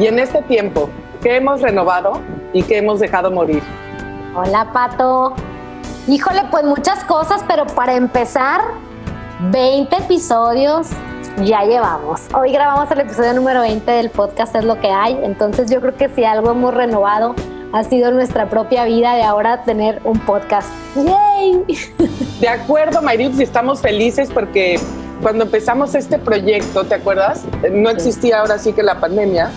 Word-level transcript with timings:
Y 0.00 0.06
en 0.06 0.18
este 0.18 0.40
tiempo, 0.40 0.88
¿qué 1.22 1.36
hemos 1.36 1.60
renovado 1.60 2.22
y 2.54 2.62
qué 2.62 2.78
hemos 2.78 3.00
dejado 3.00 3.30
morir? 3.30 3.62
Hola, 4.34 4.72
Pato. 4.72 5.34
Híjole, 6.08 6.44
pues 6.50 6.64
muchas 6.64 7.04
cosas, 7.04 7.44
pero 7.46 7.66
para 7.66 7.92
empezar, 7.92 8.62
20 9.50 9.94
episodios 9.94 10.88
ya 11.44 11.64
llevamos. 11.64 12.22
Hoy 12.32 12.50
grabamos 12.50 12.90
el 12.90 13.00
episodio 13.00 13.34
número 13.34 13.60
20 13.60 13.90
del 13.90 14.08
podcast 14.08 14.56
Es 14.56 14.64
lo 14.64 14.80
que 14.80 14.88
hay. 14.88 15.20
Entonces 15.22 15.70
yo 15.70 15.82
creo 15.82 15.94
que 15.94 16.08
si 16.08 16.24
algo 16.24 16.52
hemos 16.52 16.72
renovado 16.72 17.34
ha 17.74 17.84
sido 17.84 18.10
nuestra 18.10 18.48
propia 18.48 18.86
vida 18.86 19.14
de 19.16 19.22
ahora 19.22 19.64
tener 19.64 20.00
un 20.04 20.18
podcast. 20.20 20.70
¡Yay! 20.96 21.62
De 22.40 22.48
acuerdo, 22.48 23.02
Mayrit, 23.02 23.38
y 23.38 23.42
estamos 23.42 23.82
felices 23.82 24.30
porque 24.32 24.80
cuando 25.20 25.44
empezamos 25.44 25.94
este 25.94 26.18
proyecto, 26.18 26.84
¿te 26.84 26.94
acuerdas? 26.94 27.44
No 27.70 27.90
existía 27.90 28.40
ahora 28.40 28.56
sí 28.56 28.72
que 28.72 28.82
la 28.82 28.98
pandemia. 28.98 29.50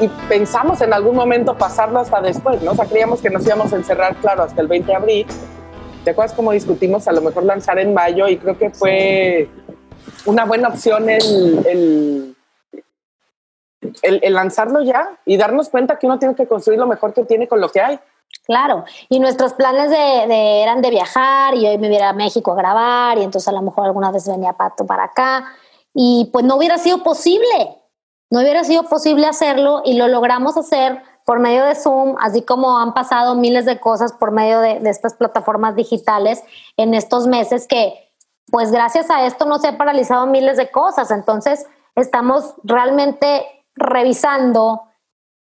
Y, 0.00 0.08
pensamos 0.28 0.80
en 0.80 0.92
algún 0.92 1.16
momento 1.16 1.56
pasarlo 1.56 2.00
hasta 2.00 2.20
después, 2.20 2.62
¿no? 2.62 2.72
O 2.72 2.74
sea, 2.74 2.86
creíamos 2.86 3.20
que 3.20 3.30
nos 3.30 3.44
íbamos 3.46 3.72
a 3.72 3.76
encerrar, 3.76 4.16
claro, 4.16 4.42
hasta 4.42 4.60
el 4.60 4.68
20 4.68 4.86
de 4.86 4.94
abril. 4.94 5.26
¿Te 6.04 6.10
acuerdas 6.10 6.34
cómo 6.34 6.52
discutimos 6.52 7.08
a 7.08 7.12
lo 7.12 7.20
mejor 7.20 7.44
lanzar 7.44 7.78
en 7.78 7.92
mayo? 7.92 8.28
Y 8.28 8.36
creo 8.36 8.56
que 8.56 8.70
fue 8.70 9.48
una 10.24 10.44
buena 10.44 10.68
opción 10.68 11.10
el, 11.10 12.34
el, 14.02 14.34
lanzarlo 14.34 14.82
ya 14.82 15.18
y 15.24 15.36
darnos 15.36 15.68
cuenta 15.68 15.98
que 15.98 16.06
uno 16.06 16.18
tiene 16.18 16.34
que 16.34 16.46
construir 16.46 16.78
lo 16.78 16.86
mejor 16.86 17.12
que 17.12 17.24
tiene 17.24 17.48
con 17.48 17.60
lo 17.60 17.68
que 17.68 17.80
hay. 17.80 17.98
Claro, 18.44 18.84
y 19.08 19.18
nuestros 19.18 19.54
planes 19.54 19.90
de, 19.90 20.62
eran 20.62 20.82
de 20.82 20.90
viajar 20.90 21.54
y 21.54 21.66
hoy 21.66 21.78
me 21.78 21.92
iba 21.94 22.08
a 22.08 22.12
México 22.12 22.52
a 22.52 22.56
grabar 22.56 23.18
y 23.18 23.22
entonces 23.22 23.48
a 23.48 23.52
lo 23.52 23.62
mejor 23.62 23.86
alguna 23.86 24.10
vez 24.10 24.28
venía 24.28 24.52
Pato 24.52 24.86
para 24.86 25.04
acá 25.04 25.52
y 25.94 26.28
pues 26.32 26.44
no 26.44 26.56
hubiera 26.56 26.78
sido 26.78 27.02
posible, 27.02 27.76
no 28.30 28.40
hubiera 28.40 28.64
sido 28.64 28.84
posible 28.84 29.26
hacerlo 29.26 29.82
y 29.84 29.94
lo 29.96 30.08
logramos 30.08 30.56
hacer 30.56 31.02
por 31.24 31.40
medio 31.40 31.64
de 31.64 31.74
Zoom, 31.74 32.16
así 32.20 32.42
como 32.42 32.78
han 32.78 32.94
pasado 32.94 33.34
miles 33.34 33.64
de 33.66 33.80
cosas 33.80 34.12
por 34.12 34.30
medio 34.30 34.60
de, 34.60 34.80
estas 34.88 35.14
plataformas 35.14 35.74
digitales 35.74 36.42
en 36.76 36.94
estos 36.94 37.26
meses 37.26 37.66
que 37.66 37.94
pues 38.48 38.70
gracias 38.70 39.10
a 39.10 39.26
esto 39.26 39.44
no 39.44 39.58
se 39.58 39.68
han 39.68 39.76
paralizado 39.76 40.26
miles 40.26 40.56
de 40.56 40.70
cosas, 40.70 41.10
entonces 41.10 41.66
estamos 41.96 42.54
realmente 42.62 43.44
revisando 43.74 44.82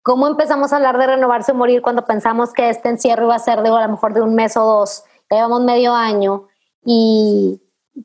cómo 0.02 0.26
empezamos 0.26 0.72
a 0.72 0.76
hablar 0.76 0.98
de 0.98 1.06
renovarse 1.06 1.52
o 1.52 1.54
morir 1.54 1.82
cuando 1.82 2.04
pensamos 2.04 2.52
que 2.52 2.68
este 2.68 2.88
encierro 2.88 3.26
iba 3.26 3.36
a 3.36 3.38
ser 3.38 3.62
de 3.62 3.68
a 3.68 3.86
lo 3.86 3.88
mejor 3.88 4.12
de 4.12 4.22
un 4.22 4.34
mes 4.34 4.56
o 4.56 4.64
dos, 4.64 5.04
llevamos 5.30 5.60
medio 5.62 5.94
año 5.94 6.48
y 6.84 7.62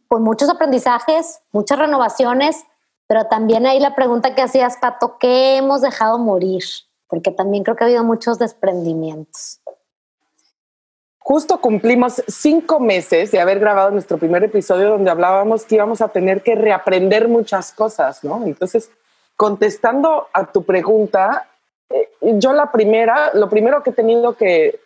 pues 0.07 0.21
muchos 0.21 0.49
aprendizajes, 0.49 1.41
muchas 1.51 1.79
renovaciones, 1.79 2.63
pero 3.07 3.25
también 3.25 3.65
ahí 3.65 3.79
la 3.79 3.95
pregunta 3.95 4.35
que 4.35 4.41
hacías, 4.41 4.77
Pato, 4.77 5.17
¿qué 5.19 5.57
hemos 5.57 5.81
dejado 5.81 6.17
morir? 6.17 6.63
Porque 7.07 7.31
también 7.31 7.63
creo 7.63 7.75
que 7.75 7.83
ha 7.83 7.87
habido 7.87 8.03
muchos 8.03 8.39
desprendimientos. 8.39 9.61
Justo 11.19 11.59
cumplimos 11.59 12.23
cinco 12.27 12.79
meses 12.79 13.31
de 13.31 13.39
haber 13.39 13.59
grabado 13.59 13.89
nuestro 13.91 14.17
primer 14.17 14.43
episodio 14.43 14.89
donde 14.89 15.09
hablábamos 15.09 15.65
que 15.65 15.75
íbamos 15.75 16.01
a 16.01 16.09
tener 16.09 16.43
que 16.43 16.55
reaprender 16.55 17.27
muchas 17.27 17.71
cosas, 17.71 18.23
¿no? 18.23 18.43
Entonces, 18.45 18.91
contestando 19.35 20.27
a 20.33 20.51
tu 20.51 20.63
pregunta, 20.63 21.47
eh, 21.89 22.09
yo 22.21 22.53
la 22.53 22.71
primera, 22.71 23.31
lo 23.33 23.49
primero 23.49 23.81
que 23.81 23.89
he 23.89 23.93
tenido 23.93 24.35
que 24.35 24.79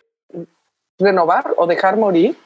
renovar 0.98 1.54
o 1.58 1.68
dejar 1.68 1.98
morir 1.98 2.38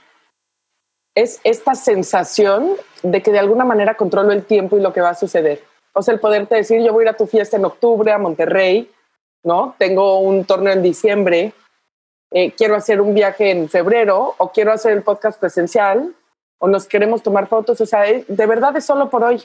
es 1.16 1.39
esta 1.44 1.75
sensación 1.75 2.75
de 3.03 3.22
que 3.22 3.31
de 3.31 3.39
alguna 3.39 3.66
manera 3.66 3.95
controlo 3.95 4.31
el 4.31 4.45
tiempo 4.45 4.78
y 4.78 4.81
lo 4.81 4.94
que 4.94 5.02
va 5.02 5.09
a 5.09 5.16
suceder. 5.16 5.64
O 5.94 6.02
sea, 6.02 6.14
el 6.14 6.19
poderte 6.19 6.56
decir, 6.56 6.81
yo 6.81 6.92
voy 6.92 7.03
a 7.03 7.09
ir 7.09 7.09
a 7.09 7.17
tu 7.17 7.28
fiesta 7.28 7.58
en 7.58 7.66
octubre 7.66 8.11
a 8.11 8.17
Monterrey, 8.17 8.92
¿no? 9.44 9.75
Tengo 9.78 10.19
un 10.19 10.45
torneo 10.45 10.73
en 10.73 10.81
diciembre, 10.81 11.53
eh, 12.31 12.52
quiero 12.53 12.75
hacer 12.75 13.00
un 13.00 13.14
viaje 13.14 13.52
en 13.52 13.69
febrero 13.69 14.34
o 14.38 14.52
quiero 14.52 14.72
hacer 14.72 14.94
el 14.94 15.03
podcast 15.03 15.39
presencial 15.39 16.16
o 16.57 16.68
nos 16.68 16.88
queremos 16.88 17.22
tomar 17.22 17.47
fotos. 17.47 17.79
O 17.79 17.85
sea, 17.85 18.09
eh, 18.09 18.25
de 18.28 18.46
verdad 18.47 18.75
es 18.75 18.85
solo 18.85 19.09
por 19.09 19.23
hoy. 19.23 19.44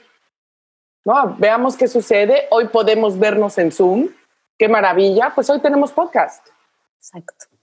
¿no? 1.04 1.36
Veamos 1.38 1.76
qué 1.76 1.88
sucede. 1.88 2.46
Hoy 2.50 2.68
podemos 2.68 3.18
vernos 3.18 3.58
en 3.58 3.72
Zoom. 3.72 4.08
Qué 4.58 4.68
maravilla. 4.68 5.32
Pues 5.34 5.50
hoy 5.50 5.60
tenemos 5.60 5.92
podcast. 5.92 6.46
Exacto. 6.96 7.57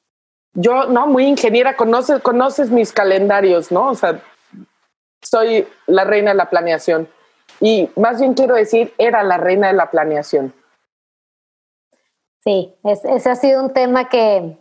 Yo, 0.55 0.85
¿no? 0.85 1.07
Muy 1.07 1.25
ingeniera, 1.25 1.75
conoces, 1.75 2.21
conoces 2.21 2.71
mis 2.71 2.91
calendarios, 2.91 3.71
¿no? 3.71 3.89
O 3.89 3.95
sea, 3.95 4.21
soy 5.21 5.67
la 5.85 6.03
reina 6.03 6.31
de 6.31 6.37
la 6.37 6.49
planeación. 6.49 7.07
Y 7.59 7.89
más 7.95 8.19
bien 8.19 8.33
quiero 8.33 8.55
decir, 8.55 8.93
era 8.97 9.23
la 9.23 9.37
reina 9.37 9.67
de 9.67 9.73
la 9.73 9.91
planeación. 9.91 10.53
Sí, 12.43 12.75
ese 12.83 13.29
ha 13.29 13.35
sido 13.35 13.63
un 13.63 13.73
tema 13.73 14.07
que, 14.07 14.57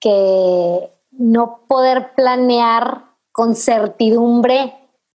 que 0.00 0.90
no 1.10 1.62
poder 1.68 2.12
planear 2.14 3.04
con 3.32 3.54
certidumbre 3.54 4.74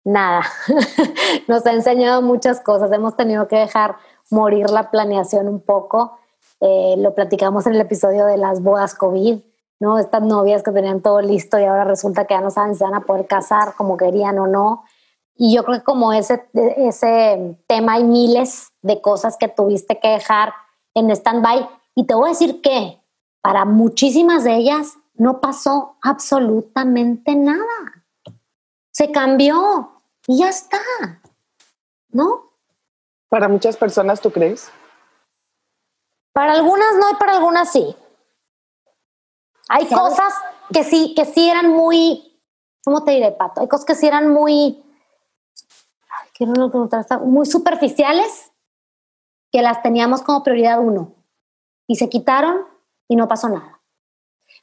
nada. 0.04 0.42
Nos 1.48 1.66
ha 1.66 1.72
enseñado 1.72 2.22
muchas 2.22 2.60
cosas. 2.60 2.92
Hemos 2.92 3.16
tenido 3.16 3.48
que 3.48 3.56
dejar 3.56 3.96
morir 4.30 4.70
la 4.70 4.90
planeación 4.90 5.48
un 5.48 5.60
poco. 5.60 6.18
Eh, 6.60 6.94
lo 6.98 7.14
platicamos 7.14 7.66
en 7.66 7.74
el 7.74 7.80
episodio 7.80 8.26
de 8.26 8.36
las 8.36 8.62
bodas 8.62 8.94
COVID, 8.94 9.40
¿no? 9.82 9.98
Estas 9.98 10.22
novias 10.22 10.62
que 10.62 10.70
tenían 10.70 11.02
todo 11.02 11.20
listo 11.20 11.58
y 11.58 11.64
ahora 11.64 11.84
resulta 11.84 12.24
que 12.24 12.34
ya 12.34 12.40
no 12.40 12.50
saben 12.50 12.74
si 12.74 12.84
van 12.84 12.94
a 12.94 13.00
poder 13.00 13.26
casar 13.26 13.74
como 13.76 13.96
querían 13.96 14.38
o 14.38 14.46
no. 14.46 14.84
Y 15.36 15.54
yo 15.54 15.64
creo 15.64 15.78
que 15.78 15.84
como 15.84 16.12
ese, 16.12 16.48
ese 16.76 17.58
tema 17.66 17.94
hay 17.94 18.04
miles 18.04 18.72
de 18.80 19.00
cosas 19.00 19.36
que 19.36 19.48
tuviste 19.48 19.98
que 19.98 20.08
dejar 20.08 20.52
en 20.94 21.10
stand-by. 21.10 21.68
Y 21.94 22.06
te 22.06 22.14
voy 22.14 22.26
a 22.26 22.32
decir 22.32 22.62
que 22.62 23.02
para 23.40 23.64
muchísimas 23.64 24.44
de 24.44 24.54
ellas 24.54 24.94
no 25.14 25.40
pasó 25.40 25.96
absolutamente 26.00 27.34
nada 27.34 28.02
se 28.92 29.10
cambió 29.10 30.02
y 30.26 30.38
ya 30.38 30.50
está, 30.50 30.78
¿no? 32.10 32.52
Para 33.28 33.48
muchas 33.48 33.76
personas, 33.76 34.20
¿tú 34.20 34.30
crees? 34.30 34.70
Para 36.32 36.52
algunas 36.52 36.94
no 36.98 37.10
y 37.10 37.14
para 37.16 37.32
algunas 37.32 37.72
sí. 37.72 37.96
Hay 39.74 39.86
cosas 39.86 40.34
que 40.70 40.84
sí, 40.84 41.14
que 41.14 41.24
sí 41.24 41.48
eran 41.48 41.70
muy, 41.70 42.38
¿cómo 42.84 43.04
te 43.04 43.12
diré, 43.12 43.32
Pato? 43.32 43.62
Hay 43.62 43.68
cosas 43.68 43.86
que 43.86 43.94
sí 43.94 44.06
eran 44.06 44.28
muy, 44.28 44.84
quiero 46.34 46.70
muy 47.24 47.46
superficiales, 47.46 48.52
que 49.50 49.62
las 49.62 49.82
teníamos 49.82 50.20
como 50.20 50.42
prioridad 50.42 50.78
uno. 50.78 51.14
Y 51.86 51.96
se 51.96 52.10
quitaron 52.10 52.66
y 53.08 53.16
no 53.16 53.28
pasó 53.28 53.48
nada. 53.48 53.80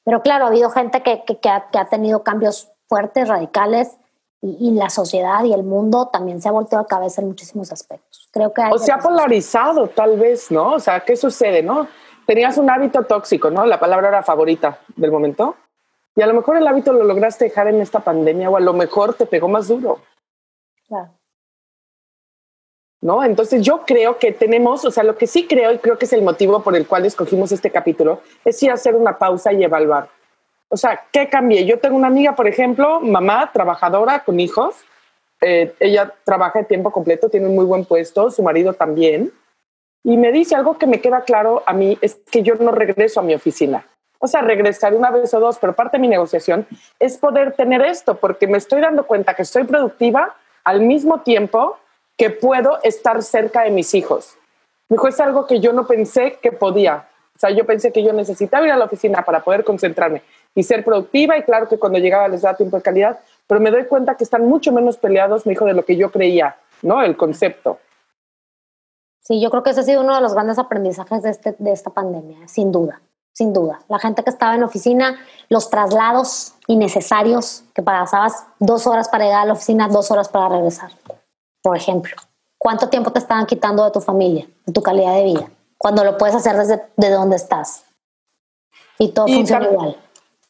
Pero 0.03 0.22
claro, 0.22 0.46
ha 0.46 0.50
habido 0.50 0.69
gente 0.69 1.02
que, 1.02 1.24
que, 1.25 1.50
ha, 1.50 1.72
que 1.72 1.80
ha 1.80 1.90
tenido 1.90 2.24
cambios 2.24 2.72
fuertes, 2.88 3.28
radicales, 3.28 3.98
y, 4.42 4.72
la 4.72 4.90
sociedad 4.90 5.44
y 5.44 5.53
el 5.53 5.64
mundo 5.64 6.08
también 6.08 6.42
se 6.42 6.48
ha 6.48 6.52
volteado 6.52 6.86
a 6.86 6.88
cabeza 6.88 7.22
en 7.22 7.28
muchísimos 7.28 7.72
aspectos. 7.72 8.30
Creo 8.31 8.53
que 8.53 8.62
o 8.72 8.78
se 8.78 8.92
ha 8.92 9.00
polarizado 9.00 9.88
tal 9.88 10.18
vez, 10.18 10.50
¿no? 10.50 10.75
O 10.75 10.80
sea, 10.80 11.02
¿qué 11.02 11.18
sucede, 11.18 11.62
no? 11.62 11.88
Tenías 12.29 12.59
un 12.59 12.69
hábito 12.69 13.01
tóxico, 13.06 13.50
¿no? 13.50 13.66
La 13.66 13.79
palabra 13.79 14.09
era 14.09 14.22
favorita 14.22 14.81
del 14.95 15.12
momento. 15.12 15.56
Y 16.16 16.22
a 16.22 16.28
lo 16.28 16.35
mejor 16.35 16.57
el 16.57 16.67
hábito 16.67 16.94
lo 16.94 17.03
lograste 17.03 17.45
dejar 17.45 17.69
en 17.69 17.81
esta 17.81 18.01
pandemia 18.01 18.51
o 18.51 18.56
a 18.56 18.59
lo 18.59 18.72
mejor 18.72 19.16
te 19.16 19.25
pegó 19.25 19.47
más 19.47 19.67
duro. 19.67 20.00
Claro. 20.88 21.09
¿No? 23.01 23.23
Entonces 23.23 23.63
yo 23.63 23.84
creo 23.84 24.19
que 24.19 24.31
tenemos, 24.31 24.85
o 24.85 24.91
sea, 24.91 25.01
lo 25.03 25.18
que 25.18 25.25
sí 25.25 25.47
creo 25.47 25.72
y 25.72 25.79
creo 25.79 25.97
que 25.97 26.06
es 26.06 26.13
el 26.13 26.22
motivo 26.22 26.62
por 26.62 26.75
el 26.75 26.85
cual 26.85 27.07
escogimos 27.07 27.51
este 27.51 27.72
capítulo, 27.72 28.22
es 28.45 28.62
ir 28.62 28.69
a 28.69 28.75
hacer 28.75 28.94
una 28.94 29.18
pausa 29.18 29.51
y 29.51 29.63
evaluar. 29.63 30.09
O 30.68 30.78
sea, 30.78 31.07
¿qué 31.12 31.29
cambié? 31.29 31.66
Yo 31.66 31.79
tengo 31.79 31.95
una 31.97 32.09
amiga, 32.09 32.35
por 32.35 32.47
ejemplo, 32.47 33.00
mamá, 33.00 33.50
trabajadora 33.51 34.23
con 34.23 34.39
hijos. 34.39 34.75
Eh, 35.41 35.73
ella 35.79 36.13
trabaja 36.23 36.59
de 36.59 36.66
tiempo 36.66 36.91
completo, 36.91 37.28
tiene 37.28 37.47
un 37.47 37.56
muy 37.56 37.66
buen 37.66 37.85
puesto, 37.85 38.29
su 38.29 38.44
marido 38.44 38.73
también. 38.73 39.34
Y 40.04 40.18
me 40.18 40.32
dice 40.32 40.56
algo 40.56 40.78
que 40.78 40.88
me 40.88 41.02
queda 41.02 41.22
claro 41.22 41.64
a 41.66 41.74
mí, 41.74 41.98
es 42.01 42.16
que 42.31 42.42
yo 42.42 42.56
no 42.56 42.72
regreso 42.72 43.19
a 43.19 43.24
mi 43.24 43.36
oficina. 43.36 43.86
O 44.19 44.28
sea, 44.28 44.42
regresar 44.42 44.94
una 44.94 45.12
vez 45.12 45.34
o 45.34 45.40
dos, 45.40 45.57
pero 45.60 45.74
parte 45.74 45.98
de 45.98 46.01
mi 46.01 46.07
negociación 46.07 46.68
es 47.00 47.18
poder 47.18 47.54
tener 47.54 47.81
esto, 47.81 48.16
porque 48.16 48.48
me 48.48 48.57
estoy 48.57 48.81
dando 48.81 49.06
cuenta 49.06 49.34
que 49.34 49.44
estoy 49.44 49.63
productiva 49.63 50.36
al 50.63 50.81
mismo 50.81 51.22
tiempo 51.22 51.78
que 52.18 52.30
puedo 52.30 52.80
estar 52.84 53.24
cerca 53.24 53.63
de 53.63 53.72
mis 53.72 53.94
hijos. 53.94 54.36
Me 54.90 54.96
dijo, 54.96 55.07
es 55.07 55.19
algo 55.19 55.48
que 55.48 55.60
yo 55.60 55.72
no 55.72 55.88
pensé 55.88 56.38
que 56.42 56.52
podía. 56.52 57.07
O 57.36 57.40
sea, 57.40 57.52
yo 57.52 57.66
pensé 57.66 57.94
que 57.94 58.04
yo 58.04 58.12
necesitaba 58.12 58.66
ir 58.66 58.74
a 58.74 58.75
la 58.75 58.86
oficina 58.86 59.24
para 59.24 59.40
poder 59.40 59.63
concentrarme 59.63 60.22
y 60.54 60.63
ser 60.63 60.84
productiva 60.84 61.38
y 61.38 61.44
claro 61.44 61.69
que 61.69 61.80
cuando 61.80 61.98
llegaba 62.00 62.28
les 62.28 62.42
daba 62.42 62.57
tiempo 62.57 62.75
de 62.75 62.84
calidad, 62.84 63.19
pero 63.48 63.62
me 63.62 63.72
doy 63.72 63.86
cuenta 63.86 64.16
que 64.18 64.25
están 64.25 64.45
mucho 64.45 64.74
menos 64.74 64.98
peleados, 64.98 65.45
me 65.45 65.52
dijo, 65.52 65.63
de 65.63 65.74
lo 65.74 65.86
que 65.86 65.95
yo 65.95 66.12
creía, 66.12 66.57
¿no? 66.81 67.02
El 67.02 67.16
concepto. 67.16 67.80
Sí, 69.30 69.40
yo 69.40 69.52
creo 69.52 69.62
que 69.62 69.70
ese 69.70 69.81
ha 69.81 69.84
sido 69.84 70.02
uno 70.02 70.16
de 70.16 70.22
los 70.22 70.34
grandes 70.34 70.58
aprendizajes 70.58 71.22
de, 71.22 71.30
este, 71.30 71.56
de 71.58 71.72
esta 71.72 71.92
pandemia, 71.92 72.48
sin 72.48 72.72
duda, 72.72 73.00
sin 73.31 73.54
duda. 73.54 73.80
La 73.88 74.00
gente 74.00 74.24
que 74.24 74.31
estaba 74.31 74.56
en 74.56 74.64
oficina, 74.64 75.20
los 75.48 75.70
traslados 75.70 76.56
innecesarios, 76.68 77.64
que 77.74 77.84
pasabas 77.84 78.48
dos 78.58 78.88
horas 78.88 79.08
para 79.08 79.26
llegar 79.26 79.44
a 79.44 79.46
la 79.46 79.54
oficina, 79.54 79.88
dos 79.88 80.10
horas 80.10 80.28
para 80.30 80.50
regresar, 80.50 80.92
por 81.62 81.78
ejemplo. 81.78 82.16
¿Cuánto 82.58 82.90
tiempo 82.90 83.12
te 83.12 83.20
estaban 83.20 83.46
quitando 83.46 83.86
de 83.86 83.92
tu 83.92 84.02
familia, 84.02 84.50
de 84.66 84.74
tu 84.74 84.81
calidad 84.81 85.14
de 85.14 85.24
vida? 85.24 85.50
cuando 85.80 86.04
lo 86.04 86.18
puedes 86.18 86.36
hacer 86.36 86.56
desde 86.58 86.81
de 86.98 87.10
donde 87.10 87.38
estás. 87.38 87.86
Y 89.00 89.14
todo 89.14 89.28
funciona 89.28 89.72
igual. 89.72 89.96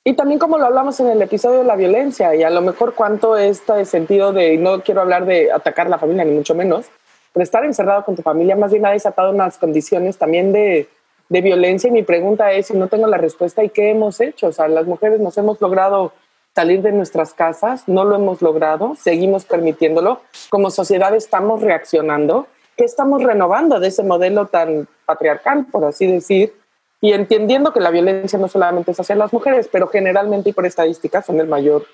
Y 0.04 0.16
también 0.16 0.40
como 0.40 0.58
lo 0.58 0.66
hablamos 0.66 1.00
en 1.00 1.08
el 1.08 1.22
episodio 1.22 1.60
de 1.60 1.66
la 1.66 1.76
violencia, 1.76 2.34
y 2.34 2.42
a 2.42 2.50
lo 2.50 2.62
mejor 2.62 2.96
cuánto 2.96 3.38
este 3.38 3.86
sentido 3.86 4.34
de, 4.34 4.58
no 4.58 4.82
quiero 4.82 5.02
hablar 5.02 5.26
de 5.26 5.52
atacar 5.52 5.88
la 5.88 6.00
familia, 6.00 6.26
ni 6.26 6.32
mucho 6.32 6.56
menos, 6.56 6.88
pero 7.34 7.44
estar 7.44 7.64
encerrado 7.66 8.04
con 8.06 8.16
tu 8.16 8.22
familia 8.22 8.56
más 8.56 8.72
bien 8.72 8.86
ha 8.86 8.92
desatado 8.92 9.32
unas 9.32 9.58
condiciones 9.58 10.18
también 10.18 10.52
de, 10.52 10.90
de 11.30 11.42
violencia. 11.42 11.88
Y 11.88 11.92
mi 11.92 12.04
pregunta 12.04 12.52
es, 12.52 12.68
si 12.68 12.78
no 12.78 12.88
tengo 12.88 13.08
la 13.08 13.18
respuesta, 13.18 13.64
¿y 13.64 13.70
qué 13.70 13.92
hemos 13.92 14.20
hecho? 14.20 14.48
O 14.48 14.52
sea, 14.52 14.68
las 14.68 14.86
mujeres 14.86 15.20
nos 15.20 15.38
hemos 15.38 15.62
logrado 15.62 16.14
salir 16.56 16.82
de 16.82 16.92
nuestras 16.92 17.34
casas, 17.34 17.88
no 17.88 18.04
lo 18.04 18.16
hemos 18.16 18.42
logrado, 18.42 18.96
seguimos 18.96 19.46
permitiéndolo. 19.46 20.22
Como 20.50 20.72
sociedad 20.72 21.16
estamos 21.16 21.62
reaccionando, 21.62 22.48
¿qué 22.76 22.86
estamos 22.86 23.24
renovando 23.24 23.80
de 23.80 23.88
ese 23.90 24.04
modelo 24.04 24.48
tan 24.48 24.88
patriarcal, 25.06 25.68
por 25.72 25.86
así 25.86 26.08
decir? 26.08 26.54
y 27.02 27.14
entendiendo 27.14 27.72
que 27.72 27.80
la 27.80 27.92
violencia 27.92 28.38
no 28.38 28.48
solamente 28.48 28.92
es 28.92 29.00
hacia 29.00 29.16
las 29.16 29.32
mujeres, 29.32 29.70
pero 29.72 29.88
generalmente 29.88 30.50
y 30.50 30.54
por 30.54 30.66
estadísticas 30.66 31.26
son 31.26 31.40
el 31.40 31.48
mayor, 31.48 31.86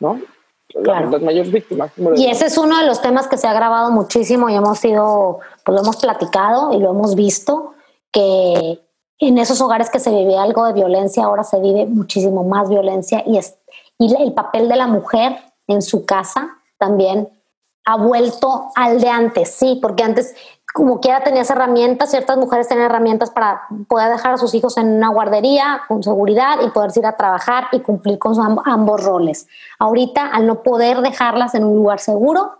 ¿no? 0.00 0.20
Claro. 0.82 1.10
Las 1.10 1.22
mayores 1.22 1.52
víctimas. 1.52 1.90
Y 2.16 2.26
ese 2.26 2.46
es 2.46 2.58
uno 2.58 2.78
de 2.78 2.86
los 2.86 3.00
temas 3.02 3.28
que 3.28 3.36
se 3.36 3.46
ha 3.46 3.52
grabado 3.52 3.90
muchísimo 3.90 4.48
y 4.48 4.54
hemos 4.54 4.78
sido, 4.78 5.40
pues 5.64 5.74
lo 5.74 5.82
hemos 5.82 5.96
platicado 5.96 6.72
y 6.72 6.78
lo 6.78 6.90
hemos 6.90 7.14
visto, 7.14 7.74
que 8.10 8.80
en 9.18 9.38
esos 9.38 9.60
hogares 9.60 9.90
que 9.90 10.00
se 10.00 10.10
vive 10.10 10.36
algo 10.36 10.66
de 10.66 10.72
violencia, 10.72 11.24
ahora 11.24 11.44
se 11.44 11.60
vive 11.60 11.86
muchísimo 11.86 12.44
más 12.44 12.68
violencia 12.68 13.22
y, 13.26 13.38
es, 13.38 13.56
y 13.98 14.14
el 14.14 14.32
papel 14.32 14.68
de 14.68 14.76
la 14.76 14.86
mujer 14.86 15.36
en 15.68 15.82
su 15.82 16.04
casa 16.04 16.56
también 16.78 17.28
ha 17.84 17.96
vuelto 17.96 18.70
al 18.74 19.00
de 19.00 19.08
antes, 19.08 19.50
sí, 19.50 19.78
porque 19.80 20.02
antes 20.04 20.34
como 20.72 21.00
quiera 21.00 21.22
tenías 21.22 21.50
herramientas, 21.50 22.10
ciertas 22.10 22.36
mujeres 22.36 22.68
tenían 22.68 22.86
herramientas 22.86 23.30
para 23.30 23.66
poder 23.88 24.10
dejar 24.10 24.34
a 24.34 24.38
sus 24.38 24.54
hijos 24.54 24.76
en 24.78 24.88
una 24.88 25.08
guardería 25.08 25.82
con 25.86 26.02
seguridad 26.02 26.60
y 26.64 26.70
poder 26.70 26.90
ir 26.96 27.06
a 27.06 27.16
trabajar 27.16 27.66
y 27.72 27.80
cumplir 27.80 28.18
con 28.18 28.34
ambos 28.64 29.04
roles. 29.04 29.46
Ahorita, 29.78 30.26
al 30.28 30.46
no 30.46 30.62
poder 30.62 31.00
dejarlas 31.02 31.54
en 31.54 31.64
un 31.64 31.76
lugar 31.76 32.00
seguro, 32.00 32.52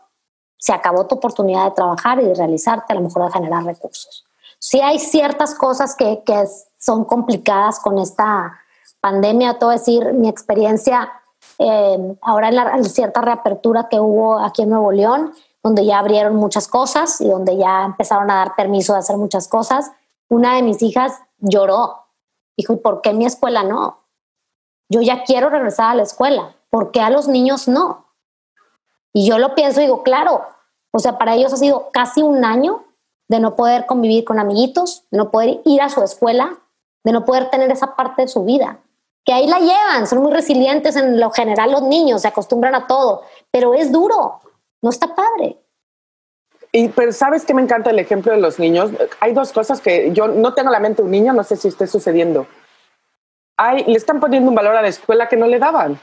se 0.59 0.73
acabó 0.73 1.07
tu 1.07 1.17
oportunidad 1.17 1.65
de 1.65 1.71
trabajar 1.73 2.21
y 2.21 2.27
de 2.27 2.35
realizarte, 2.35 2.93
a 2.93 2.97
lo 2.97 3.03
mejor 3.03 3.25
de 3.25 3.33
generar 3.33 3.65
recursos. 3.65 4.25
Sí 4.59 4.81
hay 4.81 4.99
ciertas 4.99 5.55
cosas 5.55 5.97
que, 5.97 6.23
que 6.25 6.45
son 6.79 7.05
complicadas 7.05 7.81
con 7.81 7.99
esta 7.99 8.59
pandemia, 9.01 9.59
todo 9.59 9.71
decir, 9.71 10.13
mi 10.13 10.29
experiencia 10.29 11.11
eh, 11.59 12.17
ahora 12.23 12.49
en 12.49 12.57
la 12.57 12.83
cierta 12.85 13.21
reapertura 13.21 13.89
que 13.89 13.99
hubo 14.01 14.39
aquí 14.39 14.63
en 14.63 14.71
Nuevo 14.71 14.93
León, 14.93 15.33
donde 15.63 15.85
ya 15.87 15.99
abrieron 15.99 16.37
muchas 16.37 16.69
cosas 16.69 17.21
y 17.21 17.29
donde 17.29 17.57
ya 17.57 17.85
empezaron 17.85 18.31
a 18.31 18.37
dar 18.37 18.57
permiso 18.57 18.93
de 18.93 18.99
hacer 18.99 19.17
muchas 19.17 19.49
cosas, 19.49 19.93
una 20.29 20.57
de 20.57 20.63
mis 20.63 20.83
hijas 20.83 21.21
lloró. 21.39 22.07
Dijo, 22.57 22.73
¿y 22.73 22.77
por 22.77 23.01
qué 23.01 23.13
mi 23.13 23.27
escuela 23.27 23.63
no? 23.63 24.01
Yo 24.89 25.01
ya 25.01 25.25
quiero 25.25 25.51
regresar 25.51 25.91
a 25.91 25.95
la 25.95 26.03
escuela. 26.03 26.57
¿Por 26.71 26.91
qué 26.91 27.01
a 27.01 27.11
los 27.11 27.29
niños 27.29 27.69
no? 27.69 28.07
Y 29.13 29.27
yo 29.27 29.39
lo 29.39 29.55
pienso 29.55 29.81
y 29.81 29.85
digo, 29.85 30.03
claro, 30.03 30.43
o 30.91 30.99
sea, 30.99 31.19
para 31.19 31.35
ellos 31.35 31.53
ha 31.53 31.57
sido 31.57 31.91
casi 31.93 32.23
un 32.23 32.45
año 32.45 32.85
de 33.29 33.41
no 33.41 33.57
poder 33.57 33.87
convivir 33.87 34.25
con 34.25 34.39
amiguitos, 34.39 35.05
de 35.11 35.19
no 35.19 35.31
poder 35.31 35.61
ir 35.65 35.83
a 35.83 35.89
su 35.89 36.03
escuela, 36.03 36.59
de 37.05 37.13
no 37.13 37.25
poder 37.25 37.51
tener 37.51 37.71
esa 37.71 37.95
parte 37.97 38.23
de 38.23 38.29
su 38.29 38.45
vida. 38.45 38.79
Que 39.25 39.33
ahí 39.33 39.47
la 39.47 39.59
llevan, 39.59 40.07
son 40.07 40.21
muy 40.21 40.33
resilientes 40.33 40.97
en 40.97 41.21
lo 41.21 41.31
general 41.31 41.73
los 41.73 41.83
niños, 41.83 42.23
se 42.23 42.29
acostumbran 42.29 42.75
a 42.75 42.87
todo, 42.87 43.23
pero 43.51 43.75
es 43.75 43.93
duro, 43.93 44.41
no 44.83 44.91
está 44.91 45.15
padre. 45.15 45.57
Y 46.73 46.89
pero 46.89 47.13
sabes 47.13 47.45
que 47.45 47.55
me 47.55 47.63
encanta 47.63 47.91
el 47.91 47.99
ejemplo 47.99 48.33
de 48.33 48.41
los 48.41 48.59
niños. 48.59 48.91
Hay 49.21 49.33
dos 49.33 49.53
cosas 49.53 49.81
que 49.81 50.13
yo 50.13 50.29
no 50.29 50.55
tengo 50.55 50.69
en 50.69 50.73
la 50.73 50.81
mente 50.81 51.03
un 51.03 51.11
niño, 51.11 51.33
no 51.33 51.45
sé 51.45 51.57
si 51.57 51.69
esté 51.69 51.87
sucediendo. 51.87 52.47
Hay, 53.57 53.85
le 53.85 53.97
están 53.97 54.21
poniendo 54.21 54.49
un 54.49 54.55
valor 54.55 54.77
a 54.77 54.83
la 54.83 54.89
escuela 54.89 55.29
que 55.29 55.37
no 55.37 55.47
le 55.47 55.59
daban. 55.59 56.01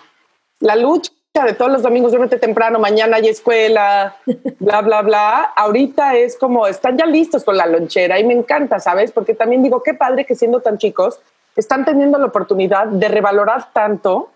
La 0.60 0.76
lucha 0.76 1.12
de 1.46 1.54
todos 1.54 1.72
los 1.72 1.82
domingos, 1.82 2.12
duérmete 2.12 2.38
temprano, 2.38 2.80
mañana 2.80 3.18
hay 3.18 3.30
escuela, 3.30 4.16
bla, 4.60 4.82
bla, 4.82 5.02
bla. 5.02 5.44
Ahorita 5.56 6.16
es 6.16 6.38
como, 6.38 6.68
están 6.68 6.98
ya 6.98 7.06
listos 7.06 7.44
con 7.44 7.58
la 7.58 7.66
lonchera 7.66 8.20
y 8.20 8.24
me 8.24 8.34
encanta, 8.34 8.80
¿sabes? 8.80 9.12
Porque 9.12 9.34
también 9.34 9.64
digo, 9.64 9.82
qué 9.82 9.96
padre 9.96 10.26
que 10.26 10.36
siendo 10.36 10.62
tan 10.62 10.78
chicos, 10.78 11.20
están 11.56 11.84
teniendo 11.84 12.18
la 12.20 12.28
oportunidad 12.28 12.88
de 12.88 13.08
revalorar 13.08 13.74
tanto 13.74 14.30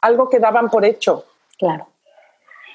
algo 0.00 0.28
que 0.28 0.38
daban 0.38 0.68
por 0.68 0.84
hecho. 0.84 1.24
Claro. 1.58 1.86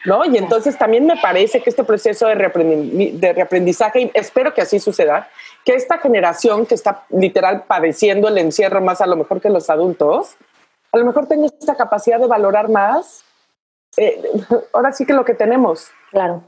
¿No? 0.05 0.25
Y 0.25 0.37
entonces 0.37 0.77
también 0.77 1.05
me 1.05 1.17
parece 1.17 1.61
que 1.61 1.69
este 1.69 1.83
proceso 1.83 2.27
de, 2.27 2.35
reaprendizaje, 2.35 4.01
y 4.01 4.11
espero 4.13 4.53
que 4.53 4.61
así 4.61 4.79
suceda, 4.79 5.29
que 5.63 5.73
esta 5.73 5.97
generación 5.97 6.65
que 6.65 6.75
está 6.75 7.05
literal 7.09 7.63
padeciendo 7.63 8.27
el 8.27 8.37
encierro 8.37 8.81
más 8.81 9.01
a 9.01 9.07
lo 9.07 9.15
mejor 9.15 9.39
que 9.39 9.49
los 9.49 9.69
adultos, 9.69 10.35
a 10.91 10.97
lo 10.97 11.05
mejor 11.05 11.27
tenga 11.27 11.47
esta 11.47 11.75
capacidad 11.75 12.19
de 12.19 12.27
valorar 12.27 12.69
más, 12.69 13.23
eh, 13.97 14.21
ahora 14.73 14.91
sí 14.91 15.05
que 15.05 15.13
lo 15.13 15.23
que 15.23 15.33
tenemos. 15.33 15.87
Claro. 16.11 16.43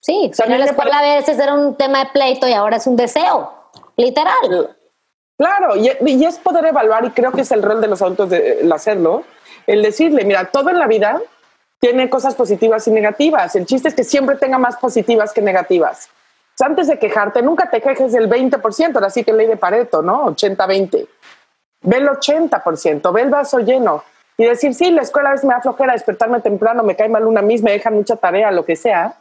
Sí, 0.00 0.32
o 0.44 0.48
la 0.48 0.64
escuela 0.64 0.98
a 0.98 1.16
veces 1.16 1.38
era 1.38 1.54
un 1.54 1.76
tema 1.76 2.00
de 2.00 2.10
pleito 2.10 2.48
y 2.48 2.52
ahora 2.52 2.78
es 2.78 2.88
un 2.88 2.96
deseo, 2.96 3.52
literal. 3.96 4.76
Claro, 5.38 5.76
y, 5.76 5.92
y 6.06 6.24
es 6.24 6.40
poder 6.40 6.66
evaluar, 6.66 7.04
y 7.04 7.10
creo 7.10 7.30
que 7.30 7.42
es 7.42 7.52
el 7.52 7.62
rol 7.62 7.80
de 7.80 7.86
los 7.86 8.02
adultos 8.02 8.28
de 8.30 8.68
hacerlo, 8.74 9.22
el 9.68 9.80
decirle, 9.80 10.24
mira, 10.24 10.50
todo 10.50 10.70
en 10.70 10.80
la 10.80 10.88
vida 10.88 11.20
tiene 11.82 12.08
cosas 12.08 12.36
positivas 12.36 12.86
y 12.86 12.92
negativas. 12.92 13.56
El 13.56 13.66
chiste 13.66 13.88
es 13.88 13.94
que 13.96 14.04
siempre 14.04 14.36
tenga 14.36 14.56
más 14.56 14.76
positivas 14.76 15.32
que 15.32 15.42
negativas. 15.42 16.08
antes 16.60 16.86
de 16.86 16.96
quejarte, 16.96 17.42
nunca 17.42 17.68
te 17.68 17.80
quejes 17.80 18.12
del 18.12 18.30
20%, 18.30 18.94
ahora 18.94 19.10
sí 19.10 19.24
que 19.24 19.32
ley 19.32 19.48
de 19.48 19.56
Pareto, 19.56 20.00
¿no? 20.00 20.26
80-20. 20.26 21.08
Ve 21.82 21.96
el 21.96 22.06
80%, 22.06 23.12
ve 23.12 23.22
el 23.22 23.30
vaso 23.30 23.58
lleno. 23.58 24.04
Y 24.36 24.44
decir, 24.44 24.74
sí, 24.74 24.92
la 24.92 25.02
escuela 25.02 25.30
a 25.30 25.32
veces 25.32 25.44
me 25.44 25.54
da 25.54 25.60
flojera 25.60 25.94
despertarme 25.94 26.40
temprano, 26.40 26.84
me 26.84 26.94
cae 26.94 27.08
mal 27.08 27.26
una 27.26 27.42
misma, 27.42 27.66
me 27.66 27.72
dejan 27.72 27.94
mucha 27.94 28.14
tarea, 28.14 28.52
lo 28.52 28.64
que 28.64 28.76
sea. 28.76 29.16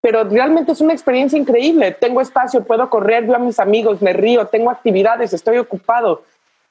Pero 0.00 0.22
realmente 0.22 0.70
es 0.70 0.80
una 0.80 0.92
experiencia 0.92 1.36
increíble. 1.36 1.90
Tengo 1.90 2.20
espacio, 2.20 2.62
puedo 2.62 2.88
correr, 2.88 3.24
veo 3.24 3.34
a 3.34 3.40
mis 3.40 3.58
amigos, 3.58 4.00
me 4.00 4.12
río, 4.12 4.46
tengo 4.46 4.70
actividades, 4.70 5.32
estoy 5.32 5.58
ocupado. 5.58 6.22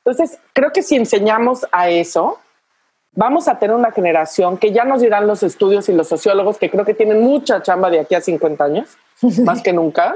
Entonces, 0.05 0.39
creo 0.53 0.71
que 0.71 0.83
si 0.83 0.95
enseñamos 0.95 1.67
a 1.73 1.89
eso, 1.89 2.39
vamos 3.17 3.47
a 3.47 3.57
tener 3.57 3.75
una 3.75 3.91
generación 3.91 4.57
que 4.57 4.71
ya 4.71 4.85
nos 4.85 5.01
dirán 5.01 5.25
los 5.25 5.41
estudios 5.41 5.89
y 5.89 5.93
los 5.93 6.07
sociólogos, 6.07 6.59
que 6.59 6.69
creo 6.69 6.85
que 6.85 6.93
tienen 6.93 7.21
mucha 7.21 7.63
chamba 7.63 7.89
de 7.89 7.99
aquí 7.99 8.13
a 8.13 8.21
50 8.21 8.63
años, 8.63 8.97
más 9.43 9.61
que 9.63 9.73
nunca, 9.73 10.15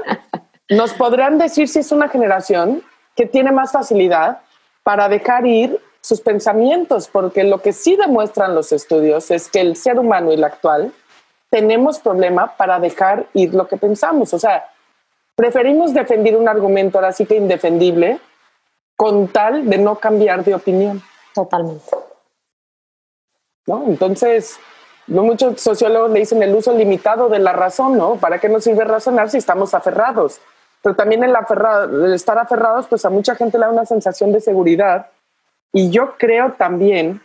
nos 0.70 0.94
podrán 0.94 1.36
decir 1.36 1.68
si 1.68 1.80
es 1.80 1.90
una 1.90 2.08
generación 2.08 2.82
que 3.16 3.26
tiene 3.26 3.50
más 3.50 3.72
facilidad 3.72 4.38
para 4.84 5.08
dejar 5.08 5.44
ir 5.46 5.80
sus 6.00 6.20
pensamientos, 6.20 7.08
porque 7.08 7.42
lo 7.42 7.60
que 7.60 7.72
sí 7.72 7.96
demuestran 7.96 8.54
los 8.54 8.70
estudios 8.70 9.30
es 9.32 9.48
que 9.48 9.60
el 9.60 9.76
ser 9.76 9.98
humano 9.98 10.30
y 10.30 10.34
el 10.34 10.44
actual 10.44 10.92
tenemos 11.50 11.98
problema 11.98 12.56
para 12.56 12.78
dejar 12.78 13.26
ir 13.34 13.52
lo 13.52 13.66
que 13.66 13.76
pensamos. 13.76 14.32
O 14.32 14.38
sea, 14.38 14.64
preferimos 15.34 15.92
defender 15.92 16.36
un 16.36 16.48
argumento 16.48 16.98
ahora 16.98 17.12
sí 17.12 17.26
que 17.26 17.36
indefendible 17.36 18.20
con 18.96 19.26
tal 19.28 19.68
de 19.68 19.78
no 19.78 19.96
cambiar 19.96 20.44
de 20.44 20.54
opinión. 20.54 21.02
Totalmente. 21.34 22.01
¿No? 23.66 23.84
Entonces, 23.86 24.58
no 25.06 25.22
muchos 25.22 25.60
sociólogos 25.60 26.10
le 26.10 26.20
dicen 26.20 26.42
el 26.42 26.54
uso 26.54 26.72
limitado 26.72 27.28
de 27.28 27.38
la 27.38 27.52
razón, 27.52 27.96
¿no? 27.96 28.16
¿Para 28.16 28.38
qué 28.38 28.48
nos 28.48 28.64
sirve 28.64 28.84
razonar 28.84 29.30
si 29.30 29.38
estamos 29.38 29.74
aferrados? 29.74 30.40
Pero 30.82 30.96
también 30.96 31.22
el, 31.24 31.34
el 32.04 32.14
estar 32.14 32.38
aferrados, 32.38 32.86
pues 32.86 33.04
a 33.04 33.10
mucha 33.10 33.34
gente 33.34 33.58
le 33.58 33.66
da 33.66 33.72
una 33.72 33.86
sensación 33.86 34.32
de 34.32 34.40
seguridad. 34.40 35.06
Y 35.72 35.90
yo 35.90 36.16
creo 36.18 36.52
también 36.52 37.20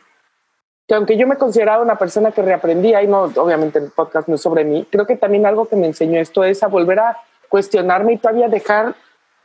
que 0.88 0.96
aunque 0.96 1.18
yo 1.18 1.28
me 1.28 1.36
consideraba 1.38 1.84
una 1.84 1.98
persona 1.98 2.32
que 2.32 2.42
reaprendía, 2.42 3.04
y 3.04 3.08
no, 3.08 3.24
obviamente 3.24 3.78
el 3.80 3.92
podcast 3.92 4.28
no 4.30 4.36
es 4.36 4.42
sobre 4.42 4.64
mí, 4.64 4.88
creo 4.90 5.06
que 5.06 5.18
también 5.18 5.46
algo 5.46 5.68
que 5.68 5.76
me 5.76 5.88
enseñó 5.88 6.20
esto 6.20 6.44
es 6.44 6.64
a 6.64 6.68
volver 6.68 7.00
a 7.00 7.18
cuestionarme 7.50 8.14
y 8.14 8.18
todavía 8.18 8.48
dejar 8.48 8.96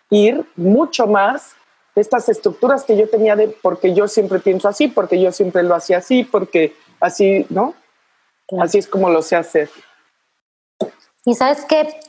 ir 0.09 0.45
mucho 0.55 1.07
más 1.07 1.57
estas 1.95 2.29
estructuras 2.29 2.85
que 2.85 2.97
yo 2.97 3.09
tenía 3.09 3.37
de 3.37 3.49
porque 3.63 3.95
yo 3.95 4.09
siempre 4.09 4.39
pienso 4.39 4.69
así, 4.69 4.89
porque 4.89 5.21
yo 5.21 5.33
siempre 5.33 5.63
lo 5.63 5.75
hacía 5.75 5.99
así, 5.99 6.25
porque 6.25 6.75
así, 7.01 7.47
¿no? 7.51 7.75
Así 8.59 8.79
es 8.79 8.87
como 8.87 9.11
lo 9.11 9.23
sé 9.23 9.37
hacer. 9.37 9.71
Y 11.25 11.35
sabes 11.35 11.65
que 11.65 12.01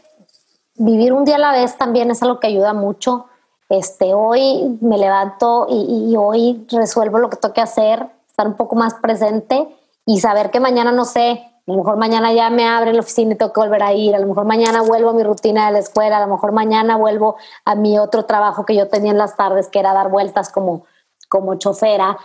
vivir 0.75 1.13
un 1.13 1.25
día 1.25 1.35
a 1.35 1.39
la 1.39 1.51
vez 1.51 1.77
también 1.77 2.11
es 2.11 2.21
algo 2.23 2.39
que 2.39 2.47
ayuda 2.47 2.73
mucho. 2.73 3.27
Este, 3.69 4.13
hoy 4.13 4.77
me 4.81 4.97
levanto 4.97 5.67
y, 5.69 6.11
y 6.11 6.17
hoy 6.17 6.65
resuelvo 6.71 7.19
lo 7.19 7.29
que 7.29 7.37
tengo 7.37 7.53
que 7.53 7.61
hacer, 7.61 8.07
estar 8.27 8.47
un 8.47 8.55
poco 8.55 8.75
más 8.75 8.95
presente 8.95 9.67
y 10.05 10.19
saber 10.19 10.51
que 10.51 10.59
mañana 10.59 10.91
no 10.91 11.05
sé, 11.05 11.52
a 11.65 11.71
lo 11.71 11.77
mejor 11.77 11.97
mañana 11.97 12.33
ya 12.33 12.49
me 12.49 12.67
abre 12.67 12.91
la 12.91 12.99
oficina 12.99 13.33
y 13.33 13.37
tengo 13.37 13.53
que 13.53 13.61
volver 13.61 13.83
a 13.83 13.93
ir. 13.93 14.15
A 14.15 14.19
lo 14.19 14.27
mejor 14.27 14.45
mañana 14.45 14.81
vuelvo 14.81 15.11
a 15.11 15.13
mi 15.13 15.23
rutina 15.23 15.67
de 15.67 15.71
la 15.71 15.79
escuela. 15.79 16.17
A 16.17 16.25
lo 16.27 16.33
mejor 16.33 16.51
mañana 16.51 16.97
vuelvo 16.97 17.37
a 17.63 17.75
mi 17.75 17.97
otro 17.97 18.25
trabajo 18.25 18.65
que 18.65 18.75
yo 18.75 18.89
tenía 18.89 19.11
en 19.11 19.17
las 19.17 19.37
tardes, 19.37 19.69
que 19.69 19.79
era 19.79 19.93
dar 19.93 20.09
vueltas 20.09 20.51
como, 20.51 20.85
como 21.29 21.55
chofera. 21.55 22.17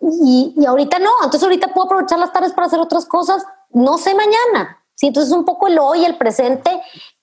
Y, 0.00 0.52
y 0.56 0.66
ahorita 0.66 0.98
no. 0.98 1.10
Entonces 1.24 1.42
ahorita 1.42 1.68
puedo 1.68 1.86
aprovechar 1.86 2.18
las 2.18 2.34
tardes 2.34 2.52
para 2.52 2.66
hacer 2.66 2.78
otras 2.78 3.06
cosas. 3.06 3.46
No 3.70 3.96
sé 3.96 4.14
mañana. 4.14 4.82
Sí, 4.94 5.06
entonces 5.06 5.32
un 5.32 5.46
poco 5.46 5.68
el 5.68 5.78
hoy, 5.78 6.04
el 6.04 6.16
presente, 6.16 6.70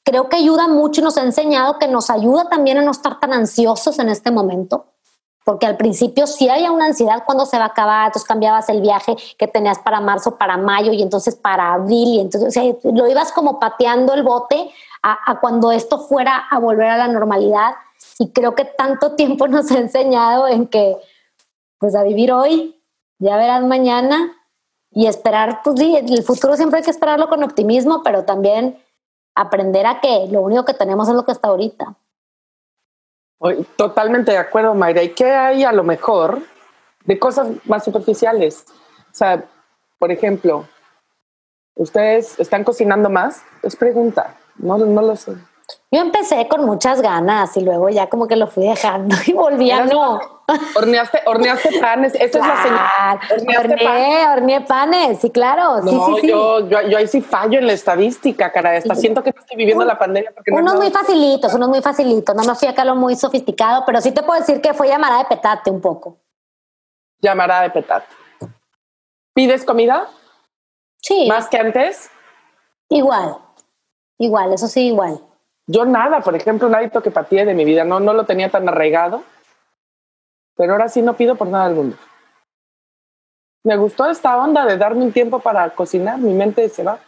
creo 0.04 0.30
que 0.30 0.38
ayuda 0.38 0.68
mucho 0.68 1.02
y 1.02 1.04
nos 1.04 1.18
ha 1.18 1.24
enseñado 1.24 1.78
que 1.78 1.88
nos 1.88 2.10
ayuda 2.10 2.50
también 2.50 2.80
a 2.80 2.82
no 2.82 2.92
estar 2.92 3.20
tan 3.20 3.34
ansiosos 3.34 4.00
en 4.00 4.10
este 4.10 4.32
momento. 4.32 4.93
Porque 5.44 5.66
al 5.66 5.76
principio 5.76 6.26
sí 6.26 6.48
había 6.50 6.72
una 6.72 6.86
ansiedad 6.86 7.24
cuando 7.26 7.46
se 7.46 7.58
va 7.58 7.66
a 7.66 7.68
acabar, 7.68 8.08
entonces 8.08 8.28
cambiabas 8.28 8.70
el 8.70 8.82
viaje 8.82 9.16
que 9.38 9.48
tenías 9.48 9.80
para 9.80 10.00
marzo, 10.00 10.38
para 10.38 10.58
mayo 10.58 10.94
y 10.94 11.02
entonces 11.02 11.36
para 11.36 11.74
abril, 11.74 12.16
y 12.16 12.20
entonces 12.22 12.76
lo 12.84 13.08
ibas 13.08 13.32
como 13.32 13.60
pateando 13.60 14.14
el 14.14 14.24
bote 14.24 14.72
a, 15.02 15.32
a 15.32 15.40
cuando 15.40 15.72
esto 15.72 16.00
fuera 16.00 16.38
a 16.50 16.60
volver 16.60 16.88
a 16.88 16.98
la 16.98 17.08
normalidad. 17.08 17.74
Y 18.20 18.30
creo 18.30 18.56
que 18.56 18.66
tanto 18.66 19.12
tiempo 19.16 19.48
nos 19.48 19.72
ha 19.72 19.80
enseñado 19.80 20.48
en 20.48 20.68
que, 20.68 20.98
pues 21.78 21.96
a 21.96 22.04
vivir 22.04 22.32
hoy, 22.32 22.80
ya 23.20 23.38
verás 23.38 23.64
mañana 23.64 24.34
y 24.92 25.08
esperar, 25.08 25.62
pues 25.64 25.80
sí, 25.80 25.96
el 25.96 26.24
futuro 26.24 26.56
siempre 26.56 26.80
hay 26.80 26.86
que 26.86 26.92
esperarlo 26.92 27.28
con 27.28 27.44
optimismo, 27.44 28.04
pero 28.04 28.26
también 28.26 28.78
aprender 29.36 29.86
a 29.86 30.00
que 30.00 30.28
lo 30.30 30.42
único 30.42 30.66
que 30.66 30.74
tenemos 30.74 31.08
es 31.10 31.16
lo 31.16 31.26
que 31.26 31.32
está 31.32 31.48
ahorita. 31.48 31.96
Totalmente 33.76 34.32
de 34.32 34.38
acuerdo, 34.38 34.74
Mayra. 34.74 35.04
¿Y 35.04 35.10
qué 35.10 35.32
hay 35.32 35.64
a 35.64 35.72
lo 35.72 35.84
mejor 35.84 36.40
de 37.06 37.20
cosas 37.20 37.50
más 37.66 37.84
superficiales? 37.84 38.66
O 39.12 39.16
sea, 39.16 39.44
por 40.00 40.12
ejemplo, 40.12 40.68
¿ustedes 41.76 42.40
están 42.40 42.64
cocinando 42.64 43.10
más? 43.10 43.44
Es 43.62 43.76
pregunta, 43.76 44.38
no, 44.58 44.78
no 44.78 45.02
lo 45.02 45.16
sé. 45.16 45.34
Yo 45.92 46.02
empecé 46.02 46.48
con 46.48 46.66
muchas 46.66 47.02
ganas 47.02 47.56
y 47.56 47.62
luego 47.62 47.88
ya 47.90 48.08
como 48.08 48.28
que 48.28 48.36
lo 48.36 48.48
fui 48.48 48.68
dejando 48.68 49.16
y 49.28 49.34
volví 49.34 49.70
a 49.72 49.86
no. 49.86 50.20
Horneaste, 50.76 51.22
horneaste 51.26 51.80
panes, 51.80 52.16
esa 52.16 52.40
es 52.40 52.46
la 52.46 52.64
señal. 52.64 53.60
Horneé, 53.60 54.28
horneé 54.28 54.62
panes, 54.62 55.20
sí, 55.20 55.30
claro. 55.30 55.82
No, 55.82 55.90
sí, 55.90 56.14
sí, 56.16 56.22
sí. 56.22 56.28
Yo, 56.28 56.68
yo, 56.68 56.82
yo, 56.82 56.98
ahí 56.98 57.08
sí 57.08 57.22
fallo 57.22 57.60
en 57.60 57.68
la 57.68 57.74
estadística, 57.74 58.52
cara. 58.52 58.76
Hasta 58.76 58.94
siento 58.96 59.24
que 59.24 59.30
estoy 59.30 59.56
viviendo 59.56 59.86
la 59.86 59.98
pandemia. 59.98 60.32
Porque 60.36 60.52
unos 60.52 60.76
muy 60.76 60.92
facilitos, 60.92 61.54
unos 61.54 61.70
muy 61.70 61.82
facilitos. 61.82 62.36
No 62.36 62.44
me 62.44 62.56
fui 62.56 62.68
acá 62.68 62.84
lo 62.84 62.96
muy 62.96 63.16
sofisticado, 63.16 63.84
pero 63.86 64.02
sí 64.02 64.12
te 64.12 64.22
puedo 64.22 64.40
decir 64.40 64.60
que 64.60 64.74
fue 64.74 64.90
llamada 64.90 65.20
de 65.20 65.26
petate 65.26 65.72
un 65.72 65.80
poco. 65.80 66.18
Llamada 67.22 67.62
de 67.62 67.70
petate. 67.70 68.08
¿Pides 69.34 69.64
comida? 69.64 70.10
Sí. 70.98 71.28
¿Más 71.30 71.48
que 71.48 71.58
antes? 71.58 72.10
Igual, 72.90 73.38
igual, 74.18 74.54
eso 74.54 74.68
sí, 74.68 74.88
igual. 74.88 75.22
Yo 75.66 75.86
nada, 75.86 76.20
por 76.22 76.36
ejemplo, 76.36 76.68
un 76.68 76.76
hábito 76.76 77.02
que 77.02 77.12
pateé 77.12 77.46
de 77.46 77.54
mi 77.54 77.64
vida, 77.64 77.84
no, 77.84 78.00
no 78.00 78.14
lo 78.14 78.26
tenía 78.26 78.50
tan 78.50 78.68
arraigado, 78.68 79.24
pero 80.56 80.74
ahora 80.74 80.90
sí 80.90 81.02
no 81.02 81.16
pido 81.16 81.36
por 81.36 81.48
nada 81.48 81.68
del 81.68 81.76
mundo. 81.76 81.98
Me 83.64 83.78
gustó 83.78 84.10
esta 84.10 84.38
onda 84.38 84.66
de 84.66 84.78
darme 84.78 85.06
un 85.06 85.14
tiempo 85.14 85.40
para 85.40 85.70
cocinar, 85.70 86.18
mi 86.20 86.34
mente 86.34 86.68
se 86.68 86.84
va. 86.84 87.00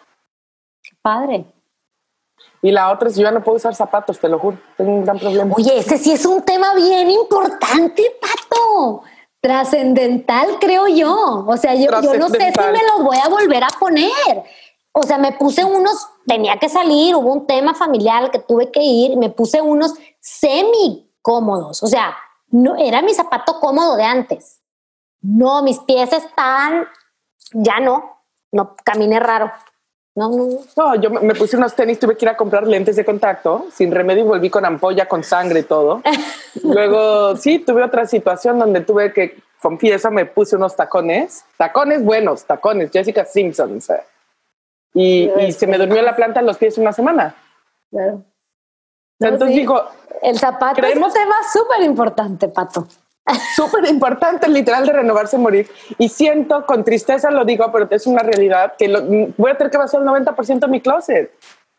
Padre. 1.01 1.45
Y 2.62 2.71
la 2.71 2.91
otra 2.91 3.09
es, 3.09 3.15
yo 3.15 3.24
ya 3.24 3.31
no 3.31 3.43
puedo 3.43 3.57
usar 3.57 3.75
zapatos, 3.75 4.19
te 4.19 4.29
lo 4.29 4.39
juro, 4.39 4.57
tengo 4.77 4.91
un 4.91 5.03
gran 5.03 5.19
problema. 5.19 5.53
Oye, 5.55 5.77
ese 5.77 5.97
sí 5.97 6.13
es 6.13 6.25
un 6.25 6.41
tema 6.41 6.74
bien 6.74 7.12
importante, 7.12 8.03
Pato. 8.21 9.03
Trascendental, 9.41 10.57
creo 10.59 10.88
yo. 10.88 11.45
O 11.45 11.57
sea, 11.57 11.75
yo, 11.75 11.91
yo 12.01 12.15
no 12.15 12.29
sé 12.29 12.51
si 12.51 12.71
me 12.71 12.81
los 12.91 13.03
voy 13.03 13.17
a 13.24 13.29
volver 13.29 13.63
a 13.63 13.67
poner 13.79 14.43
o 14.97 15.03
sea, 15.03 15.17
me 15.17 15.33
puse 15.33 15.65
unos, 15.65 16.07
tenía 16.25 16.57
que 16.57 16.69
salir, 16.69 17.15
hubo 17.15 17.33
un 17.33 17.45
tema 17.45 17.73
familiar 17.73 18.31
que 18.31 18.39
tuve 18.39 18.71
que 18.71 18.81
ir, 18.81 19.17
me 19.17 19.29
puse 19.29 19.61
unos 19.61 19.93
semi 20.21 21.11
cómodos, 21.21 21.83
o 21.83 21.87
sea, 21.87 22.15
no 22.47 22.77
era 22.77 23.01
mi 23.01 23.13
zapato 23.13 23.59
cómodo 23.59 23.97
de 23.97 24.05
antes. 24.05 24.61
No, 25.21 25.61
mis 25.63 25.79
pies 25.79 26.13
están, 26.13 26.87
ya 27.51 27.81
no, 27.81 28.21
no, 28.53 28.77
caminé 28.85 29.19
raro. 29.19 29.51
No, 30.15 30.29
no. 30.29 30.47
No, 30.77 30.95
yo 30.95 31.09
me 31.09 31.35
puse 31.35 31.57
unos 31.57 31.75
tenis, 31.75 31.99
tuve 31.99 32.15
que 32.15 32.23
ir 32.23 32.29
a 32.29 32.37
comprar 32.37 32.65
lentes 32.65 32.95
de 32.95 33.03
contacto, 33.03 33.65
sin 33.73 33.91
remedio 33.91 34.23
y 34.23 34.27
volví 34.27 34.49
con 34.49 34.63
ampolla, 34.63 35.09
con 35.09 35.25
sangre 35.25 35.59
y 35.59 35.63
todo. 35.63 36.01
Luego, 36.63 37.35
sí, 37.35 37.59
tuve 37.59 37.83
otra 37.83 38.05
situación 38.05 38.57
donde 38.59 38.79
tuve 38.79 39.11
que, 39.11 39.43
confieso, 39.61 40.09
me 40.09 40.25
puse 40.25 40.55
unos 40.55 40.73
tacones, 40.73 41.43
tacones 41.57 42.01
buenos, 42.01 42.45
tacones, 42.45 42.91
Jessica 42.93 43.25
Simpson, 43.25 43.75
o 43.75 43.81
sea, 43.81 44.01
y, 44.95 45.51
se 45.51 45.67
me 45.67 45.77
durmió 45.77 46.01
la 46.01 46.15
planta 46.15 46.39
en 46.39 46.45
los 46.45 46.57
pies 46.57 46.77
una 46.77 46.93
semana. 46.93 47.35
Claro. 47.91 48.23
Entonces 49.19 49.55
digo, 49.55 49.83
el 50.21 50.39
zapato 50.39 50.75
creemos, 50.75 51.13
es 51.13 51.15
un 51.15 51.21
tema 51.21 51.35
súper 51.51 51.81
importante, 51.83 52.47
Pato. 52.47 52.87
Súper 53.55 53.85
importante, 53.89 54.47
literal, 54.47 54.85
de 54.85 54.93
renovarse 54.93 55.35
y 55.35 55.39
morir. 55.39 55.69
Y 55.97 56.09
siento, 56.09 56.63
con 56.65 56.83
tristeza 56.83 57.31
lo 57.31 57.43
digo, 57.43 57.71
pero 57.71 57.87
es 57.89 58.05
una 58.05 58.21
realidad, 58.21 58.73
que 58.77 58.87
voy 59.35 59.51
a 59.51 59.57
tener 59.57 59.71
que 59.71 59.79
vaciar 59.79 60.03
el 60.03 60.07
90% 60.07 60.59
de 60.59 60.67
mi 60.67 60.79
closet. 60.79 61.31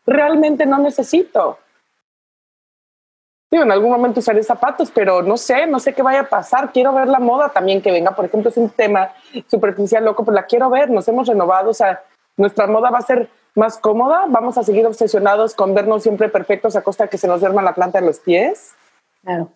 Realmente 0.05 0.65
no 0.65 0.77
necesito. 0.77 1.57
Digo, 3.49 3.63
en 3.63 3.71
algún 3.71 3.91
momento 3.91 4.19
usaré 4.19 4.43
zapatos, 4.43 4.91
pero 4.91 5.21
no 5.21 5.37
sé, 5.37 5.67
no 5.67 5.79
sé 5.79 5.93
qué 5.93 6.01
vaya 6.01 6.21
a 6.21 6.29
pasar. 6.29 6.73
Quiero 6.73 6.91
ver 6.91 7.07
la 7.07 7.19
moda 7.19 7.47
también 7.47 7.81
que 7.81 7.91
venga. 7.91 8.11
Por 8.11 8.25
ejemplo, 8.25 8.49
es 8.49 8.57
un 8.57 8.69
tema 8.69 9.13
superficial 9.47 10.03
loco, 10.03 10.25
pero 10.25 10.35
la 10.35 10.45
quiero 10.45 10.69
ver. 10.69 10.89
Nos 10.89 11.07
hemos 11.07 11.27
renovado. 11.29 11.69
O 11.69 11.73
sea, 11.73 12.03
nuestra 12.37 12.67
moda 12.67 12.89
va 12.89 12.99
a 12.99 13.01
ser 13.01 13.29
más 13.55 13.77
cómoda, 13.79 14.25
vamos 14.27 14.57
a 14.57 14.63
seguir 14.63 14.85
obsesionados 14.85 15.55
con 15.55 15.73
vernos 15.73 16.03
siempre 16.03 16.29
perfectos 16.29 16.75
a 16.75 16.83
costa 16.83 17.05
de 17.05 17.09
que 17.09 17.17
se 17.17 17.27
nos 17.27 17.41
duerma 17.41 17.63
la 17.63 17.73
planta 17.73 17.99
de 17.99 18.05
los 18.05 18.19
pies. 18.19 18.75
Claro. 19.23 19.51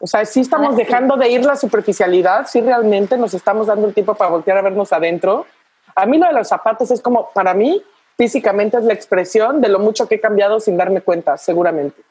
O 0.00 0.06
sea, 0.06 0.24
sí 0.24 0.40
estamos 0.40 0.76
dejando 0.76 1.16
de 1.16 1.30
ir 1.30 1.44
la 1.44 1.56
superficialidad, 1.56 2.46
sí 2.48 2.60
realmente 2.60 3.16
nos 3.16 3.32
estamos 3.32 3.68
dando 3.68 3.86
el 3.86 3.94
tiempo 3.94 4.14
para 4.14 4.30
voltear 4.30 4.58
a 4.58 4.62
vernos 4.62 4.92
adentro. 4.92 5.46
A 5.94 6.04
mí 6.06 6.18
lo 6.18 6.26
de 6.26 6.32
los 6.32 6.48
zapatos 6.48 6.90
es 6.90 7.00
como, 7.00 7.30
para 7.30 7.54
mí, 7.54 7.82
físicamente 8.16 8.76
es 8.76 8.84
la 8.84 8.92
expresión 8.92 9.60
de 9.60 9.68
lo 9.68 9.78
mucho 9.78 10.08
que 10.08 10.16
he 10.16 10.20
cambiado 10.20 10.58
sin 10.58 10.76
darme 10.76 11.00
cuenta, 11.00 11.38
seguramente. 11.38 12.02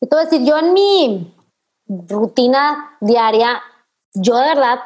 Te 0.00 0.08
voy 0.10 0.20
a 0.20 0.24
decir, 0.24 0.46
yo 0.46 0.56
en 0.58 0.72
mi 0.72 1.36
rutina 1.86 2.96
diaria, 3.00 3.60
yo 4.14 4.36
de 4.36 4.48
verdad 4.48 4.80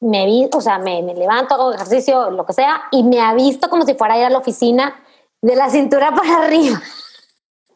me 0.00 0.26
vi, 0.26 0.48
o 0.52 0.60
sea, 0.60 0.78
me, 0.78 1.02
me, 1.02 1.14
levanto, 1.14 1.54
hago 1.54 1.72
ejercicio, 1.72 2.30
lo 2.30 2.44
que 2.44 2.52
sea, 2.52 2.82
y 2.90 3.02
me 3.02 3.20
ha 3.20 3.34
visto 3.34 3.68
como 3.70 3.84
si 3.84 3.94
fuera 3.94 4.14
a 4.14 4.18
ir 4.18 4.24
a 4.24 4.30
la 4.30 4.38
oficina 4.38 4.94
de 5.40 5.56
la 5.56 5.70
cintura 5.70 6.14
para 6.14 6.44
arriba. 6.44 6.80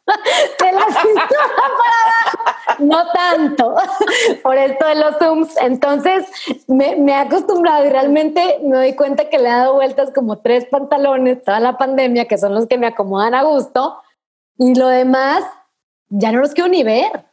de 0.58 0.72
la 0.72 0.86
cintura 0.86 1.46
para 1.56 1.98
abajo, 2.06 2.78
no 2.78 3.12
tanto, 3.12 3.76
por 4.42 4.56
esto 4.56 4.86
de 4.86 4.94
los 4.94 5.16
Zooms. 5.18 5.56
Entonces, 5.58 6.26
me, 6.66 6.96
me, 6.96 7.12
he 7.12 7.16
acostumbrado 7.16 7.84
y 7.84 7.90
realmente 7.90 8.58
me 8.62 8.76
doy 8.76 8.96
cuenta 8.96 9.28
que 9.28 9.38
le 9.38 9.48
he 9.48 9.52
dado 9.52 9.74
vueltas 9.74 10.10
como 10.14 10.38
tres 10.38 10.66
pantalones 10.66 11.42
toda 11.42 11.60
la 11.60 11.76
pandemia, 11.76 12.26
que 12.26 12.38
son 12.38 12.54
los 12.54 12.66
que 12.66 12.78
me 12.78 12.86
acomodan 12.86 13.34
a 13.34 13.42
gusto, 13.42 14.00
y 14.56 14.74
lo 14.74 14.88
demás 14.88 15.44
ya 16.08 16.32
no 16.32 16.40
los 16.40 16.52
quiero 16.52 16.68
ni 16.68 16.82
ver. 16.82 17.27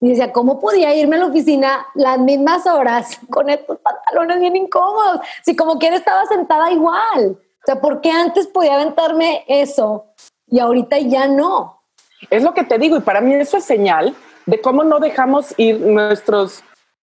Y 0.00 0.10
decía, 0.10 0.32
¿cómo 0.32 0.60
podía 0.60 0.94
irme 0.94 1.16
a 1.16 1.20
la 1.20 1.26
oficina 1.26 1.86
las 1.94 2.18
mismas 2.18 2.66
horas 2.66 3.18
con 3.30 3.48
estos 3.48 3.78
pantalones 3.78 4.40
bien 4.40 4.56
incómodos? 4.56 5.20
Si 5.44 5.56
como 5.56 5.78
quiera 5.78 5.96
estaba 5.96 6.26
sentada 6.26 6.70
igual. 6.70 7.38
O 7.38 7.66
sea, 7.66 7.80
¿por 7.80 8.00
qué 8.00 8.10
antes 8.10 8.46
podía 8.46 8.74
aventarme 8.74 9.44
eso 9.48 10.06
y 10.46 10.58
ahorita 10.58 10.98
ya 10.98 11.26
no? 11.26 11.80
Es 12.28 12.42
lo 12.42 12.52
que 12.52 12.64
te 12.64 12.78
digo 12.78 12.96
y 12.96 13.00
para 13.00 13.20
mí 13.20 13.34
eso 13.34 13.56
es 13.56 13.64
señal 13.64 14.14
de 14.46 14.60
cómo 14.60 14.84
no 14.84 14.98
dejamos 14.98 15.54
ir 15.56 15.80
nuestros 15.80 16.62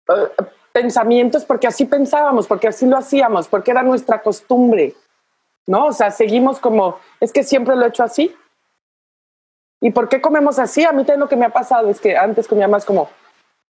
uh, 0.10 0.43
pensamientos 0.72 1.46
porque 1.46 1.67
así 1.67 1.86
pensábamos, 1.86 2.48
porque 2.48 2.67
así 2.67 2.86
lo 2.86 2.98
hacíamos, 2.98 3.48
porque 3.48 3.72
era 3.72 3.84
nuestra 3.84 4.22
costumbre, 4.22 4.96
¿no? 5.65 5.88
O 5.88 5.93
sea, 5.93 6.12
seguimos 6.12 6.60
como, 6.60 7.00
es 7.19 7.31
que 7.31 7.43
siempre 7.43 7.75
lo 7.75 7.86
he 7.86 7.89
hecho 7.89 8.03
así, 8.03 8.36
¿Y 9.81 9.91
por 9.91 10.09
qué 10.09 10.21
comemos 10.21 10.59
así? 10.59 10.83
A 10.83 10.91
mí 10.91 11.03
también 11.03 11.21
lo 11.21 11.29
que 11.29 11.36
me 11.36 11.45
ha 11.45 11.50
pasado 11.50 11.89
es 11.89 12.00
que 12.00 12.17
antes 12.17 12.48
comía 12.48 12.67
más 12.67 12.86
como 12.86 13.09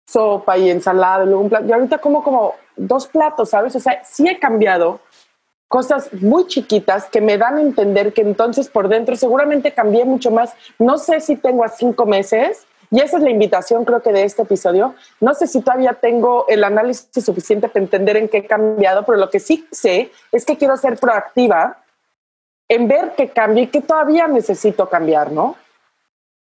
sopa 0.07 0.57
y 0.57 0.69
ensalada 0.69 1.23
y 1.23 1.27
luego 1.27 1.41
un 1.41 1.49
plato. 1.49 1.65
Y 1.65 1.71
ahorita 1.71 1.97
como 1.97 2.23
como 2.23 2.55
dos 2.75 3.07
platos, 3.07 3.49
¿sabes? 3.49 3.75
O 3.75 3.79
sea, 3.79 4.03
sí 4.03 4.27
he 4.27 4.39
cambiado 4.39 4.99
cosas 5.67 6.13
muy 6.13 6.45
chiquitas 6.45 7.05
que 7.05 7.21
me 7.21 7.37
dan 7.37 7.57
a 7.57 7.61
entender 7.61 8.13
que 8.13 8.21
entonces 8.21 8.69
por 8.69 8.87
dentro 8.87 9.15
seguramente 9.15 9.73
cambié 9.73 10.05
mucho 10.05 10.29
más. 10.29 10.53
No 10.77 10.97
sé 10.97 11.19
si 11.21 11.35
tengo 11.35 11.63
a 11.63 11.69
cinco 11.69 12.05
meses, 12.05 12.67
y 12.91 13.01
esa 13.01 13.17
es 13.17 13.23
la 13.23 13.31
invitación 13.31 13.83
creo 13.83 14.01
que 14.01 14.13
de 14.13 14.23
este 14.23 14.43
episodio. 14.43 14.95
No 15.19 15.33
sé 15.33 15.47
si 15.47 15.61
todavía 15.61 15.93
tengo 15.93 16.45
el 16.47 16.63
análisis 16.63 17.09
suficiente 17.25 17.67
para 17.67 17.83
entender 17.83 18.17
en 18.17 18.29
qué 18.29 18.39
he 18.39 18.45
cambiado, 18.45 19.05
pero 19.05 19.17
lo 19.17 19.29
que 19.29 19.39
sí 19.39 19.67
sé 19.71 20.11
es 20.31 20.45
que 20.45 20.57
quiero 20.57 20.77
ser 20.77 20.97
proactiva 20.97 21.83
en 22.67 22.87
ver 22.87 23.13
qué 23.17 23.29
cambio 23.29 23.63
y 23.63 23.67
que 23.67 23.81
todavía 23.81 24.27
necesito 24.27 24.87
cambiar, 24.87 25.31
¿no? 25.31 25.55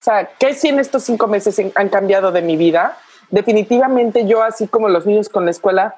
O 0.03 0.05
sea, 0.05 0.29
¿qué 0.37 0.53
si 0.53 0.67
en 0.67 0.79
estos 0.79 1.03
cinco 1.03 1.27
meses 1.27 1.61
han 1.75 1.87
cambiado 1.87 2.33
de 2.33 2.41
mi 2.41 2.57
vida? 2.57 2.97
Definitivamente 3.29 4.27
yo, 4.27 4.43
así 4.43 4.67
como 4.67 4.89
los 4.89 5.05
niños 5.05 5.29
con 5.29 5.45
la 5.45 5.51
escuela, 5.51 5.95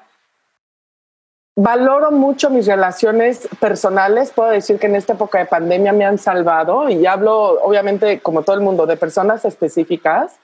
valoro 1.56 2.12
mucho 2.12 2.48
mis 2.48 2.68
relaciones 2.68 3.48
personales. 3.58 4.30
Puedo 4.30 4.50
decir 4.50 4.78
que 4.78 4.86
en 4.86 4.94
esta 4.94 5.14
época 5.14 5.38
de 5.38 5.46
pandemia 5.46 5.92
me 5.92 6.04
han 6.04 6.18
salvado 6.18 6.88
y 6.88 7.04
hablo, 7.04 7.60
obviamente, 7.60 8.20
como 8.20 8.42
todo 8.42 8.54
el 8.54 8.62
mundo, 8.62 8.86
de 8.86 8.96
personas 8.96 9.44
específicas, 9.44 10.36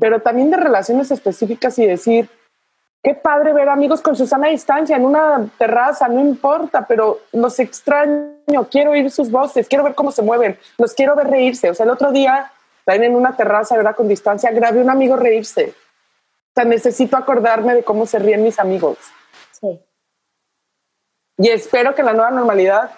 pero 0.00 0.20
también 0.20 0.50
de 0.50 0.56
relaciones 0.56 1.12
específicas 1.12 1.78
y 1.78 1.86
decir, 1.86 2.28
qué 3.00 3.14
padre 3.14 3.52
ver 3.52 3.68
amigos 3.68 4.00
con 4.00 4.16
su 4.16 4.26
sana 4.26 4.48
distancia 4.48 4.96
en 4.96 5.04
una 5.04 5.46
terraza, 5.56 6.08
no 6.08 6.18
importa, 6.18 6.84
pero 6.88 7.20
los 7.30 7.60
extraño, 7.60 8.66
quiero 8.72 8.90
oír 8.90 9.08
sus 9.12 9.30
voces, 9.30 9.68
quiero 9.68 9.84
ver 9.84 9.94
cómo 9.94 10.10
se 10.10 10.22
mueven, 10.22 10.58
los 10.78 10.94
quiero 10.94 11.14
ver 11.14 11.28
reírse. 11.28 11.70
O 11.70 11.74
sea, 11.74 11.84
el 11.84 11.92
otro 11.92 12.10
día, 12.10 12.50
también 12.84 13.12
en 13.12 13.16
una 13.16 13.36
terraza, 13.36 13.76
¿verdad? 13.76 13.96
Con 13.96 14.08
distancia, 14.08 14.50
grabé 14.50 14.80
un 14.80 14.90
amigo 14.90 15.16
reírse. 15.16 15.74
O 15.74 16.52
sea, 16.54 16.64
necesito 16.64 17.16
acordarme 17.16 17.74
de 17.74 17.84
cómo 17.84 18.06
se 18.06 18.18
ríen 18.18 18.42
mis 18.42 18.58
amigos. 18.58 18.98
Sí. 19.52 19.80
Y 21.38 21.48
espero 21.48 21.94
que 21.94 22.02
la 22.02 22.12
nueva 22.12 22.30
normalidad 22.30 22.92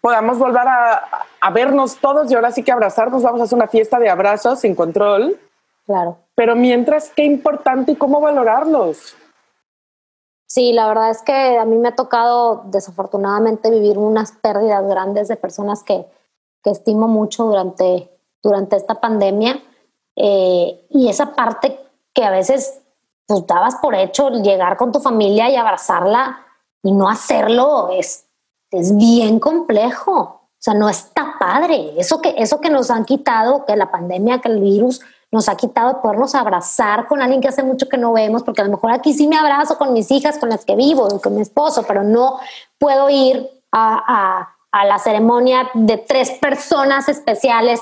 podamos 0.00 0.38
volver 0.38 0.66
a, 0.66 1.26
a 1.40 1.50
vernos 1.50 1.96
todos 1.96 2.30
y 2.30 2.34
ahora 2.34 2.50
sí 2.50 2.62
que 2.62 2.72
abrazarnos. 2.72 3.22
Vamos 3.22 3.40
a 3.40 3.44
hacer 3.44 3.56
una 3.56 3.68
fiesta 3.68 3.98
de 3.98 4.08
abrazos 4.08 4.60
sin 4.60 4.74
control 4.74 5.38
Claro. 5.86 6.18
Pero 6.34 6.56
mientras, 6.56 7.10
qué 7.10 7.24
importante 7.24 7.92
y 7.92 7.96
cómo 7.96 8.20
valorarlos. 8.20 9.14
Sí, 10.48 10.72
la 10.72 10.88
verdad 10.88 11.10
es 11.10 11.22
que 11.22 11.58
a 11.58 11.64
mí 11.64 11.76
me 11.76 11.88
ha 11.88 11.94
tocado 11.94 12.64
desafortunadamente 12.66 13.70
vivir 13.70 13.96
unas 13.96 14.32
pérdidas 14.32 14.86
grandes 14.86 15.28
de 15.28 15.36
personas 15.36 15.82
que, 15.82 16.06
que 16.62 16.70
estimo 16.70 17.08
mucho 17.08 17.44
durante, 17.44 18.10
durante 18.46 18.76
esta 18.76 18.94
pandemia. 18.94 19.60
Eh, 20.16 20.86
y 20.90 21.08
esa 21.08 21.34
parte 21.34 21.78
que 22.14 22.24
a 22.24 22.30
veces 22.30 22.80
pues, 23.26 23.46
dabas 23.46 23.76
por 23.76 23.94
hecho, 23.94 24.30
llegar 24.30 24.76
con 24.76 24.92
tu 24.92 25.00
familia 25.00 25.50
y 25.50 25.56
abrazarla 25.56 26.38
y 26.82 26.92
no 26.92 27.08
hacerlo 27.08 27.90
es, 27.92 28.26
es 28.70 28.96
bien 28.96 29.40
complejo. 29.40 30.12
O 30.12 30.58
sea, 30.58 30.74
no 30.74 30.88
está 30.88 31.34
padre. 31.38 31.94
Eso 31.98 32.20
que, 32.22 32.34
eso 32.38 32.60
que 32.60 32.70
nos 32.70 32.90
han 32.90 33.04
quitado, 33.04 33.64
que 33.66 33.76
la 33.76 33.90
pandemia, 33.90 34.40
que 34.40 34.48
el 34.48 34.60
virus, 34.60 35.00
nos 35.30 35.48
ha 35.48 35.56
quitado 35.56 36.00
podernos 36.00 36.34
abrazar 36.34 37.06
con 37.06 37.20
alguien 37.20 37.40
que 37.40 37.48
hace 37.48 37.62
mucho 37.62 37.88
que 37.88 37.98
no 37.98 38.12
vemos, 38.12 38.42
porque 38.42 38.62
a 38.62 38.64
lo 38.64 38.70
mejor 38.70 38.92
aquí 38.92 39.12
sí 39.12 39.26
me 39.26 39.36
abrazo 39.36 39.76
con 39.76 39.92
mis 39.92 40.10
hijas, 40.10 40.38
con 40.38 40.48
las 40.48 40.64
que 40.64 40.76
vivo, 40.76 41.20
con 41.20 41.34
mi 41.34 41.42
esposo, 41.42 41.84
pero 41.86 42.04
no 42.04 42.38
puedo 42.78 43.10
ir 43.10 43.50
a, 43.72 44.52
la 44.72 44.98
ceremonia 44.98 45.70
de 45.72 45.96
tres 45.96 46.30
personas 46.32 47.08
especiales 47.08 47.80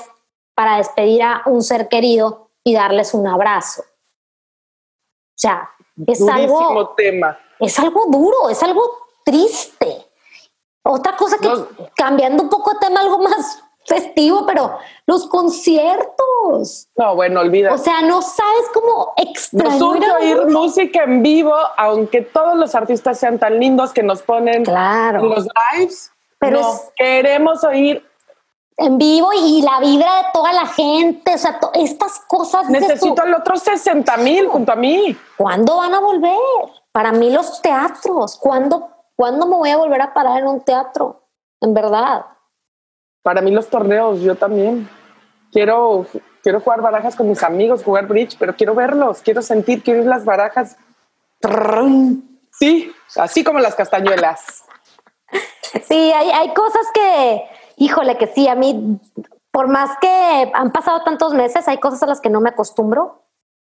para 0.55 0.77
despedir 0.77 1.21
a 1.21 1.43
un 1.45 1.61
ser 1.61 1.87
querido 1.89 2.49
y 2.63 2.73
darles 2.73 3.13
un 3.13 3.27
abrazo. 3.27 3.81
O 3.81 5.37
sea, 5.37 5.69
es 6.07 6.27
algo, 6.27 6.93
tema. 6.95 7.37
es 7.59 7.77
algo 7.77 8.05
duro, 8.09 8.49
es 8.49 8.63
algo 8.63 8.81
triste. 9.23 10.05
Otra 10.83 11.15
cosa 11.17 11.37
que, 11.37 11.49
cambiando 11.95 12.43
un 12.43 12.49
poco 12.49 12.73
de 12.73 12.79
tema, 12.79 13.01
algo 13.01 13.19
más 13.19 13.61
festivo, 13.85 14.45
pero 14.45 14.77
los 15.05 15.27
conciertos. 15.27 16.87
No, 16.95 17.15
bueno, 17.15 17.41
olvida. 17.41 17.73
O 17.73 17.77
sea, 17.77 18.01
no 18.01 18.21
sabes 18.21 18.65
cómo 18.73 19.13
extrañar. 19.17 19.79
Nos 19.79 20.15
oír 20.21 20.45
música 20.47 21.03
en 21.03 21.21
vivo, 21.21 21.55
aunque 21.77 22.21
todos 22.21 22.55
los 22.55 22.75
artistas 22.75 23.19
sean 23.19 23.37
tan 23.37 23.59
lindos 23.59 23.93
que 23.93 24.03
nos 24.03 24.21
ponen 24.21 24.63
claro. 24.63 25.23
los 25.23 25.47
lives. 25.73 26.11
Pero 26.39 26.61
queremos 26.95 27.63
oír 27.63 28.03
en 28.77 28.97
vivo 28.97 29.29
y 29.33 29.61
la 29.61 29.79
vibra 29.79 30.17
de 30.17 30.23
toda 30.33 30.53
la 30.53 30.65
gente, 30.67 31.33
o 31.33 31.37
sea, 31.37 31.59
estas 31.73 32.19
cosas. 32.27 32.69
Necesito 32.69 33.21
al 33.21 33.33
otro 33.33 33.55
60 33.55 34.17
mil 34.17 34.47
junto 34.47 34.71
a 34.71 34.75
mí. 34.75 35.15
¿Cuándo 35.37 35.77
van 35.77 35.93
a 35.93 35.99
volver? 35.99 36.37
Para 36.91 37.11
mí 37.11 37.29
los 37.31 37.61
teatros, 37.61 38.37
¿cuándo, 38.37 38.89
¿cuándo 39.15 39.45
me 39.45 39.55
voy 39.55 39.69
a 39.69 39.77
volver 39.77 40.01
a 40.01 40.13
parar 40.13 40.39
en 40.39 40.47
un 40.47 40.61
teatro? 40.61 41.23
En 41.61 41.73
verdad 41.73 42.25
para 43.25 43.41
mí 43.41 43.49
los 43.49 43.67
torneos, 43.69 44.21
yo 44.21 44.35
también. 44.35 44.87
Quiero, 45.51 46.05
quiero 46.43 46.59
jugar 46.59 46.81
barajas 46.81 47.15
con 47.15 47.27
mis 47.27 47.41
amigos, 47.41 47.83
jugar 47.83 48.05
bridge, 48.05 48.37
pero 48.37 48.55
quiero 48.55 48.75
verlos, 48.75 49.21
quiero 49.23 49.41
sentir, 49.41 49.81
quiero 49.81 50.01
ir 50.01 50.05
las 50.05 50.25
barajas. 50.25 50.77
Sí, 52.51 52.93
así 53.15 53.43
como 53.43 53.57
las 53.57 53.73
castañuelas. 53.73 54.63
Sí, 55.87 56.11
hay, 56.11 56.29
hay 56.29 56.53
cosas 56.53 56.85
que, 56.93 57.45
híjole, 57.77 58.17
que 58.17 58.27
sí, 58.27 58.47
a 58.47 58.55
mí, 58.55 58.99
por 59.51 59.67
más 59.67 59.97
que 59.99 60.51
han 60.53 60.71
pasado 60.71 61.03
tantos 61.03 61.33
meses, 61.33 61.67
hay 61.67 61.79
cosas 61.79 62.03
a 62.03 62.07
las 62.07 62.21
que 62.21 62.29
no 62.29 62.41
me 62.41 62.49
acostumbro 62.49 63.23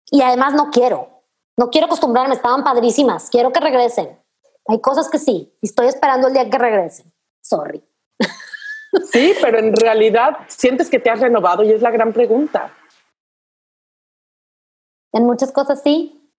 y 0.09 0.21
además 0.21 0.53
no 0.53 0.69
quiero. 0.71 1.23
No 1.57 1.69
quiero 1.69 1.87
acostumbrarme, 1.87 2.35
estaban 2.35 2.63
padrísimas, 2.63 3.29
quiero 3.29 3.51
que 3.51 3.59
regresen. 3.59 4.19
Hay 4.67 4.81
cosas 4.81 5.09
que 5.09 5.19
sí, 5.19 5.57
estoy 5.61 5.87
esperando 5.87 6.27
el 6.27 6.33
día 6.33 6.49
que 6.49 6.57
regresen. 6.57 7.13
Sorry. 7.41 7.83
Sí, 9.11 9.33
pero 9.41 9.59
en 9.59 9.75
realidad 9.75 10.37
sientes 10.47 10.89
que 10.89 10.99
te 10.99 11.09
has 11.09 11.19
renovado 11.19 11.63
y 11.63 11.71
es 11.73 11.81
la 11.81 11.91
gran 11.91 12.13
pregunta. 12.13 12.73
En 15.11 15.25
muchas 15.25 15.51
cosas 15.51 15.81
sí, 15.83 16.31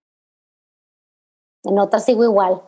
en 1.63 1.77
otras 1.77 2.05
sigo 2.05 2.23
igual. 2.23 2.61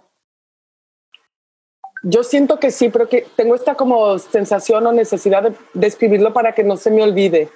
Yo 2.01 2.23
siento 2.23 2.59
que 2.59 2.71
sí, 2.71 2.89
pero 2.89 3.09
que 3.09 3.27
tengo 3.35 3.55
esta 3.55 3.75
como 3.75 4.17
sensación 4.19 4.87
o 4.87 4.91
necesidad 4.91 5.43
de, 5.43 5.55
describirlo 5.73 6.33
para 6.33 6.53
que 6.53 6.63
no 6.63 6.77
se 6.77 6.91
me 6.91 7.03
olvide. 7.03 7.49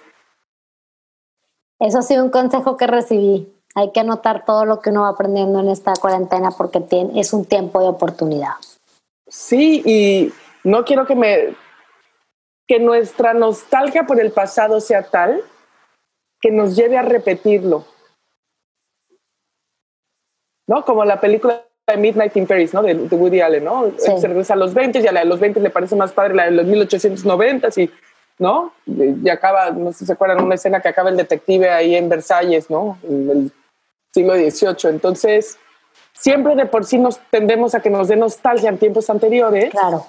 Eso 1.80 2.00
ha 2.00 2.02
sido 2.02 2.24
un 2.24 2.30
consejo 2.30 2.78
que 2.78 2.88
recibí. 2.88 3.54
Hay 3.76 3.92
que 3.92 4.02
anotar 4.02 4.46
todo 4.46 4.66
lo 4.66 4.80
que 4.80 4.90
uno 4.90 5.02
va 5.02 5.10
aprendiendo 5.10 5.60
en 5.60 5.70
esta 5.70 5.94
cuarentena 5.94 6.52
porque 6.52 6.84
es 7.16 7.34
un 7.34 7.46
tiempo 7.46 7.82
de 7.82 7.88
oportunidad. 7.88 8.54
Sí, 9.28 9.82
y 9.86 10.34
no 10.64 10.86
quiero 10.86 11.06
que 11.06 11.16
me 11.16 11.56
que 12.68 12.80
nuestra 12.80 13.34
nostalgia 13.34 14.06
por 14.06 14.20
el 14.22 14.32
pasado 14.32 14.80
sea 14.80 15.04
tal 15.04 15.44
que 16.40 16.52
nos 16.52 16.76
lleve 16.76 16.98
a 16.98 17.02
repetirlo. 17.02 17.86
¿No? 20.68 20.86
Como 20.86 21.04
la 21.04 21.20
película 21.20 21.66
de 21.88 21.98
Midnight 21.98 22.36
in 22.38 22.48
Paris, 22.48 22.74
¿no? 22.74 22.82
De, 22.82 22.94
Woody 22.94 23.42
Allen, 23.42 23.64
¿no? 23.64 23.92
Se 23.98 24.28
regresa 24.28 24.54
a 24.54 24.58
los 24.58 24.74
20 24.74 25.00
y 25.00 25.08
a 25.08 25.12
la 25.12 25.22
de 25.22 25.26
los 25.26 25.40
20 25.40 25.60
le 25.60 25.70
parece 25.70 25.96
más 25.96 26.12
padre 26.12 26.36
la 26.36 26.46
de 26.46 26.52
los 26.52 26.66
1890 26.66 27.70
y, 27.78 27.92
¿no? 28.40 28.74
Y, 28.86 29.30
acaba, 29.30 29.72
no 29.72 29.92
sé 29.92 30.00
si 30.00 30.06
se 30.06 30.14
acuerdan, 30.14 30.44
una 30.44 30.56
escena 30.56 30.82
que 30.82 30.88
acaba 30.88 31.10
el 31.10 31.18
detective 31.18 31.70
ahí 31.70 31.96
en 31.96 32.10
Versalles, 32.10 32.70
¿no? 32.70 32.98
En 33.04 33.30
el 33.30 33.52
siglo 34.14 34.36
XVIII. 34.36 34.90
Entonces, 34.92 35.58
siempre 36.14 36.56
de 36.56 36.66
por 36.66 36.86
sí 36.86 36.98
nos 36.98 37.20
tendemos 37.30 37.76
a 37.76 37.82
que 37.82 37.90
nos 37.90 38.08
dé 38.08 38.16
nostalgia 38.16 38.70
en 38.70 38.78
tiempos 38.78 39.10
anteriores. 39.10 39.72
Claro. 39.72 40.06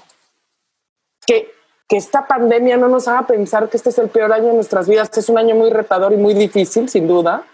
Que 1.27 1.55
que 1.89 1.97
esta 1.97 2.27
pandemia 2.27 2.77
no 2.77 2.89
nos 2.89 3.09
haga 3.09 3.27
pensar 3.27 3.69
que 3.69 3.77
este 3.77 3.91
es 3.91 3.99
el 3.99 4.09
peor 4.09 4.33
año 4.33 4.47
de 4.47 4.55
nuestras 4.55 4.89
vidas. 4.89 5.17
es 5.17 5.29
un 5.29 5.39
año 5.39 5.55
muy 5.55 5.71
retador 5.71 6.13
y 6.13 6.17
muy 6.17 6.35
difícil, 6.35 6.89
sin 6.89 7.07
duda, 7.07 7.45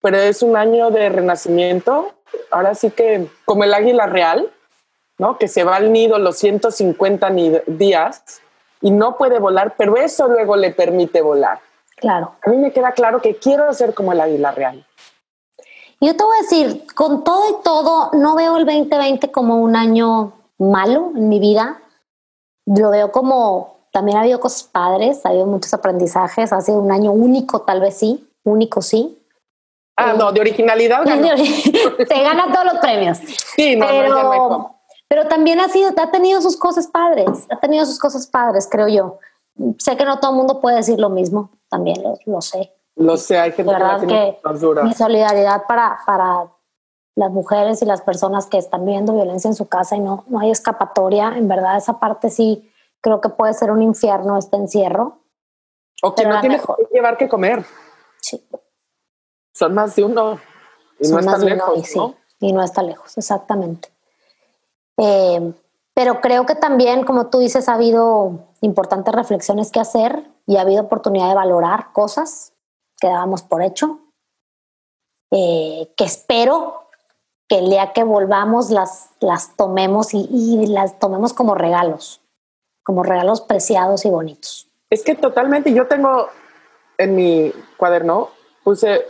pero 0.00 0.16
es 0.16 0.42
un 0.42 0.56
año 0.56 0.90
de 0.90 1.08
renacimiento. 1.08 2.14
Ahora 2.50 2.74
sí 2.74 2.90
que 2.90 3.28
como 3.44 3.64
el 3.64 3.74
águila 3.74 4.06
real, 4.06 4.50
¿no? 5.18 5.38
Que 5.38 5.48
se 5.48 5.64
va 5.64 5.76
al 5.76 5.92
nido 5.92 6.18
los 6.18 6.36
150 6.38 7.30
días 7.66 8.40
y 8.80 8.90
no 8.90 9.16
puede 9.16 9.38
volar, 9.38 9.74
pero 9.76 9.96
eso 9.96 10.28
luego 10.28 10.56
le 10.56 10.70
permite 10.70 11.20
volar. 11.20 11.60
Claro. 11.96 12.34
A 12.42 12.50
mí 12.50 12.56
me 12.56 12.72
queda 12.72 12.92
claro 12.92 13.20
que 13.20 13.36
quiero 13.36 13.72
ser 13.74 13.92
como 13.94 14.12
el 14.12 14.20
águila 14.20 14.52
real. 14.52 14.86
Yo 16.00 16.16
te 16.16 16.24
voy 16.24 16.36
a 16.38 16.42
decir, 16.42 16.86
con 16.94 17.24
todo 17.24 17.50
y 17.50 17.62
todo, 17.62 18.10
no 18.14 18.34
veo 18.34 18.56
el 18.56 18.64
2020 18.64 19.30
como 19.30 19.58
un 19.58 19.76
año 19.76 20.32
malo 20.56 21.12
en 21.14 21.28
mi 21.28 21.38
vida 21.38 21.80
lo 22.78 22.90
veo 22.90 23.10
como, 23.10 23.78
también 23.92 24.18
ha 24.18 24.20
habido 24.22 24.40
cosas 24.40 24.64
padres, 24.64 25.24
ha 25.24 25.30
habido 25.30 25.46
muchos 25.46 25.72
aprendizajes, 25.74 26.52
ha 26.52 26.60
sido 26.60 26.78
un 26.78 26.92
año 26.92 27.12
único, 27.12 27.62
tal 27.62 27.80
vez 27.80 27.96
sí, 27.96 28.28
único 28.44 28.82
sí. 28.82 29.16
Ah, 30.00 30.14
no, 30.16 30.32
de 30.32 30.40
originalidad. 30.40 31.04
Se 31.04 32.22
gana 32.22 32.52
todos 32.52 32.64
los 32.64 32.78
premios. 32.78 33.18
Sí, 33.56 33.76
no, 33.76 33.86
pero, 33.86 34.74
pero 35.08 35.28
también 35.28 35.60
ha 35.60 35.68
sido, 35.68 35.90
ha 35.96 36.10
tenido 36.10 36.40
sus 36.40 36.56
cosas 36.56 36.86
padres, 36.86 37.46
ha 37.50 37.58
tenido 37.58 37.84
sus 37.84 37.98
cosas 37.98 38.26
padres, 38.26 38.68
creo 38.70 38.88
yo. 38.88 39.18
Sé 39.78 39.96
que 39.96 40.04
no 40.04 40.18
todo 40.18 40.30
el 40.30 40.36
mundo 40.36 40.60
puede 40.60 40.76
decir 40.76 40.98
lo 40.98 41.10
mismo, 41.10 41.50
también 41.68 42.02
lo, 42.24 42.40
sé. 42.40 42.72
Lo 42.96 43.16
sé, 43.16 43.38
hay 43.38 43.52
gente 43.52 43.74
que, 44.00 44.38
que 44.42 44.82
Mi 44.82 44.94
solidaridad 44.94 45.64
para, 45.66 45.98
para 46.06 46.46
las 47.16 47.30
mujeres 47.30 47.82
y 47.82 47.84
las 47.84 48.00
personas 48.00 48.46
que 48.46 48.58
están 48.58 48.84
viviendo 48.86 49.12
violencia 49.12 49.48
en 49.48 49.54
su 49.54 49.68
casa 49.68 49.96
y 49.96 50.00
no, 50.00 50.24
no 50.28 50.40
hay 50.40 50.50
escapatoria. 50.50 51.34
En 51.36 51.48
verdad, 51.48 51.76
esa 51.76 51.98
parte 51.98 52.30
sí 52.30 52.70
creo 53.00 53.20
que 53.20 53.28
puede 53.28 53.52
ser 53.54 53.70
un 53.70 53.82
infierno 53.82 54.38
este 54.38 54.56
encierro. 54.56 55.18
O 56.02 56.14
que 56.14 56.24
no 56.24 56.40
tienes 56.40 56.62
que 56.62 56.72
llevar 56.92 57.18
que 57.18 57.28
comer. 57.28 57.64
Son 59.60 59.74
más 59.74 59.94
de 59.94 60.04
uno. 60.04 60.40
Y 60.98 61.08
no 61.08 61.18
está 61.18 61.36
lejos. 61.36 61.78
y, 61.78 61.84
sí, 61.84 62.00
y 62.40 62.52
no 62.54 62.62
está 62.62 62.82
lejos, 62.82 63.18
exactamente. 63.18 63.90
Eh, 64.96 65.52
pero 65.92 66.22
creo 66.22 66.46
que 66.46 66.54
también, 66.54 67.04
como 67.04 67.26
tú 67.26 67.40
dices, 67.40 67.68
ha 67.68 67.74
habido 67.74 68.46
importantes 68.62 69.14
reflexiones 69.14 69.70
que 69.70 69.78
hacer 69.78 70.24
y 70.46 70.56
ha 70.56 70.62
habido 70.62 70.84
oportunidad 70.84 71.28
de 71.28 71.34
valorar 71.34 71.92
cosas 71.92 72.54
que 72.98 73.08
dábamos 73.08 73.42
por 73.42 73.62
hecho, 73.62 73.98
eh, 75.30 75.92
que 75.94 76.04
espero 76.04 76.88
que 77.46 77.58
el 77.58 77.68
día 77.68 77.92
que 77.92 78.02
volvamos 78.02 78.70
las, 78.70 79.10
las 79.20 79.56
tomemos 79.56 80.14
y, 80.14 80.68
las 80.68 80.98
tomemos 80.98 81.34
como 81.34 81.54
regalos, 81.54 82.22
como 82.82 83.02
regalos 83.02 83.42
preciados 83.42 84.06
y 84.06 84.08
bonitos. 84.08 84.68
Es 84.88 85.04
que 85.04 85.14
totalmente, 85.14 85.74
yo 85.74 85.86
tengo 85.86 86.30
en 86.96 87.14
mi 87.14 87.52
cuaderno, 87.76 88.30
puse 88.64 89.04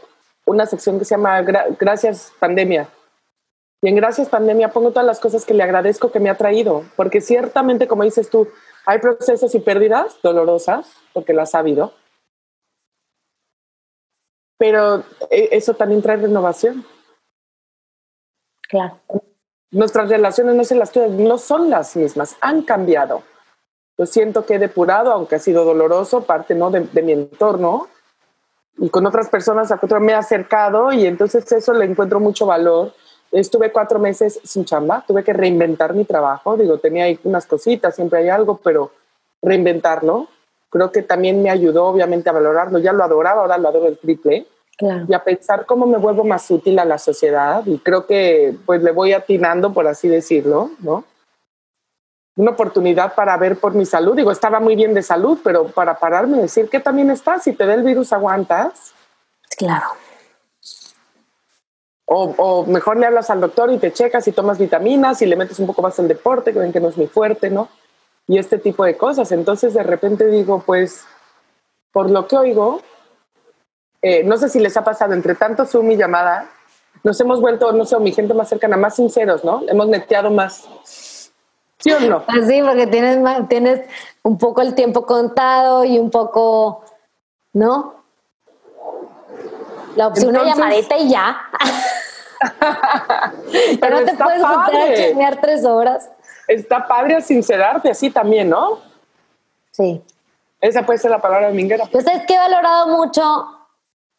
una 0.51 0.67
sección 0.67 0.99
que 0.99 1.05
se 1.05 1.15
llama 1.15 1.43
Gracias 1.43 2.33
Pandemia. 2.39 2.89
Y 3.83 3.89
en 3.89 3.97
gracias 3.97 4.29
pandemia 4.29 4.71
pongo 4.71 4.91
todas 4.91 5.07
las 5.07 5.21
cosas 5.21 5.47
que 5.47 5.55
le 5.55 5.63
agradezco 5.63 6.13
que 6.13 6.21
me 6.21 6.29
ha 6.29 6.37
traído, 6.37 6.85
porque 6.97 7.21
ciertamente, 7.21 7.89
como 7.89 8.05
dices 8.05 8.29
tú, 8.29 8.47
hay 8.85 8.99
procesos 8.99 9.55
y 9.55 9.61
pérdidas 9.61 10.19
dolorosas, 10.23 10.93
porque 11.15 11.33
las 11.33 11.55
ha 11.55 11.61
habido, 11.61 11.95
pero 14.59 15.05
eh, 15.31 15.49
eso 15.53 15.75
también 15.75 16.03
trae 16.03 16.19
renovación. 16.19 16.85
Claro. 18.69 19.01
Nuestras 19.71 20.11
relaciones 20.11 20.55
no, 20.55 20.65
se 20.65 20.75
las, 20.75 20.95
no 20.95 21.39
son 21.39 21.71
las 21.71 21.97
mismas, 21.97 22.37
han 22.43 22.63
cambiado. 22.63 23.23
Yo 23.97 24.05
siento 24.05 24.45
que 24.45 24.55
he 24.55 24.59
depurado, 24.59 25.13
aunque 25.13 25.37
ha 25.37 25.39
sido 25.39 25.65
doloroso, 25.65 26.25
parte 26.25 26.55
¿no? 26.55 26.71
de, 26.71 26.81
de 26.81 27.03
mi 27.03 27.13
entorno, 27.13 27.89
y 28.79 28.89
con 28.89 29.07
otras 29.07 29.29
personas 29.29 29.71
a 29.71 29.79
otras 29.81 30.01
me 30.01 30.13
he 30.13 30.15
acercado 30.15 30.93
y 30.93 31.07
entonces 31.07 31.51
eso 31.53 31.73
le 31.73 31.85
encuentro 31.85 32.21
mucho 32.21 32.47
valor. 32.47 32.93
Estuve 33.33 33.71
cuatro 33.71 33.99
meses 33.99 34.41
sin 34.43 34.65
chamba, 34.65 35.05
tuve 35.07 35.23
que 35.23 35.33
reinventar 35.33 35.95
mi 35.95 36.05
trabajo, 36.05 36.57
digo, 36.57 36.79
tenía 36.79 37.05
ahí 37.05 37.19
unas 37.25 37.47
cositas, 37.47 37.95
siempre 37.95 38.21
hay 38.21 38.29
algo, 38.29 38.61
pero 38.63 38.91
reinventarlo, 39.43 40.29
creo 40.69 40.91
que 40.91 41.03
también 41.03 41.43
me 41.43 41.51
ayudó 41.51 41.87
obviamente 41.87 42.29
a 42.29 42.33
valorarlo, 42.33 42.79
ya 42.79 42.93
lo 42.93 43.05
adoraba, 43.05 43.43
ahora 43.43 43.59
lo 43.59 43.69
adoro 43.69 43.87
el 43.87 43.99
triple, 43.99 44.47
claro. 44.77 45.07
y 45.09 45.15
a 45.15 45.23
pensar 45.23 45.65
cómo 45.67 45.87
me 45.87 45.99
vuelvo 45.99 46.25
más 46.25 46.51
útil 46.51 46.79
a 46.79 46.85
la 46.85 46.99
sociedad 46.99 47.65
y 47.67 47.79
creo 47.79 48.07
que 48.07 48.57
pues 48.67 48.83
le 48.83 48.91
voy 48.91 49.13
atinando, 49.13 49.73
por 49.73 49.87
así 49.87 50.09
decirlo, 50.09 50.71
¿no? 50.81 51.05
Una 52.41 52.53
oportunidad 52.53 53.15
para 53.15 53.37
ver 53.37 53.59
por 53.59 53.75
mi 53.75 53.85
salud. 53.85 54.17
Digo, 54.17 54.33
estaba 54.33 54.61
muy 54.61 54.75
bien 54.75 54.95
de 54.95 55.03
salud, 55.03 55.39
pero 55.45 55.67
para 55.67 55.99
pararme 55.99 56.39
y 56.39 56.41
decir 56.41 56.71
que 56.71 56.81
también 56.81 57.11
está, 57.11 57.39
si 57.39 57.53
te 57.53 57.67
da 57.67 57.75
el 57.75 57.83
virus, 57.83 58.15
aguantas. 58.15 58.95
Claro. 59.59 59.89
O, 62.07 62.35
o, 62.39 62.65
mejor 62.65 62.97
le 62.97 63.05
hablas 63.05 63.29
al 63.29 63.43
doctor 63.43 63.71
y 63.71 63.77
te 63.77 63.93
checas 63.93 64.27
y 64.27 64.33
tomas 64.33 64.59
vitaminas 64.59 65.21
y 65.21 65.27
le 65.27 65.37
metes 65.37 65.59
un 65.59 65.67
poco 65.67 65.83
más 65.83 65.99
el 65.99 66.09
deporte, 66.09 66.55
que 66.55 66.59
ven 66.59 66.73
que 66.73 66.81
no 66.81 66.89
es 66.89 66.97
muy 66.97 67.09
fuerte, 67.09 67.51
¿no? 67.51 67.69
Y 68.27 68.39
este 68.39 68.57
tipo 68.57 68.85
de 68.85 68.97
cosas. 68.97 69.31
Entonces 69.33 69.75
de 69.75 69.83
repente 69.83 70.27
digo, 70.29 70.63
pues, 70.65 71.05
por 71.93 72.11
lo 72.11 72.27
que 72.27 72.39
oigo, 72.39 72.81
eh, 74.01 74.25
no 74.25 74.39
sé 74.39 74.49
si 74.49 74.61
les 74.61 74.79
ha 74.79 74.83
pasado 74.83 75.13
entre 75.13 75.35
tanto 75.35 75.67
Zoom 75.67 75.91
y 75.91 75.97
llamada, 75.99 76.49
nos 77.05 77.21
hemos 77.21 77.39
vuelto, 77.39 77.71
no 77.73 77.85
sé, 77.85 77.99
mi 77.99 78.13
gente 78.13 78.33
más 78.33 78.49
cercana, 78.49 78.79
más 78.79 78.97
sinceros, 78.97 79.45
¿no? 79.45 79.63
Hemos 79.69 79.89
neteado 79.89 80.31
más 80.31 80.67
¿Sí 81.81 81.93
o 81.93 82.01
no? 82.01 82.23
Así, 82.27 82.63
porque 82.63 82.87
tienes, 82.87 83.19
tienes 83.49 83.81
un 84.23 84.39
poco 84.39 84.63
el 84.63 84.75
tiempo 84.75 85.07
contado 85.07 85.85
y 85.85 85.99
un 85.99 86.11
poco, 86.11 86.85
¿no? 87.55 87.95
La 89.97 90.07
opción 90.09 90.33
de 90.33 90.45
llamadita 90.45 90.97
y 90.99 91.11
ya. 91.11 91.41
Pero, 93.81 94.01
no 94.01 94.07
te 94.07 94.15
puedes 94.15 94.43
padre. 94.43 95.25
a 95.25 95.41
tres 95.41 95.65
horas. 95.65 96.11
Está 96.47 96.87
padre 96.87 97.21
sincerarte 97.21 97.91
así 97.91 98.11
también, 98.11 98.49
¿no? 98.49 98.79
Sí. 99.71 100.03
Esa 100.61 100.85
puede 100.85 100.99
ser 100.99 101.11
la 101.11 101.21
palabra 101.21 101.49
de 101.49 101.55
minguera. 101.55 101.87
Pues 101.91 102.07
es 102.07 102.25
que 102.27 102.35
he 102.35 102.39
valorado 102.39 102.89
mucho, 102.89 103.60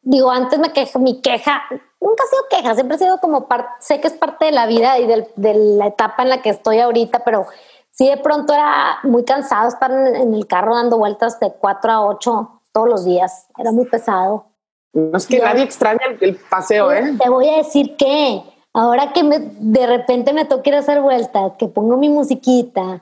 digo, 0.02 0.32
antes 0.32 0.60
me 0.60 0.72
quejo, 0.74 1.00
mi 1.00 1.22
queja, 1.22 1.62
nunca 2.00 2.24
ha 2.24 2.28
sido 2.28 2.44
queja, 2.50 2.74
siempre 2.74 2.96
ha 2.96 3.00
sido 3.00 3.20
como 3.20 3.48
parte, 3.48 3.70
sé 3.80 4.02
que 4.02 4.08
es 4.08 4.14
parte 4.14 4.46
de 4.46 4.52
la 4.52 4.66
vida 4.66 5.00
y 5.00 5.08
de 5.08 5.54
la 5.54 5.88
etapa 5.88 6.24
en 6.24 6.30
la 6.30 6.42
que 6.42 6.50
estoy 6.50 6.80
ahorita, 6.80 7.24
pero 7.24 7.46
sí 7.92 8.08
de 8.08 8.18
pronto 8.18 8.54
era 8.54 9.00
muy 9.04 9.24
cansado 9.24 9.68
estar 9.68 9.92
en, 9.92 10.34
el 10.34 10.48
carro 10.48 10.76
dando 10.76 10.98
vueltas 10.98 11.40
de 11.40 11.54
4 11.54 11.92
a 11.92 12.06
8 12.06 12.62
todos 12.72 12.90
los 12.90 13.06
días, 13.06 13.48
era 13.58 13.72
muy 13.72 13.86
pesado. 13.86 14.46
No 14.94 15.18
es 15.18 15.26
que 15.26 15.40
nadie 15.40 15.64
extraña 15.64 16.02
el, 16.20 16.36
paseo, 16.36 16.92
¿eh? 16.92 17.16
Te 17.22 17.30
voy 17.30 17.48
a 17.48 17.58
decir 17.58 17.96
que 17.96 18.44
ahora 18.74 19.14
que 19.14 19.24
me, 19.24 19.40
de 19.40 19.88
repente 19.88 20.34
me 20.34 20.46
toque 20.46 20.70
ir 20.70 20.76
a 20.76 20.80
hacer 20.80 21.02
vueltas, 21.02 21.54
que 21.58 21.68
pongo 21.68 21.96
mi 21.96 22.10
musiquita 22.10 23.02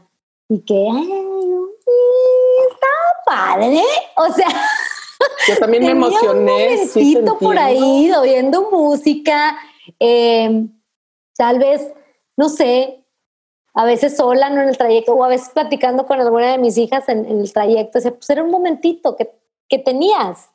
y 0.49 0.59
que 0.59 0.87
ay, 0.91 1.53
está 2.69 2.87
padre, 3.25 3.81
o 4.17 4.25
sea... 4.33 4.47
Yo 5.47 5.57
también 5.57 5.85
me 5.85 5.91
emocioné. 5.91 6.81
Un 6.81 6.87
sí, 6.87 7.17
por 7.39 7.57
ahí 7.57 8.11
oyendo 8.11 8.69
música, 8.71 9.57
em, 9.99 10.69
tal 11.35 11.59
vez, 11.59 11.91
no 12.35 12.49
sé, 12.49 13.05
a 13.73 13.85
veces 13.85 14.17
sola 14.17 14.47
en 14.47 14.59
el 14.59 14.77
trayecto 14.77 15.13
o 15.13 15.23
a 15.23 15.29
veces 15.29 15.49
platicando 15.49 16.05
con 16.05 16.19
alguna 16.19 16.51
de 16.51 16.57
mis 16.57 16.77
hijas 16.77 17.07
en, 17.09 17.25
el 17.25 17.51
trayecto. 17.53 17.99
O 17.99 18.01
sea, 18.01 18.11
pues 18.11 18.29
era 18.29 18.43
un 18.43 18.51
momentito 18.51 19.15
que, 19.15 19.31
que 19.67 19.79
tenías 19.79 20.49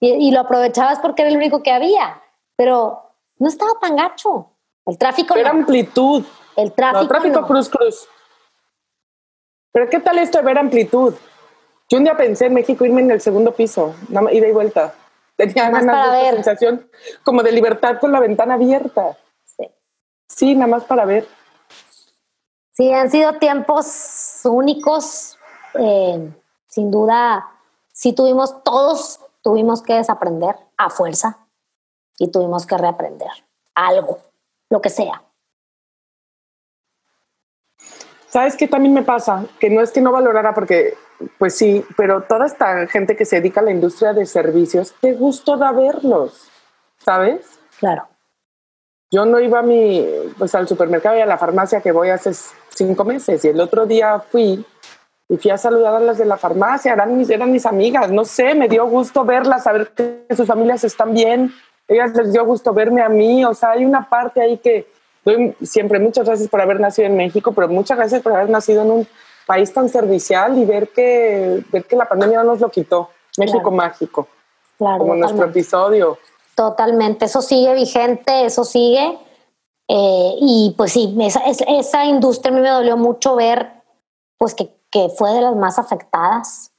y, 0.00 0.32
lo 0.32 0.40
aprovechabas 0.40 0.98
porque 0.98 1.22
era 1.22 1.30
el 1.30 1.36
único 1.36 1.62
que 1.62 1.70
había, 1.70 2.20
pero 2.56 3.14
no 3.38 3.48
estaba 3.48 3.72
tan 3.80 3.94
gacho. 3.94 4.48
El 4.84 4.98
tráfico. 4.98 5.36
Era 5.36 5.50
amplitud. 5.50 6.24
El 6.56 6.72
tráfico. 6.72 7.02
el 7.02 7.08
tráfico 7.08 7.46
cruz 7.46 7.68
cruz. 7.68 8.08
Pero 9.72 9.88
¿qué 9.88 10.00
tal 10.00 10.18
esto 10.18 10.38
de 10.38 10.44
ver 10.44 10.58
amplitud? 10.58 11.14
Yo 11.92 11.98
un 11.98 12.04
día 12.04 12.16
pensé 12.16 12.46
en 12.46 12.54
México 12.54 12.86
irme 12.86 13.02
en 13.02 13.10
el 13.10 13.20
segundo 13.20 13.52
piso, 13.52 13.94
ida 14.08 14.48
y 14.48 14.52
vuelta. 14.52 14.94
Tenía 15.36 15.68
ganas 15.68 16.10
de 16.10 16.22
esa 16.22 16.34
sensación 16.36 16.90
como 17.22 17.42
de 17.42 17.52
libertad 17.52 17.98
con 18.00 18.12
la 18.12 18.18
ventana 18.18 18.54
abierta. 18.54 19.18
Sí. 19.44 19.68
Sí, 20.26 20.54
nada 20.54 20.68
más 20.68 20.84
para 20.84 21.04
ver. 21.04 21.28
Sí, 22.70 22.90
han 22.90 23.10
sido 23.10 23.34
tiempos 23.34 24.40
únicos. 24.44 25.36
Eh, 25.74 26.30
sin 26.66 26.90
duda, 26.90 27.50
sí 27.92 28.14
tuvimos, 28.14 28.62
todos 28.62 29.20
tuvimos 29.42 29.82
que 29.82 29.92
desaprender 29.92 30.56
a 30.78 30.88
fuerza 30.88 31.46
y 32.16 32.30
tuvimos 32.30 32.64
que 32.64 32.78
reaprender 32.78 33.28
algo, 33.74 34.18
lo 34.70 34.80
que 34.80 34.88
sea. 34.88 35.22
¿Sabes 38.32 38.56
qué 38.56 38.66
también 38.66 38.94
me 38.94 39.02
pasa? 39.02 39.44
Que 39.60 39.68
no 39.68 39.82
es 39.82 39.90
que 39.90 40.00
no 40.00 40.10
valorara 40.10 40.54
porque 40.54 40.94
pues 41.36 41.54
sí, 41.54 41.84
pero 41.98 42.22
toda 42.22 42.46
esta 42.46 42.86
gente 42.86 43.14
que 43.14 43.26
se 43.26 43.36
dedica 43.36 43.60
a 43.60 43.64
la 43.64 43.72
industria 43.72 44.14
de 44.14 44.24
servicios, 44.24 44.94
qué 45.02 45.12
gusto 45.12 45.58
da 45.58 45.70
verlos, 45.70 46.48
¿sabes? 46.96 47.60
Claro. 47.78 48.08
Yo 49.10 49.26
no 49.26 49.38
iba 49.38 49.58
a 49.58 49.62
mi, 49.62 50.02
pues 50.38 50.54
al 50.54 50.66
supermercado 50.66 51.18
y 51.18 51.20
a 51.20 51.26
la 51.26 51.36
farmacia 51.36 51.82
que 51.82 51.92
voy 51.92 52.08
hace 52.08 52.30
cinco 52.70 53.04
meses 53.04 53.44
y 53.44 53.48
el 53.48 53.60
otro 53.60 53.84
día 53.84 54.18
fui 54.20 54.64
y 55.28 55.36
fui 55.36 55.50
a 55.50 55.58
saludar 55.58 55.96
a 55.96 56.00
las 56.00 56.16
de 56.16 56.24
la 56.24 56.38
farmacia, 56.38 56.94
eran 56.94 57.18
mis, 57.18 57.28
eran 57.28 57.52
mis 57.52 57.66
amigas, 57.66 58.10
no 58.10 58.24
sé, 58.24 58.54
me 58.54 58.66
dio 58.66 58.86
gusto 58.86 59.26
verlas, 59.26 59.64
saber 59.64 59.90
que 59.90 60.24
sus 60.34 60.46
familias 60.46 60.84
están 60.84 61.12
bien, 61.12 61.52
ellas 61.86 62.14
les 62.14 62.32
dio 62.32 62.46
gusto 62.46 62.72
verme 62.72 63.02
a 63.02 63.10
mí, 63.10 63.44
o 63.44 63.52
sea, 63.52 63.72
hay 63.72 63.84
una 63.84 64.08
parte 64.08 64.40
ahí 64.40 64.56
que 64.56 64.86
doy 65.24 65.56
siempre 65.62 65.98
muchas 65.98 66.26
gracias 66.26 66.48
por 66.48 66.60
haber 66.60 66.80
nacido 66.80 67.06
en 67.08 67.16
México, 67.16 67.52
pero 67.52 67.68
muchas 67.68 67.96
gracias 67.96 68.22
por 68.22 68.32
haber 68.32 68.50
nacido 68.50 68.82
en 68.82 68.90
un 68.90 69.08
país 69.46 69.72
tan 69.72 69.88
servicial 69.88 70.56
y 70.58 70.64
ver 70.64 70.88
que, 70.88 71.64
ver 71.70 71.84
que 71.84 71.96
la 71.96 72.08
pandemia 72.08 72.38
no 72.38 72.52
nos 72.52 72.60
lo 72.60 72.70
quitó. 72.70 73.10
México 73.38 73.70
mágico. 73.70 74.28
Claro, 74.78 74.98
como 74.98 75.14
nuestro 75.14 75.46
episodio. 75.46 76.18
Totalmente, 76.54 77.24
eso 77.24 77.40
sigue 77.40 77.74
vigente, 77.74 78.44
eso 78.44 78.64
sigue. 78.64 79.18
Eh, 79.88 80.34
y 80.40 80.74
pues 80.76 80.92
sí, 80.92 81.14
esa, 81.20 81.40
esa, 81.44 82.04
industria 82.04 82.52
a 82.52 82.54
mí 82.54 82.60
me 82.60 82.68
dolió 82.68 82.96
mucho 82.96 83.36
ver 83.36 83.72
pues 84.38 84.54
que, 84.54 84.74
que 84.90 85.08
fue 85.16 85.32
de 85.32 85.40
las 85.40 85.56
más 85.56 85.78
afectadas. 85.78 86.72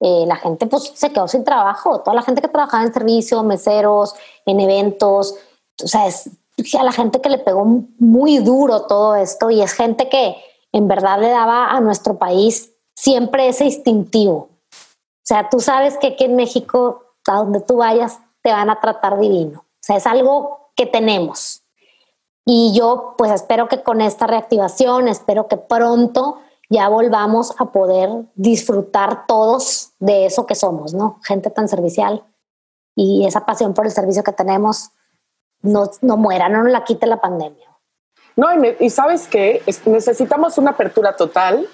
Eh, 0.00 0.24
la 0.26 0.36
gente 0.36 0.66
pues 0.66 0.92
se 0.94 1.12
quedó 1.12 1.28
sin 1.28 1.44
trabajo, 1.44 2.00
toda 2.00 2.14
la 2.14 2.22
gente 2.22 2.40
que 2.40 2.48
trabajaba 2.48 2.82
en 2.84 2.92
servicio, 2.92 3.42
meseros, 3.42 4.14
en 4.46 4.58
eventos, 4.60 5.36
o 5.82 5.86
sea, 5.86 6.06
es 6.06 6.30
a 6.78 6.84
la 6.84 6.92
gente 6.92 7.20
que 7.20 7.28
le 7.28 7.38
pegó 7.38 7.64
muy 7.98 8.38
duro 8.38 8.86
todo 8.86 9.16
esto 9.16 9.50
y 9.50 9.62
es 9.62 9.72
gente 9.72 10.08
que, 10.08 10.36
en 10.72 10.86
verdad 10.86 11.20
le 11.20 11.30
daba 11.30 11.70
a 11.70 11.80
nuestro 11.80 12.18
país 12.18 12.72
siempre 12.94 13.48
ese 13.48 13.64
instintivo. 13.64 14.50
O 14.70 15.24
sea, 15.24 15.48
tú 15.48 15.60
sabes 15.60 15.96
que 15.98 16.08
aquí 16.08 16.24
en 16.24 16.36
México, 16.36 17.02
a 17.26 17.38
donde 17.38 17.60
tú 17.60 17.78
vayas, 17.78 18.20
te 18.42 18.52
van 18.52 18.70
a 18.70 18.80
tratar 18.80 19.18
divino. 19.18 19.60
O 19.60 19.82
sea, 19.82 19.96
es 19.96 20.06
algo 20.06 20.70
que 20.76 20.86
tenemos. 20.86 21.62
Y 22.44 22.72
yo 22.74 23.14
pues 23.18 23.30
espero 23.32 23.68
que 23.68 23.82
con 23.82 24.00
esta 24.00 24.26
reactivación, 24.26 25.08
espero 25.08 25.46
que 25.46 25.56
pronto 25.56 26.38
ya 26.68 26.88
volvamos 26.88 27.54
a 27.58 27.66
poder 27.66 28.10
disfrutar 28.34 29.26
todos 29.26 29.92
de 29.98 30.26
eso 30.26 30.46
que 30.46 30.54
somos, 30.54 30.94
¿no? 30.94 31.18
Gente 31.24 31.50
tan 31.50 31.68
servicial 31.68 32.24
y 32.94 33.26
esa 33.26 33.44
pasión 33.44 33.74
por 33.74 33.86
el 33.86 33.92
servicio 33.92 34.22
que 34.22 34.32
tenemos 34.32 34.90
no, 35.62 35.90
no 36.02 36.16
muera, 36.16 36.48
no 36.48 36.62
nos 36.62 36.72
la 36.72 36.84
quite 36.84 37.06
la 37.06 37.20
pandemia. 37.20 37.66
No, 38.36 38.48
y, 38.78 38.90
sabes 38.90 39.26
qué, 39.28 39.62
necesitamos 39.86 40.56
una 40.56 40.70
apertura 40.70 41.14
total 41.14 41.68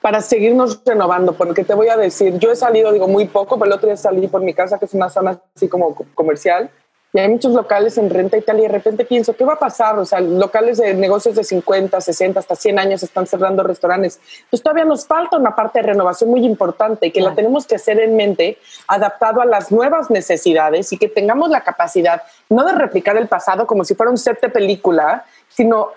para 0.00 0.20
seguirnos 0.20 0.82
renovando, 0.84 1.32
porque 1.32 1.64
te 1.64 1.74
voy 1.74 1.88
a 1.88 1.96
decir, 1.96 2.38
yo 2.38 2.50
he 2.50 2.56
salido, 2.56 2.92
digo, 2.92 3.08
muy 3.08 3.26
poco, 3.26 3.56
pero 3.56 3.66
el 3.66 3.72
otro 3.72 3.86
día 3.86 3.96
salí 3.96 4.26
por 4.26 4.42
mi 4.42 4.52
casa, 4.52 4.78
que 4.78 4.84
es 4.84 4.94
una 4.94 5.08
zona 5.08 5.40
así 5.54 5.68
como 5.68 5.94
comercial, 6.14 6.70
y 7.12 7.18
hay 7.18 7.28
muchos 7.28 7.52
locales 7.52 7.98
en 7.98 8.08
renta 8.08 8.38
y 8.38 8.42
tal, 8.42 8.58
y 8.58 8.62
de 8.62 8.68
repente 8.68 9.04
pienso, 9.04 9.36
¿qué 9.36 9.44
va 9.44 9.54
a 9.54 9.58
pasar? 9.58 9.98
O 9.98 10.04
sea, 10.06 10.20
locales 10.20 10.78
de 10.78 10.94
negocios 10.94 11.34
de 11.34 11.44
50, 11.44 12.00
60, 12.00 12.40
hasta 12.40 12.56
100 12.56 12.78
años 12.78 13.02
están 13.02 13.26
cerrando 13.26 13.62
restaurantes. 13.62 14.18
Pues 14.48 14.62
todavía 14.62 14.86
nos 14.86 15.06
falta 15.06 15.36
una 15.36 15.54
parte 15.54 15.80
de 15.80 15.88
renovación 15.88 16.30
muy 16.30 16.44
importante 16.46 17.08
y 17.08 17.10
que 17.10 17.20
la 17.20 17.34
tenemos 17.34 17.66
que 17.66 17.74
hacer 17.74 18.00
en 18.00 18.16
mente, 18.16 18.58
adaptado 18.86 19.42
a 19.42 19.44
las 19.44 19.70
nuevas 19.70 20.10
necesidades 20.10 20.90
y 20.92 20.98
que 20.98 21.08
tengamos 21.08 21.50
la 21.50 21.62
capacidad, 21.62 22.22
no 22.48 22.64
de 22.64 22.72
replicar 22.72 23.18
el 23.18 23.28
pasado 23.28 23.66
como 23.66 23.84
si 23.84 23.94
fuera 23.94 24.10
un 24.10 24.18
set 24.18 24.40
de 24.40 24.48
película, 24.48 25.26
sino 25.48 25.88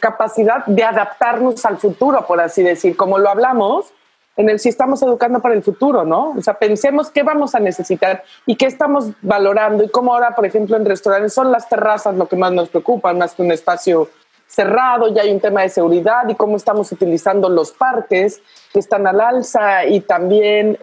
capacidad 0.00 0.64
de 0.66 0.82
adaptarnos 0.82 1.64
al 1.64 1.78
futuro, 1.78 2.26
por 2.26 2.40
así 2.40 2.62
decir, 2.62 2.96
como 2.96 3.18
lo 3.18 3.28
hablamos 3.28 3.92
en 4.36 4.50
el 4.50 4.60
si 4.60 4.68
estamos 4.68 5.02
educando 5.02 5.40
para 5.40 5.54
el 5.54 5.62
futuro, 5.62 6.04
¿no? 6.04 6.34
O 6.36 6.42
sea, 6.42 6.54
pensemos 6.54 7.10
qué 7.10 7.22
vamos 7.22 7.54
a 7.54 7.60
necesitar 7.60 8.22
y 8.44 8.56
qué 8.56 8.66
estamos 8.66 9.10
valorando 9.22 9.82
y 9.82 9.88
cómo 9.88 10.14
ahora, 10.14 10.34
por 10.34 10.44
ejemplo, 10.44 10.76
en 10.76 10.84
restaurantes 10.84 11.32
son 11.32 11.50
las 11.50 11.68
terrazas 11.68 12.14
lo 12.14 12.28
que 12.28 12.36
más 12.36 12.52
nos 12.52 12.68
preocupa, 12.68 13.12
más 13.14 13.34
que 13.34 13.42
un 13.42 13.52
espacio 13.52 14.10
cerrado, 14.46 15.12
ya 15.12 15.22
hay 15.22 15.32
un 15.32 15.40
tema 15.40 15.62
de 15.62 15.70
seguridad 15.70 16.28
y 16.28 16.34
cómo 16.34 16.56
estamos 16.56 16.92
utilizando 16.92 17.48
los 17.48 17.72
parques 17.72 18.40
que 18.72 18.78
están 18.78 19.06
al 19.06 19.20
alza 19.20 19.86
y 19.86 20.00
también 20.00 20.78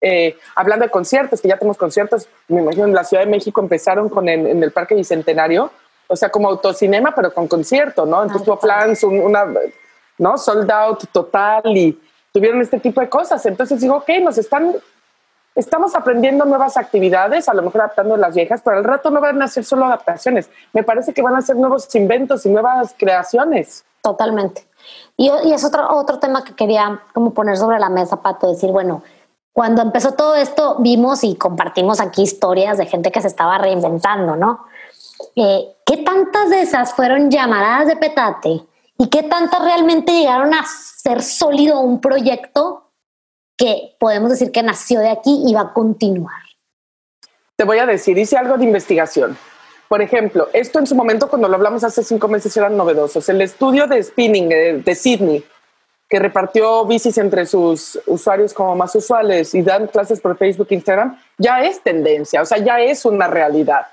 eh, 0.00 0.36
hablando 0.54 0.84
de 0.84 0.90
conciertos, 0.90 1.40
que 1.40 1.48
ya 1.48 1.56
tenemos 1.56 1.76
conciertos, 1.76 2.28
me 2.46 2.60
imagino 2.60 2.84
en 2.84 2.94
la 2.94 3.04
Ciudad 3.04 3.24
de 3.24 3.30
México 3.30 3.60
empezaron 3.60 4.08
con 4.08 4.28
el, 4.28 4.46
en 4.46 4.62
el 4.62 4.70
Parque 4.70 4.94
Bicentenario, 4.94 5.70
o 6.06 6.16
sea, 6.16 6.30
como 6.30 6.48
autocinema, 6.48 7.14
pero 7.14 7.34
con 7.34 7.48
concierto, 7.48 8.06
¿no? 8.06 8.22
Entonces 8.22 8.44
tuvo 8.44 8.58
plans, 8.58 9.02
una, 9.02 9.46
¿no? 10.18 10.38
Sold 10.38 10.70
out 10.70 11.04
total 11.12 11.76
y 11.76 11.98
tuvieron 12.38 12.60
este 12.60 12.78
tipo 12.78 13.00
de 13.00 13.08
cosas. 13.08 13.44
Entonces 13.46 13.80
digo, 13.80 13.96
ok, 13.96 14.08
nos 14.22 14.38
están, 14.38 14.76
estamos 15.56 15.96
aprendiendo 15.96 16.44
nuevas 16.44 16.76
actividades, 16.76 17.48
a 17.48 17.54
lo 17.54 17.62
mejor 17.62 17.80
adaptando 17.80 18.16
las 18.16 18.34
viejas, 18.34 18.62
pero 18.64 18.76
al 18.76 18.84
rato 18.84 19.10
no 19.10 19.20
van 19.20 19.42
a 19.42 19.48
ser 19.48 19.64
solo 19.64 19.86
adaptaciones. 19.86 20.48
Me 20.72 20.84
parece 20.84 21.12
que 21.12 21.20
van 21.20 21.34
a 21.34 21.42
ser 21.42 21.56
nuevos 21.56 21.92
inventos 21.96 22.46
y 22.46 22.50
nuevas 22.50 22.94
creaciones. 22.96 23.84
Totalmente. 24.02 24.66
Y, 25.16 25.30
es 25.52 25.64
otro, 25.64 25.88
otro 25.90 26.20
tema 26.20 26.44
que 26.44 26.54
quería 26.54 27.02
como 27.12 27.34
poner 27.34 27.56
sobre 27.56 27.80
la 27.80 27.88
mesa, 27.88 28.22
Pato, 28.22 28.48
decir, 28.48 28.70
bueno, 28.70 29.02
cuando 29.52 29.82
empezó 29.82 30.12
todo 30.12 30.36
esto, 30.36 30.76
vimos 30.78 31.24
y 31.24 31.34
compartimos 31.34 32.00
aquí 32.00 32.22
historias 32.22 32.78
de 32.78 32.86
gente 32.86 33.10
que 33.10 33.20
se 33.20 33.26
estaba 33.26 33.58
reinventando, 33.58 34.36
¿no? 34.36 34.66
Eh, 35.34 35.74
¿Qué 35.84 35.96
tantas 35.96 36.50
de 36.50 36.62
esas 36.62 36.94
fueron 36.94 37.28
llamaradas 37.28 37.88
de 37.88 37.96
petate 37.96 38.62
y 38.98 39.08
qué 39.08 39.22
tantas 39.22 39.62
realmente 39.62 40.12
llegaron 40.12 40.52
a 40.52 40.64
ser 40.66 41.22
sólido 41.22 41.80
un 41.80 42.00
proyecto 42.00 42.90
que 43.56 43.96
podemos 43.98 44.30
decir 44.30 44.52
que 44.52 44.62
nació 44.62 45.00
de 45.00 45.10
aquí 45.10 45.44
y 45.46 45.54
va 45.54 45.62
a 45.62 45.72
continuar? 45.72 46.42
Te 47.56 47.64
voy 47.64 47.78
a 47.78 47.86
decir, 47.86 48.18
hice 48.18 48.36
algo 48.36 48.58
de 48.58 48.64
investigación. 48.64 49.36
Por 49.88 50.02
ejemplo, 50.02 50.48
esto 50.52 50.78
en 50.78 50.86
su 50.86 50.94
momento, 50.94 51.28
cuando 51.28 51.48
lo 51.48 51.54
hablamos 51.54 51.82
hace 51.82 52.04
cinco 52.04 52.28
meses, 52.28 52.56
eran 52.56 52.76
novedosos. 52.76 53.28
El 53.28 53.40
estudio 53.40 53.86
de 53.86 54.02
spinning 54.02 54.48
de, 54.48 54.82
de 54.82 54.94
Sydney 54.94 55.44
que 56.08 56.18
repartió 56.18 56.86
bicis 56.86 57.18
entre 57.18 57.44
sus 57.46 57.98
usuarios 58.06 58.54
como 58.54 58.74
más 58.74 58.94
usuales 58.94 59.54
y 59.54 59.62
dan 59.62 59.86
clases 59.88 60.20
por 60.20 60.36
Facebook, 60.38 60.68
Instagram, 60.70 61.20
ya 61.36 61.60
es 61.60 61.82
tendencia, 61.82 62.40
o 62.40 62.46
sea, 62.46 62.58
ya 62.58 62.80
es 62.80 63.04
una 63.04 63.26
realidad, 63.26 63.86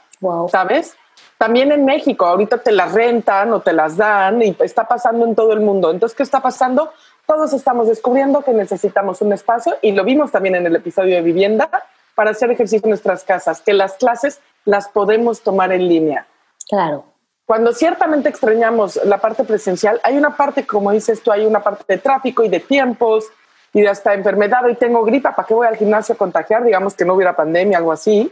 ¿sabes? 0.50 0.96
También 1.38 1.72
en 1.72 1.84
México, 1.84 2.26
ahorita 2.26 2.60
te 2.60 2.72
las 2.72 2.94
rentan 2.94 3.52
o 3.54 3.60
te 3.60 3.74
las 3.74 3.98
dan 3.98 4.42
y 4.42 4.56
está 4.60 4.88
pasando 4.88 5.26
en 5.26 5.36
todo 5.36 5.52
el 5.54 5.60
mundo. 5.60 5.92
Entonces, 5.92 6.16
¿qué 6.16 6.24
está 6.24 6.42
pasando? 6.42 6.94
Todos 7.26 7.54
estamos 7.54 7.88
descubriendo 7.88 8.42
que 8.42 8.54
necesitamos 8.54 9.22
un 9.22 9.34
espacio 9.34 9.76
y 9.82 9.92
lo 9.92 10.04
vimos 10.04 10.32
también 10.32 10.56
en 10.56 10.66
el 10.66 10.76
episodio 10.76 11.16
de 11.16 11.22
vivienda 11.22 11.70
para 12.14 12.32
hacer 12.32 12.50
ejercicio 12.52 12.86
en 12.86 12.92
nuestras 12.92 13.24
casas, 13.24 13.62
que 13.62 13.74
las 13.74 13.94
clases 13.94 14.40
las 14.64 14.88
podemos 14.88 15.42
tomar 15.42 15.74
en 15.74 15.90
línea. 15.90 16.26
Claro. 16.70 17.04
Cuando 17.46 17.74
ciertamente 17.74 18.30
extrañamos 18.30 18.96
la 19.06 19.20
parte 19.20 19.44
presencial, 19.44 20.00
hay 20.04 20.18
una 20.18 20.36
parte, 20.36 20.66
como 20.66 20.92
dices 20.92 21.22
tú, 21.22 21.32
hay 21.32 21.46
una 21.46 21.60
parte 21.60 21.84
de 21.88 21.98
tráfico 22.00 22.44
y 22.44 22.50
de 22.50 22.60
tiempos 22.60 23.26
y 23.74 23.82
de 23.82 23.90
hasta 23.90 24.14
enfermedad. 24.14 24.66
Hoy 24.66 24.76
tengo 24.76 25.04
gripa, 25.04 25.36
¿para 25.36 25.48
qué 25.48 25.54
voy 25.54 25.68
al 25.68 25.76
gimnasio 25.76 26.16
a 26.16 26.18
contagiar? 26.18 26.64
Digamos 26.64 26.96
que 26.96 27.06
no 27.06 27.14
hubiera 27.14 27.36
pandemia, 27.36 27.78
algo 27.78 27.92
así, 27.92 28.32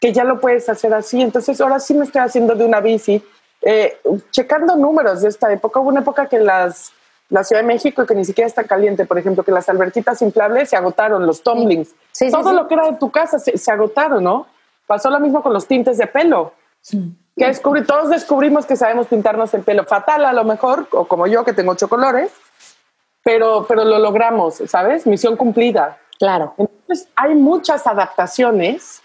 que 0.00 0.12
ya 0.12 0.24
lo 0.24 0.40
puedes 0.40 0.68
hacer 0.68 0.94
así. 0.94 1.20
Entonces, 1.20 1.60
ahora 1.60 1.78
sí 1.78 1.94
me 1.94 2.04
estoy 2.04 2.22
haciendo 2.22 2.54
de 2.54 2.64
una 2.64 2.80
bici. 2.80 3.22
Eh, 3.62 3.98
checando 4.30 4.76
números 4.76 5.22
de 5.22 5.28
esta 5.28 5.52
época, 5.52 5.80
hubo 5.80 5.90
una 5.90 6.00
época 6.00 6.26
que 6.26 6.38
las, 6.38 6.92
la 7.28 7.44
Ciudad 7.44 7.62
de 7.62 7.68
México, 7.68 8.06
que 8.06 8.14
ni 8.14 8.24
siquiera 8.24 8.48
está 8.48 8.64
caliente, 8.64 9.04
por 9.04 9.18
ejemplo, 9.18 9.44
que 9.44 9.52
las 9.52 9.68
albertitas 9.68 10.22
inflables 10.22 10.70
se 10.70 10.76
agotaron, 10.76 11.26
los 11.26 11.42
tumblings. 11.42 11.94
Todo 12.30 12.52
lo 12.52 12.66
que 12.66 12.74
era 12.74 12.90
de 12.90 12.96
tu 12.96 13.10
casa 13.10 13.38
se, 13.38 13.58
se 13.58 13.70
agotaron, 13.70 14.24
¿no? 14.24 14.46
Pasó 14.86 15.10
lo 15.10 15.20
mismo 15.20 15.42
con 15.42 15.52
los 15.52 15.66
tintes 15.66 15.98
de 15.98 16.06
pelo. 16.06 16.54
Sí 16.80 17.14
que 17.40 17.46
descubrí, 17.46 17.84
todos 17.84 18.10
descubrimos 18.10 18.66
que 18.66 18.76
sabemos 18.76 19.06
pintarnos 19.06 19.54
el 19.54 19.62
pelo 19.62 19.84
fatal 19.84 20.26
a 20.26 20.32
lo 20.34 20.44
mejor, 20.44 20.86
o 20.92 21.06
como 21.06 21.26
yo 21.26 21.42
que 21.42 21.54
tengo 21.54 21.72
ocho 21.72 21.88
colores, 21.88 22.30
pero, 23.22 23.64
pero 23.66 23.82
lo 23.82 23.98
logramos, 23.98 24.56
¿sabes? 24.66 25.06
Misión 25.06 25.36
cumplida. 25.36 25.98
Claro. 26.18 26.54
Entonces 26.58 27.08
hay 27.16 27.34
muchas 27.34 27.86
adaptaciones 27.86 29.00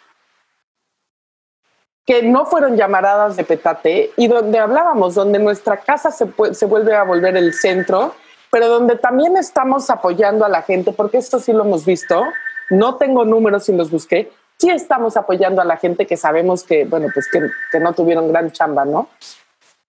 que 2.06 2.22
no 2.24 2.46
fueron 2.46 2.78
llamaradas 2.78 3.36
de 3.36 3.44
petate 3.44 4.12
y 4.16 4.28
donde 4.28 4.60
hablábamos, 4.60 5.16
donde 5.16 5.40
nuestra 5.40 5.78
casa 5.78 6.12
se, 6.12 6.28
se 6.54 6.66
vuelve 6.66 6.96
a 6.96 7.04
volver 7.04 7.36
el 7.36 7.54
centro, 7.54 8.14
pero 8.52 8.68
donde 8.70 8.96
también 8.96 9.38
estamos 9.38 9.90
apoyando 9.90 10.46
a 10.46 10.50
la 10.50 10.62
gente, 10.62 10.92
porque 10.92 11.18
esto 11.18 11.40
sí 11.40 11.52
lo 11.52 11.64
hemos 11.64 11.86
visto, 11.86 12.24
no 12.70 12.96
tengo 12.96 13.26
números 13.26 13.68
y 13.70 13.74
los 13.74 13.90
busqué, 13.90 14.32
sí 14.58 14.70
estamos 14.70 15.18
apoyando 15.18 15.62
a 15.62 15.66
la 15.66 15.78
gente 15.78 16.06
que 16.06 16.16
sabemos 16.16 16.64
que, 16.64 16.86
bueno, 16.86 17.08
pues 17.14 17.28
que, 17.32 17.42
que 17.72 17.80
no 17.80 17.94
tuvieron 17.94 18.32
gran 18.32 18.52
chamba, 18.52 18.86
¿no? 18.86 19.10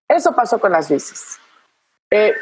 Eso 0.08 0.34
pasó 0.34 0.58
con 0.58 0.72
las 0.72 0.88
bicis. 0.88 1.38
Eh, 2.10 2.32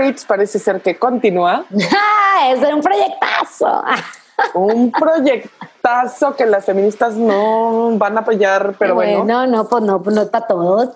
Eats 0.00 0.24
parece 0.24 0.58
ser 0.58 0.80
que 0.80 0.98
continúa. 0.98 1.64
es 1.70 2.58
un 2.72 2.80
proyectazo. 2.80 3.84
un 4.54 4.92
proyectazo 4.92 6.34
que 6.36 6.46
las 6.46 6.64
feministas 6.64 7.14
no 7.14 7.96
van 7.98 8.16
a 8.16 8.20
apoyar, 8.20 8.74
pero 8.78 8.94
bueno. 8.94 9.24
No, 9.24 9.46
no, 9.46 9.68
pues 9.68 9.82
no, 9.82 10.02
pues 10.02 10.14
no 10.14 10.22
es 10.22 10.28
para 10.28 10.46
todos. 10.46 10.90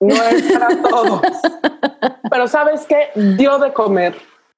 No 0.00 0.14
es 0.14 0.52
para 0.52 0.68
todos. 0.88 1.20
pero 2.30 2.48
¿sabes 2.48 2.86
qué? 2.86 3.10
Dio 3.14 3.58
de 3.58 3.72
comer. 3.72 4.16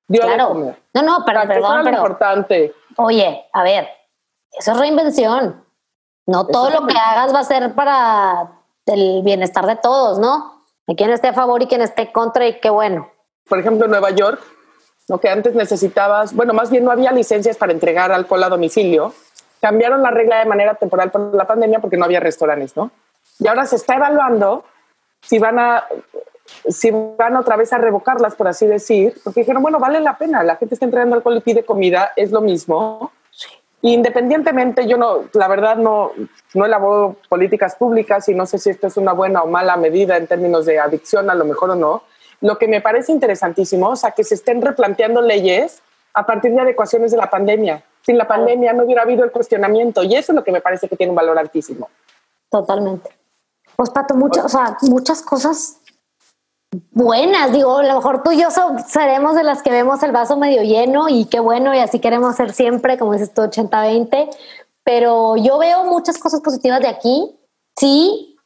Dio 0.08 0.26
de 0.26 0.38
comer. 0.38 0.82
No, 0.94 1.02
no, 1.02 1.18
pero 1.24 1.40
perdón, 1.46 1.80
pero, 1.84 1.96
importante. 1.96 2.74
Oye, 2.96 3.46
a 3.52 3.62
ver, 3.62 3.88
eso 4.58 4.72
es 4.72 4.78
reinvención. 4.78 5.64
No 6.26 6.46
todo 6.46 6.70
lo 6.70 6.86
que 6.86 6.96
hagas 6.96 7.34
va 7.34 7.40
a 7.40 7.44
ser 7.44 7.74
para 7.74 8.52
el 8.86 9.22
bienestar 9.22 9.66
de 9.66 9.76
todos, 9.76 10.18
¿no? 10.18 10.62
De 10.86 10.94
quien 10.94 11.10
esté 11.10 11.28
a 11.28 11.32
favor 11.32 11.62
y 11.62 11.66
quien 11.66 11.80
esté 11.80 12.12
contra 12.12 12.46
y 12.46 12.60
qué 12.60 12.70
bueno. 12.70 13.08
Por 13.48 13.58
ejemplo, 13.58 13.86
en 13.86 13.90
Nueva 13.90 14.10
York, 14.10 14.40
lo 15.10 15.18
que 15.18 15.28
antes 15.28 15.56
necesitabas, 15.56 16.32
bueno, 16.36 16.54
más 16.54 16.70
bien 16.70 16.84
no 16.84 16.92
había 16.92 17.10
licencias 17.10 17.56
para 17.56 17.72
entregar 17.72 18.12
alcohol 18.12 18.44
a 18.44 18.48
domicilio. 18.48 19.12
Cambiaron 19.60 20.04
la 20.04 20.12
regla 20.12 20.38
de 20.38 20.44
manera 20.44 20.76
temporal 20.76 21.10
por 21.10 21.34
la 21.34 21.48
pandemia 21.48 21.80
porque 21.80 21.96
no 21.96 22.04
había 22.04 22.20
restaurantes, 22.20 22.76
¿no? 22.76 22.92
Y 23.40 23.48
ahora 23.48 23.66
se 23.66 23.74
está 23.74 23.96
evaluando 23.96 24.64
si 25.20 25.40
van 25.40 25.58
a 25.58 25.84
si 26.68 26.92
van 26.92 27.34
otra 27.34 27.56
vez 27.56 27.72
a 27.72 27.78
revocarlas, 27.78 28.36
por 28.36 28.46
así 28.46 28.66
decir, 28.66 29.20
porque 29.24 29.40
dijeron, 29.40 29.62
bueno, 29.62 29.80
vale 29.80 29.98
la 29.98 30.16
pena, 30.16 30.44
la 30.44 30.54
gente 30.54 30.76
está 30.76 30.84
entregando 30.84 31.16
alcohol 31.16 31.38
y 31.38 31.40
pide 31.40 31.64
comida, 31.64 32.12
es 32.14 32.30
lo 32.30 32.40
mismo, 32.40 33.10
Independientemente, 33.82 34.86
yo 34.86 34.98
no, 34.98 35.24
la 35.32 35.48
verdad 35.48 35.76
no, 35.76 36.12
no 36.52 36.66
elaboro 36.66 37.16
políticas 37.30 37.76
públicas 37.76 38.28
y 38.28 38.34
no 38.34 38.44
sé 38.44 38.58
si 38.58 38.68
esto 38.68 38.88
es 38.88 38.98
una 38.98 39.12
buena 39.12 39.42
o 39.42 39.46
mala 39.46 39.76
medida 39.78 40.18
en 40.18 40.26
términos 40.26 40.66
de 40.66 40.78
adicción, 40.78 41.30
a 41.30 41.34
lo 41.34 41.46
mejor 41.46 41.70
o 41.70 41.74
no. 41.74 42.02
Lo 42.40 42.58
que 42.58 42.68
me 42.68 42.80
parece 42.80 43.12
interesantísimo, 43.12 43.88
o 43.88 43.96
sea, 43.96 44.12
que 44.12 44.24
se 44.24 44.34
estén 44.34 44.62
replanteando 44.62 45.20
leyes 45.20 45.82
a 46.14 46.24
partir 46.26 46.52
de 46.52 46.60
adecuaciones 46.60 47.10
de 47.10 47.16
la 47.16 47.30
pandemia. 47.30 47.84
Sin 48.02 48.16
la 48.16 48.26
pandemia 48.26 48.72
no 48.72 48.84
hubiera 48.84 49.02
habido 49.02 49.24
el 49.24 49.30
cuestionamiento 49.30 50.02
y 50.02 50.14
eso 50.16 50.32
es 50.32 50.36
lo 50.36 50.44
que 50.44 50.52
me 50.52 50.60
parece 50.60 50.88
que 50.88 50.96
tiene 50.96 51.10
un 51.10 51.16
valor 51.16 51.38
altísimo. 51.38 51.88
Totalmente. 52.50 53.10
Pues 53.76 53.90
Pato, 53.90 54.14
muchas, 54.14 54.44
o 54.44 54.48
sea, 54.48 54.76
muchas 54.82 55.22
cosas 55.22 55.80
buenas. 56.92 57.52
Digo, 57.52 57.78
a 57.78 57.82
lo 57.82 57.94
mejor 57.94 58.22
tú 58.22 58.32
y 58.32 58.40
yo 58.40 58.48
seremos 58.86 59.34
de 59.34 59.42
las 59.42 59.62
que 59.62 59.70
vemos 59.70 60.02
el 60.02 60.12
vaso 60.12 60.36
medio 60.36 60.62
lleno 60.62 61.08
y 61.08 61.26
qué 61.26 61.40
bueno, 61.40 61.74
y 61.74 61.78
así 61.78 62.00
queremos 62.00 62.36
ser 62.36 62.52
siempre, 62.52 62.98
como 62.98 63.12
dices 63.12 63.32
tú, 63.32 63.42
80-20. 63.42 64.28
Pero 64.82 65.36
yo 65.36 65.58
veo 65.58 65.84
muchas 65.84 66.18
cosas 66.18 66.40
positivas 66.40 66.80
de 66.80 66.88
aquí. 66.88 67.36
Sí, 67.76 68.36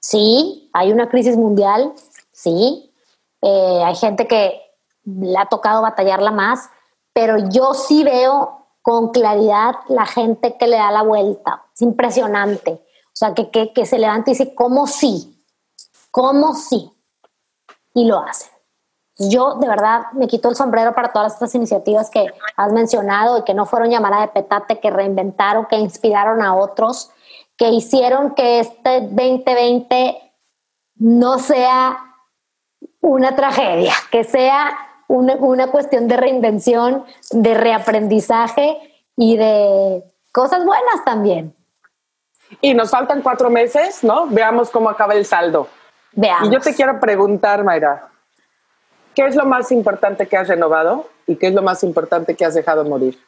sí, 0.00 0.70
hay 0.72 0.92
una 0.92 1.08
crisis 1.08 1.36
mundial, 1.36 1.92
sí. 2.32 2.89
Eh, 3.42 3.82
hay 3.84 3.94
gente 3.96 4.26
que 4.26 4.60
le 5.04 5.36
ha 5.38 5.46
tocado 5.46 5.82
batallarla 5.82 6.30
más, 6.30 6.70
pero 7.12 7.36
yo 7.50 7.74
sí 7.74 8.04
veo 8.04 8.66
con 8.82 9.10
claridad 9.10 9.74
la 9.88 10.06
gente 10.06 10.56
que 10.56 10.66
le 10.66 10.76
da 10.76 10.90
la 10.90 11.02
vuelta. 11.02 11.64
Es 11.74 11.82
impresionante. 11.82 12.72
O 13.06 13.16
sea, 13.20 13.34
que, 13.34 13.50
que, 13.50 13.86
se 13.86 13.98
levanta 13.98 14.30
y 14.30 14.34
dice, 14.34 14.54
¿cómo 14.54 14.86
sí? 14.86 15.44
¿Cómo 16.10 16.54
sí? 16.54 16.90
y 17.94 18.04
lo 18.06 18.20
hacen. 18.20 18.50
Yo 19.18 19.56
de 19.56 19.68
verdad 19.68 20.12
me 20.12 20.26
quito 20.26 20.48
el 20.48 20.56
sombrero 20.56 20.94
para 20.94 21.12
todas 21.12 21.34
estas 21.34 21.54
iniciativas 21.54 22.08
que 22.08 22.26
has 22.56 22.72
mencionado 22.72 23.38
y 23.38 23.42
que 23.42 23.52
no 23.52 23.66
fueron 23.66 23.90
llamadas 23.90 24.22
de 24.22 24.28
petate, 24.28 24.80
que 24.80 24.90
reinventaron, 24.90 25.66
que 25.66 25.76
inspiraron 25.76 26.42
a 26.42 26.54
otros, 26.54 27.10
que 27.56 27.68
hicieron 27.68 28.34
que 28.34 28.60
este 28.60 29.02
2020 29.02 30.34
no 30.96 31.38
sea 31.38 32.09
una 33.00 33.34
tragedia, 33.36 33.94
que 34.10 34.24
sea 34.24 34.76
una, 35.08 35.34
una 35.36 35.68
cuestión 35.68 36.08
de 36.08 36.16
reinvención, 36.16 37.04
de 37.30 37.54
reaprendizaje 37.54 38.78
y 39.16 39.36
de 39.36 40.04
cosas 40.32 40.64
buenas 40.64 41.04
también. 41.04 41.54
Y 42.60 42.74
nos 42.74 42.90
faltan 42.90 43.22
cuatro 43.22 43.50
meses, 43.50 44.02
¿no? 44.02 44.26
Veamos 44.26 44.70
cómo 44.70 44.90
acaba 44.90 45.14
el 45.14 45.24
saldo. 45.24 45.68
Veamos. 46.12 46.48
Y 46.48 46.52
yo 46.52 46.60
te 46.60 46.74
quiero 46.74 46.98
preguntar, 46.98 47.62
Mayra, 47.62 48.08
¿qué 49.14 49.26
es 49.26 49.36
lo 49.36 49.46
más 49.46 49.70
importante 49.70 50.26
que 50.26 50.36
has 50.36 50.48
renovado 50.48 51.06
y 51.26 51.36
qué 51.36 51.48
es 51.48 51.54
lo 51.54 51.62
más 51.62 51.84
importante 51.84 52.34
que 52.34 52.44
has 52.44 52.54
dejado 52.54 52.84
morir? 52.84 53.18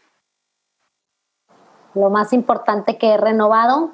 Lo 1.94 2.10
más 2.10 2.32
importante 2.32 2.98
que 2.98 3.12
he 3.12 3.16
renovado 3.16 3.90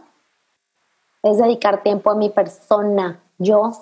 es 1.23 1.39
dedicar 1.39 1.83
tiempo 1.83 2.11
a 2.11 2.15
mi 2.15 2.31
persona, 2.31 3.21
yo, 3.39 3.73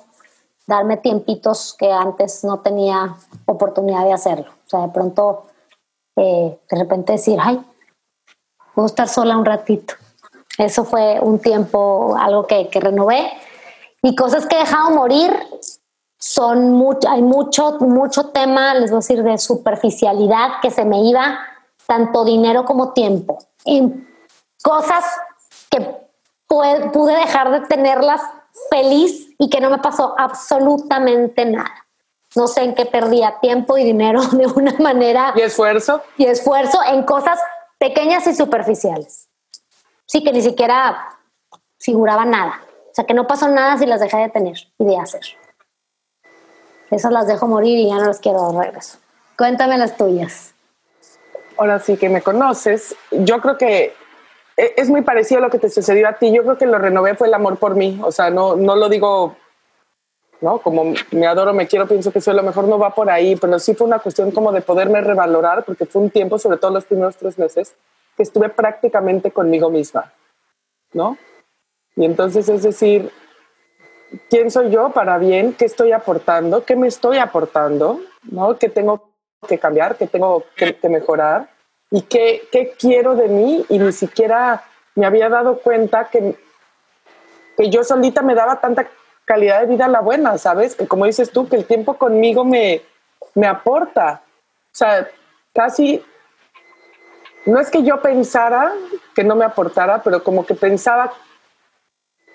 darme 0.67 0.97
tiempitos 0.97 1.75
que 1.79 1.91
antes 1.93 2.45
no 2.45 2.61
tenía 2.61 3.17
oportunidad 3.47 4.05
de 4.05 4.13
hacerlo. 4.13 4.51
O 4.67 4.69
sea, 4.69 4.81
de 4.81 4.89
pronto, 4.89 5.45
eh, 6.17 6.59
de 6.69 6.79
repente 6.79 7.13
decir, 7.13 7.39
ay, 7.41 7.65
puedo 8.75 8.87
estar 8.87 9.09
sola 9.09 9.37
un 9.37 9.45
ratito. 9.45 9.95
Eso 10.59 10.85
fue 10.85 11.21
un 11.21 11.39
tiempo, 11.39 12.17
algo 12.19 12.47
que, 12.47 12.69
que 12.69 12.81
renové. 12.81 13.31
Y 14.03 14.17
cosas 14.17 14.47
que 14.47 14.57
he 14.57 14.61
dejado 14.61 14.91
morir, 14.91 15.33
son 16.19 16.73
mucho, 16.73 17.09
hay 17.09 17.23
mucho, 17.23 17.79
mucho 17.81 18.31
tema, 18.31 18.75
les 18.75 18.91
voy 18.91 18.97
a 18.97 19.01
decir, 19.01 19.23
de 19.23 19.39
superficialidad 19.39 20.61
que 20.63 20.71
se 20.71 20.85
me 20.85 21.05
iba, 21.05 21.39
tanto 21.87 22.25
dinero 22.25 22.65
como 22.65 22.93
tiempo. 22.93 23.39
En 23.65 24.09
cosas 24.63 25.05
que 25.71 26.01
pude 26.49 27.17
dejar 27.17 27.51
de 27.51 27.67
tenerlas 27.67 28.23
feliz 28.77 29.29
y 29.39 29.49
que 29.49 29.61
no 29.61 29.71
me 29.71 29.79
pasó 29.79 30.15
absolutamente 30.19 31.45
nada. 31.47 31.87
No 32.35 32.47
sé 32.47 32.63
en 32.63 32.75
qué 32.75 32.85
perdía 32.85 33.39
tiempo 33.41 33.79
y 33.79 33.85
dinero 33.85 34.21
de 34.33 34.47
una 34.47 34.75
manera. 34.79 35.33
¿Y 35.35 35.41
esfuerzo? 35.41 36.03
Y 36.19 36.27
esfuerzo 36.27 36.81
en 36.87 37.03
cosas 37.05 37.39
pequeñas 37.79 38.27
y 38.27 38.35
superficiales. 38.35 39.29
Sí, 40.07 40.23
que 40.23 40.33
ni 40.33 40.43
siquiera 40.43 41.19
figuraba 41.79 42.25
nada. 42.25 42.61
O 42.91 42.95
sea, 42.95 43.07
que 43.07 43.15
no 43.15 43.27
pasó 43.27 43.49
nada 43.49 43.79
si 43.79 43.87
las 43.87 44.01
dejé 44.01 44.19
de 44.19 44.29
tener 44.29 44.57
y 44.79 44.85
de 44.85 44.99
hacer. 44.99 45.23
Esas 46.91 47.13
las 47.13 47.27
dejo 47.27 47.47
morir 47.47 47.79
y 47.79 47.89
ya 47.89 47.97
no 47.97 48.07
las 48.07 48.21
quiero 48.21 48.53
de 48.53 48.59
regreso. 48.59 48.99
Cuéntame 49.37 49.77
las 49.77 49.97
tuyas. 49.97 50.55
Ahora 51.59 51.79
sí 51.79 51.97
que 51.97 52.09
me 52.09 52.23
conoces. 52.23 52.95
Yo 53.11 53.41
creo 53.41 53.59
que 53.59 53.95
es 54.57 54.89
muy 54.89 55.03
parecido 55.03 55.39
a 55.39 55.43
lo 55.45 55.51
que 55.51 55.59
te 55.59 55.69
sucedió 55.69 56.09
a 56.09 56.15
ti. 56.15 56.33
Yo 56.33 56.43
creo 56.43 56.59
que 56.59 56.67
lo 56.67 56.79
renové 56.79 57.15
fue 57.15 57.29
el 57.29 57.35
amor 57.35 57.59
por 57.59 57.75
mí. 57.75 58.01
O 58.03 58.11
sea, 58.11 58.31
no, 58.31 58.57
no 58.57 58.75
lo 58.75 58.89
digo, 58.89 59.37
¿no? 60.41 60.59
Como 60.59 60.95
me 61.11 61.27
adoro, 61.27 61.53
me 61.53 61.67
quiero, 61.67 61.87
pienso 61.87 62.13
que 62.13 62.21
soy 62.21 62.35
lo 62.35 62.43
mejor, 62.43 62.65
no 62.65 62.79
va 62.79 62.95
por 62.95 63.11
ahí, 63.11 63.37
pero 63.37 63.59
sí 63.59 63.75
fue 63.75 63.87
una 63.87 63.99
cuestión 63.99 64.31
como 64.31 64.53
de 64.53 64.63
poderme 64.63 65.01
revalorar, 65.01 65.65
porque 65.65 65.87
fue 65.87 66.03
un 66.03 66.11
tiempo, 66.11 66.39
sobre 66.39 66.59
todo 66.59 66.71
los 66.71 66.85
primeros 66.85 67.17
tres 67.17 67.39
meses, 67.39 67.75
que 68.17 68.23
estuve 68.23 68.49
prácticamente 68.49 69.31
conmigo 69.31 69.71
misma, 69.71 70.13
¿no? 70.93 71.19
Y 71.95 72.05
entonces 72.05 72.49
es 72.49 72.63
decir, 72.63 73.11
quién 74.29 74.51
soy 74.51 74.71
yo 74.71 74.91
para 74.91 75.19
bien, 75.19 75.55
qué 75.55 75.65
estoy 75.65 75.93
aportando, 75.93 76.65
qué 76.65 76.77
me 76.77 76.89
estoy 76.89 77.19
aportando, 77.19 78.01
¿no? 78.25 78.59
¿Qué 78.59 78.69
tengo 78.69 79.11
que 79.47 79.59
cambiar, 79.59 79.97
qué 79.97 80.07
tengo 80.07 80.45
que, 80.57 80.77
mejorar 80.89 81.49
y 81.91 82.03
qué, 82.03 82.49
qué, 82.51 82.75
quiero 82.79 83.15
de 83.15 83.29
mí 83.29 83.65
y 83.69 83.79
ni 83.79 83.93
siquiera 83.93 84.65
me 84.95 85.07
había 85.07 85.29
dado 85.29 85.59
cuenta 85.59 86.09
que, 86.11 86.37
que 87.57 87.71
yo 87.71 87.85
solita 87.85 88.23
me 88.23 88.35
daba 88.35 88.61
tanta 88.61 88.89
calidad 89.25 89.61
de 89.61 89.67
vida 89.67 89.89
la 89.89 90.01
buena, 90.01 90.39
¿sabes? 90.39 90.75
Que 90.75 90.87
como 90.87 91.07
dices 91.07 91.31
tú, 91.31 91.49
que 91.49 91.57
el 91.57 91.65
tiempo 91.65 91.95
conmigo 91.95 92.45
me, 92.45 92.83
me 93.35 93.47
aporta. 93.47 94.23
O 94.25 94.77
sea, 94.77 95.09
casi, 95.55 96.05
no 97.45 97.61
es 97.61 97.71
que 97.71 97.83
yo 97.83 98.01
pensara 98.01 98.73
que 99.15 99.25
no 99.25 99.37
me 99.37 99.45
aportara, 99.45 100.03
pero 100.03 100.23
como 100.23 100.45
que 100.47 100.55
pensaba 100.55 101.13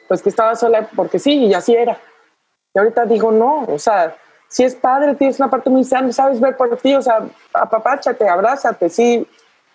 pues 0.08 0.22
que 0.22 0.28
estaba 0.28 0.56
sola 0.56 0.90
porque 0.94 1.20
sí, 1.20 1.46
y 1.46 1.54
así 1.54 1.74
era. 1.74 1.98
Y 2.74 2.80
ahorita 2.80 3.06
digo, 3.06 3.32
no, 3.32 3.64
o 3.64 3.80
sea, 3.80 4.14
si 4.50 4.66
es 4.66 4.76
padre, 4.76 5.16
tienes 5.16 5.40
una 5.40 5.50
parte 5.50 5.70
muy 5.70 5.86
sana, 5.86 6.12
sabes 6.12 6.42
ver 6.42 6.58
por 6.58 6.76
ti, 6.76 6.94
o 6.96 7.02
sea, 7.02 7.22
apapáchate, 7.54 8.28
abrázate, 8.28 8.90
sí, 8.90 9.26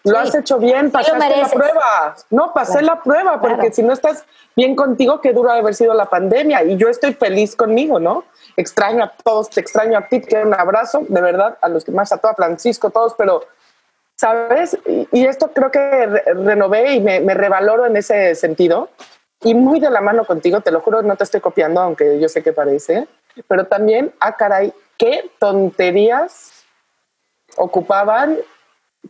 lo 0.06 0.18
has 0.18 0.34
hecho 0.34 0.58
bien, 0.58 0.90
pasaste 0.90 1.36
la 1.36 1.48
prueba. 1.48 2.16
No, 2.30 2.52
pasé 2.52 2.82
la 2.82 3.02
prueba, 3.02 3.40
porque 3.40 3.72
si 3.72 3.82
no 3.82 3.92
estás 3.92 4.24
bien 4.54 4.74
contigo, 4.74 5.20
qué 5.20 5.32
duro 5.32 5.50
haber 5.50 5.74
sido 5.74 5.94
la 5.94 6.06
pandemia. 6.06 6.64
Y 6.64 6.76
yo 6.76 6.88
estoy 6.88 7.14
feliz 7.14 7.56
conmigo, 7.56 7.98
¿no? 7.98 8.24
Extraño 8.56 9.04
a 9.04 9.12
todos, 9.22 9.50
te 9.50 9.60
extraño 9.60 9.98
a 9.98 10.08
ti, 10.08 10.20
te 10.20 10.28
quiero 10.28 10.46
un 10.46 10.54
abrazo, 10.54 11.04
de 11.08 11.20
verdad, 11.20 11.58
a 11.60 11.68
los 11.68 11.84
que 11.84 11.92
más, 11.92 12.12
a 12.12 12.18
todo, 12.18 12.32
a 12.32 12.34
Francisco, 12.34 12.90
todos, 12.90 13.14
pero, 13.18 13.44
¿sabes? 14.14 14.78
Y, 15.12 15.26
esto 15.26 15.50
creo 15.52 15.70
que 15.70 16.06
renové 16.06 16.94
y 16.94 17.00
me, 17.00 17.20
me 17.20 17.34
revaloro 17.34 17.86
en 17.86 17.96
ese 17.96 18.34
sentido 18.34 18.88
y 19.42 19.54
muy 19.54 19.80
de 19.80 19.90
la 19.90 20.00
mano 20.00 20.24
contigo, 20.24 20.60
te 20.60 20.70
lo 20.70 20.80
juro, 20.80 21.02
no 21.02 21.16
te 21.16 21.24
estoy 21.24 21.40
copiando, 21.40 21.80
aunque 21.80 22.18
yo 22.18 22.28
sé 22.28 22.42
que 22.42 22.52
parece, 22.52 23.06
pero 23.48 23.66
también, 23.66 24.12
ah, 24.20 24.36
caray, 24.36 24.72
qué 24.96 25.30
tonterías 25.38 26.64
ocupaban, 27.56 28.38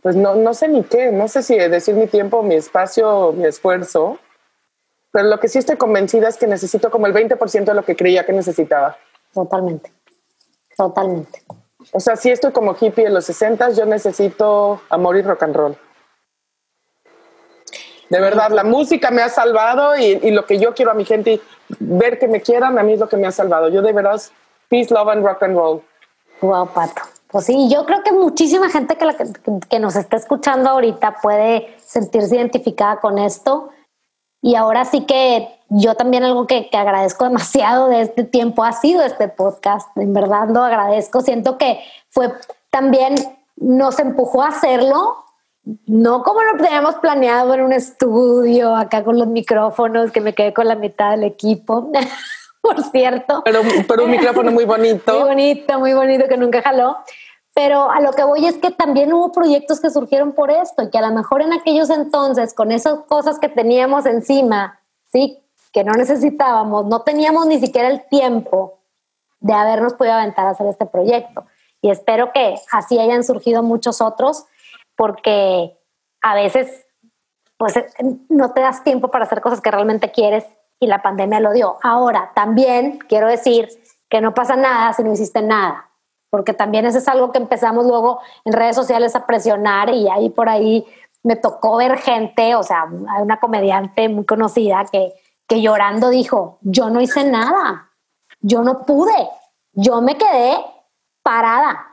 pues 0.01 0.15
no, 0.15 0.35
no 0.35 0.53
sé 0.53 0.67
ni 0.67 0.83
qué, 0.83 1.11
no 1.11 1.27
sé 1.27 1.43
si 1.43 1.57
decir 1.57 1.95
mi 1.95 2.07
tiempo, 2.07 2.43
mi 2.43 2.55
espacio, 2.55 3.31
mi 3.33 3.45
esfuerzo, 3.45 4.19
pero 5.11 5.29
lo 5.29 5.39
que 5.39 5.47
sí 5.47 5.59
estoy 5.59 5.77
convencida 5.77 6.27
es 6.27 6.37
que 6.37 6.47
necesito 6.47 6.91
como 6.91 7.07
el 7.07 7.13
20% 7.13 7.65
de 7.65 7.73
lo 7.73 7.83
que 7.83 7.95
creía 7.95 8.25
que 8.25 8.33
necesitaba. 8.33 8.97
Totalmente, 9.33 9.91
totalmente. 10.75 11.43
O 11.91 11.99
sea, 11.99 12.15
si 12.15 12.29
estoy 12.29 12.51
como 12.51 12.75
hippie 12.79 13.05
en 13.05 13.13
los 13.13 13.25
60, 13.25 13.69
yo 13.71 13.85
necesito 13.85 14.81
amor 14.89 15.17
y 15.17 15.21
rock 15.21 15.43
and 15.43 15.55
roll. 15.55 15.77
De 18.09 18.21
verdad, 18.21 18.51
la 18.51 18.63
música 18.63 19.11
me 19.11 19.21
ha 19.21 19.29
salvado 19.29 19.97
y, 19.97 20.31
lo 20.31 20.45
que 20.45 20.59
yo 20.59 20.73
quiero 20.73 20.91
a 20.91 20.93
mi 20.93 21.03
gente, 21.03 21.41
ver 21.79 22.19
que 22.19 22.27
me 22.27 22.41
quieran, 22.41 22.79
a 22.79 22.83
mí 22.83 22.93
es 22.93 22.99
lo 22.99 23.09
que 23.09 23.17
me 23.17 23.27
ha 23.27 23.31
salvado. 23.31 23.69
Yo 23.69 23.81
de 23.81 23.91
verdad, 23.91 24.21
peace, 24.69 24.93
love 24.93 25.09
and 25.09 25.25
rock 25.25 25.43
and 25.43 25.55
roll. 25.55 25.81
Wow, 26.41 26.69
Pato. 26.73 27.01
Pues 27.29 27.45
sí, 27.45 27.69
yo 27.69 27.85
creo 27.85 28.03
que 28.03 28.11
muchísima 28.11 28.69
gente 28.69 28.95
que, 28.95 29.05
la, 29.05 29.15
que, 29.69 29.79
nos 29.79 29.95
está 29.95 30.17
escuchando 30.17 30.69
ahorita 30.69 31.17
puede 31.21 31.75
sentirse 31.85 32.35
identificada 32.35 32.99
con 32.99 33.17
esto. 33.17 33.69
Y 34.41 34.55
ahora 34.55 34.85
sí 34.85 35.01
que 35.01 35.49
yo 35.69 35.95
también 35.95 36.23
algo 36.23 36.47
que, 36.47 36.69
que, 36.69 36.77
agradezco 36.77 37.25
demasiado 37.25 37.89
de 37.89 38.01
este 38.01 38.23
tiempo 38.23 38.63
ha 38.63 38.71
sido 38.71 39.03
este 39.03 39.27
podcast. 39.27 39.95
En 39.97 40.13
verdad 40.13 40.47
lo 40.49 40.63
agradezco. 40.63 41.21
Siento 41.21 41.57
que 41.57 41.81
fue 42.09 42.33
también, 42.69 43.15
nos 43.57 43.99
empujó 43.99 44.43
a 44.43 44.49
hacerlo 44.49 45.25
no 45.85 46.23
como 46.23 46.41
lo 46.43 46.57
teníamos 46.57 46.95
planeado 46.95 47.53
en 47.53 47.61
un 47.61 47.73
estudio, 47.73 48.75
acá 48.75 49.03
con 49.03 49.17
los 49.17 49.27
micrófonos, 49.27 50.11
que 50.11 50.21
me 50.21 50.33
quedé 50.33 50.53
con 50.53 50.67
la 50.67 50.75
mitad 50.75 51.11
del 51.11 51.23
equipo, 51.23 51.91
por 52.67 52.83
cierto. 52.83 53.41
Pero, 53.45 53.61
pero 53.87 54.03
un 54.03 54.11
micrófono 54.11 54.51
muy 54.51 54.65
bonito. 54.65 55.13
Muy 55.13 55.29
bonito, 55.29 55.79
muy 55.79 55.93
bonito, 55.93 56.27
que 56.27 56.37
nunca 56.37 56.61
jaló. 56.61 56.97
Pero 57.53 57.89
a 57.89 58.01
lo 58.01 58.11
que 58.11 58.23
voy 58.23 58.45
es 58.45 58.57
que 58.57 58.71
también 58.71 59.11
hubo 59.13 59.31
proyectos 59.31 59.79
que 59.79 59.89
surgieron 59.89 60.33
por 60.33 60.51
esto 60.51 60.83
y 60.83 60.89
que 60.89 60.97
a 60.97 61.01
lo 61.01 61.15
mejor 61.15 61.41
en 61.41 61.53
aquellos 61.53 61.89
entonces, 61.89 62.53
con 62.53 62.71
esas 62.71 62.99
cosas 63.07 63.39
que 63.39 63.49
teníamos 63.49 64.05
encima, 64.05 64.79
sí, 65.11 65.43
que 65.71 65.83
no 65.83 65.93
necesitábamos, 65.93 66.85
no 66.85 67.01
teníamos 67.01 67.47
ni 67.47 67.59
siquiera 67.59 67.87
el 67.87 68.07
tiempo 68.09 68.79
de 69.39 69.53
habernos 69.53 69.93
podido 69.93 70.15
aventar 70.15 70.45
a 70.45 70.51
hacer 70.51 70.67
este 70.67 70.85
proyecto. 70.85 71.45
Y 71.81 71.89
espero 71.89 72.31
que 72.31 72.55
así 72.71 72.99
hayan 72.99 73.23
surgido 73.23 73.63
muchos 73.63 74.01
otros 74.01 74.45
porque 74.95 75.77
a 76.21 76.35
veces 76.35 76.85
pues 77.57 77.73
no 78.29 78.51
te 78.53 78.61
das 78.61 78.83
tiempo 78.83 79.09
para 79.09 79.25
hacer 79.25 79.41
cosas 79.41 79.61
que 79.61 79.71
realmente 79.71 80.11
quieres 80.11 80.45
y 80.79 80.87
la 80.87 81.01
pandemia 81.01 81.39
lo 81.39 81.53
dio. 81.53 81.77
Ahora, 81.83 82.31
también 82.35 82.99
quiero 83.07 83.27
decir 83.27 83.69
que 84.09 84.21
no 84.21 84.33
pasa 84.33 84.55
nada 84.55 84.93
si 84.93 85.03
no 85.03 85.13
hiciste 85.13 85.41
nada, 85.41 85.89
porque 86.29 86.53
también 86.53 86.85
eso 86.85 86.97
es 86.97 87.07
algo 87.07 87.31
que 87.31 87.39
empezamos 87.39 87.85
luego 87.85 88.19
en 88.45 88.53
redes 88.53 88.75
sociales 88.75 89.15
a 89.15 89.25
presionar 89.25 89.89
y 89.89 90.09
ahí 90.09 90.29
por 90.29 90.49
ahí 90.49 90.85
me 91.23 91.35
tocó 91.35 91.77
ver 91.77 91.97
gente, 91.97 92.55
o 92.55 92.63
sea, 92.63 92.85
una 92.85 93.39
comediante 93.39 94.07
muy 94.07 94.25
conocida 94.25 94.85
que, 94.91 95.13
que 95.47 95.61
llorando 95.61 96.09
dijo, 96.09 96.59
yo 96.61 96.89
no 96.89 97.01
hice 97.01 97.29
nada, 97.29 97.89
yo 98.39 98.61
no 98.61 98.85
pude, 98.85 99.29
yo 99.73 100.01
me 100.01 100.17
quedé 100.17 100.57
parada, 101.23 101.85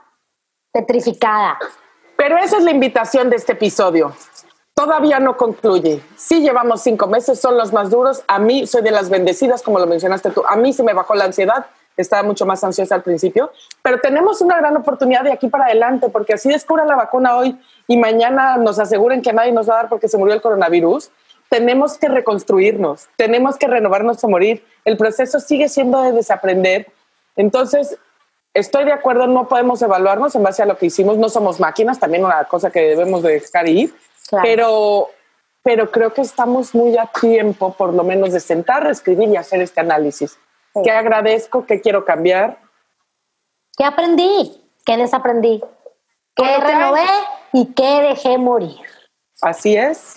petrificada. 0.72 1.58
Pero 2.16 2.38
esa 2.38 2.58
es 2.58 2.62
la 2.62 2.70
invitación 2.70 3.28
de 3.28 3.36
este 3.36 3.52
episodio. 3.52 4.14
Todavía 4.74 5.20
no 5.20 5.36
concluye. 5.36 6.02
Sí 6.16 6.40
llevamos 6.40 6.82
cinco 6.82 7.06
meses, 7.06 7.40
son 7.40 7.56
los 7.56 7.72
más 7.72 7.90
duros. 7.90 8.24
A 8.26 8.40
mí 8.40 8.66
soy 8.66 8.82
de 8.82 8.90
las 8.90 9.08
bendecidas, 9.08 9.62
como 9.62 9.78
lo 9.78 9.86
mencionaste 9.86 10.30
tú. 10.30 10.42
A 10.48 10.56
mí 10.56 10.72
se 10.72 10.82
me 10.82 10.92
bajó 10.92 11.14
la 11.14 11.26
ansiedad. 11.26 11.66
Estaba 11.96 12.24
mucho 12.24 12.44
más 12.44 12.64
ansiosa 12.64 12.96
al 12.96 13.04
principio, 13.04 13.52
pero 13.80 14.00
tenemos 14.00 14.40
una 14.40 14.56
gran 14.56 14.76
oportunidad 14.76 15.22
de 15.22 15.30
aquí 15.30 15.46
para 15.46 15.66
adelante, 15.66 16.08
porque 16.08 16.34
así 16.34 16.48
descubra 16.48 16.84
la 16.84 16.96
vacuna 16.96 17.36
hoy 17.36 17.56
y 17.86 17.96
mañana 17.96 18.56
nos 18.56 18.80
aseguren 18.80 19.22
que 19.22 19.32
nadie 19.32 19.52
nos 19.52 19.68
va 19.68 19.74
a 19.74 19.76
dar 19.76 19.88
porque 19.88 20.08
se 20.08 20.18
murió 20.18 20.34
el 20.34 20.42
coronavirus. 20.42 21.12
Tenemos 21.48 21.96
que 21.96 22.08
reconstruirnos, 22.08 23.06
tenemos 23.16 23.56
que 23.58 23.68
renovarnos 23.68 24.24
o 24.24 24.28
morir. 24.28 24.64
El 24.84 24.96
proceso 24.96 25.38
sigue 25.38 25.68
siendo 25.68 26.02
de 26.02 26.10
desaprender. 26.10 26.88
Entonces, 27.36 27.96
estoy 28.54 28.84
de 28.86 28.92
acuerdo, 28.92 29.28
no 29.28 29.46
podemos 29.46 29.80
evaluarnos 29.80 30.34
en 30.34 30.42
base 30.42 30.64
a 30.64 30.66
lo 30.66 30.76
que 30.76 30.86
hicimos, 30.86 31.16
no 31.16 31.28
somos 31.28 31.60
máquinas, 31.60 32.00
también 32.00 32.24
una 32.24 32.42
cosa 32.44 32.70
que 32.70 32.80
debemos 32.80 33.22
de 33.22 33.34
dejar 33.34 33.68
ir, 33.68 33.94
pero, 34.42 35.08
pero 35.62 35.90
creo 35.90 36.12
que 36.12 36.22
estamos 36.22 36.74
muy 36.74 36.96
a 36.96 37.06
tiempo, 37.06 37.72
por 37.74 37.92
lo 37.94 38.04
menos, 38.04 38.32
de 38.32 38.40
sentar, 38.40 38.86
escribir 38.86 39.28
y 39.28 39.36
hacer 39.36 39.60
este 39.60 39.80
análisis. 39.80 40.38
¿Qué 40.82 40.90
agradezco? 40.90 41.64
¿Qué 41.66 41.80
quiero 41.80 42.04
cambiar? 42.04 42.58
¿Qué 43.76 43.84
aprendí? 43.84 44.60
¿Qué 44.84 44.96
desaprendí? 44.96 45.62
¿Qué 46.34 46.56
renové 46.58 47.06
y 47.52 47.66
qué 47.74 48.00
dejé 48.02 48.38
morir? 48.38 48.80
Así 49.40 49.76
es. 49.76 50.16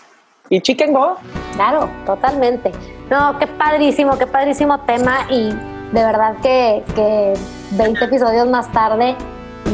¿Y 0.50 0.62
Chicken 0.62 0.94
Go? 0.94 1.18
Claro, 1.54 1.90
totalmente. 2.06 2.72
No, 3.10 3.38
qué 3.38 3.48
padrísimo, 3.48 4.18
qué 4.18 4.26
padrísimo 4.26 4.80
tema 4.82 5.28
y 5.30 5.50
de 5.92 6.04
verdad 6.04 6.36
que, 6.42 6.84
que 6.96 7.34
20 7.72 8.06
episodios 8.06 8.48
más 8.48 8.72
tarde 8.72 9.16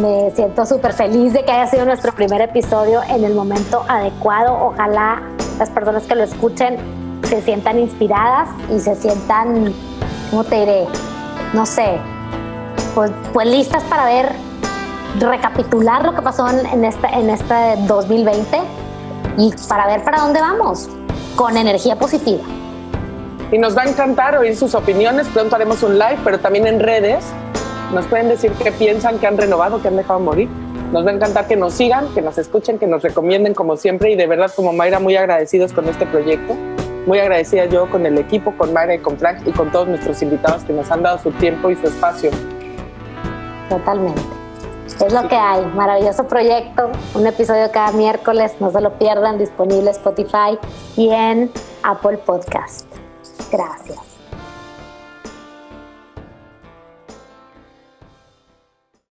me 0.02 0.32
siento 0.32 0.66
súper 0.66 0.94
feliz 0.94 1.34
de 1.34 1.44
que 1.44 1.52
haya 1.52 1.68
sido 1.68 1.86
nuestro 1.86 2.14
primer 2.14 2.42
episodio 2.42 3.02
en 3.10 3.24
el 3.24 3.34
momento 3.34 3.86
adecuado. 3.88 4.54
Ojalá 4.68 5.22
las 5.60 5.70
personas 5.70 6.04
que 6.04 6.16
lo 6.16 6.24
escuchen 6.24 6.78
se 7.24 7.42
sientan 7.42 7.80
inspiradas 7.80 8.50
y 8.70 8.80
se 8.80 8.96
sientan, 8.96 9.74
¿cómo 10.30 10.44
te 10.44 10.60
diré? 10.60 10.88
No 11.54 11.66
sé, 11.66 12.00
pues, 12.96 13.12
pues 13.32 13.48
listas 13.48 13.84
para 13.84 14.06
ver, 14.06 14.32
recapitular 15.20 16.04
lo 16.04 16.16
que 16.16 16.22
pasó 16.22 16.48
en, 16.50 16.66
en, 16.66 16.86
este, 16.86 17.08
en 17.08 17.30
este 17.30 17.56
2020 17.88 18.58
y 19.38 19.54
para 19.68 19.88
ver 19.88 20.04
para 20.04 20.22
dónde 20.22 20.42
vamos 20.42 20.90
con 21.36 21.58
energía 21.58 21.96
positiva. 21.96 22.44
Y 23.52 23.58
nos 23.60 23.78
va 23.78 23.84
a 23.84 23.86
encantar 23.86 24.36
oír 24.38 24.56
sus 24.56 24.74
opiniones. 24.74 25.28
Pronto 25.28 25.56
haremos 25.56 25.84
un 25.84 26.00
live, 26.00 26.18
pero 26.24 26.40
también 26.40 26.66
en 26.66 26.80
redes. 26.80 27.24
Nos 27.94 28.08
pueden 28.08 28.28
decir 28.28 28.52
qué 28.54 28.72
piensan, 28.72 29.20
qué 29.20 29.28
han 29.28 29.38
renovado, 29.38 29.80
qué 29.80 29.88
han 29.88 29.98
dejado 29.98 30.20
morir. 30.20 30.50
Nos 30.92 31.06
va 31.06 31.12
a 31.12 31.14
encantar 31.14 31.48
que 31.48 31.56
nos 31.56 31.74
sigan, 31.74 32.12
que 32.16 32.24
nos 32.24 32.40
escuchen, 32.40 32.80
que 32.80 32.88
nos 32.88 33.04
recomienden 33.04 33.54
como 33.54 33.78
siempre. 33.78 34.12
Y 34.12 34.16
de 34.16 34.26
verdad, 34.26 34.52
como 34.56 34.74
Mayra, 34.74 35.00
muy 35.00 35.16
agradecidos 35.16 35.74
con 35.74 35.88
este 35.88 36.08
proyecto. 36.08 36.56
Muy 37.06 37.20
agradecida 37.20 37.66
yo 37.66 37.90
con 37.92 38.06
el 38.06 38.18
equipo, 38.18 38.54
con 38.58 38.74
Mayra 38.74 38.96
y 38.96 39.00
con 39.00 39.18
Frank 39.18 39.46
y 39.46 39.52
con 39.52 39.72
todos 39.72 39.88
nuestros 39.88 40.22
invitados 40.24 40.64
que 40.64 40.74
nos 40.74 40.90
han 40.90 41.04
dado 41.04 41.20
su 41.20 41.32
tiempo 41.34 41.70
y 41.70 41.76
su 41.76 41.88
espacio. 41.88 42.32
Totalmente. 43.70 44.22
Es 45.06 45.14
lo 45.14 45.28
que 45.28 45.36
hay. 45.36 45.66
Maravilloso 45.76 46.28
proyecto. 46.28 46.90
Un 47.14 47.28
episodio 47.28 47.70
cada 47.72 47.92
miércoles. 47.92 48.54
No 48.60 48.72
se 48.72 48.82
lo 48.82 48.98
pierdan. 48.98 49.38
Disponible 49.38 49.92
Spotify 49.92 50.58
y 50.96 51.10
en 51.10 51.52
Apple 51.84 52.18
Podcast. 52.20 52.88
Gracias. 53.52 54.13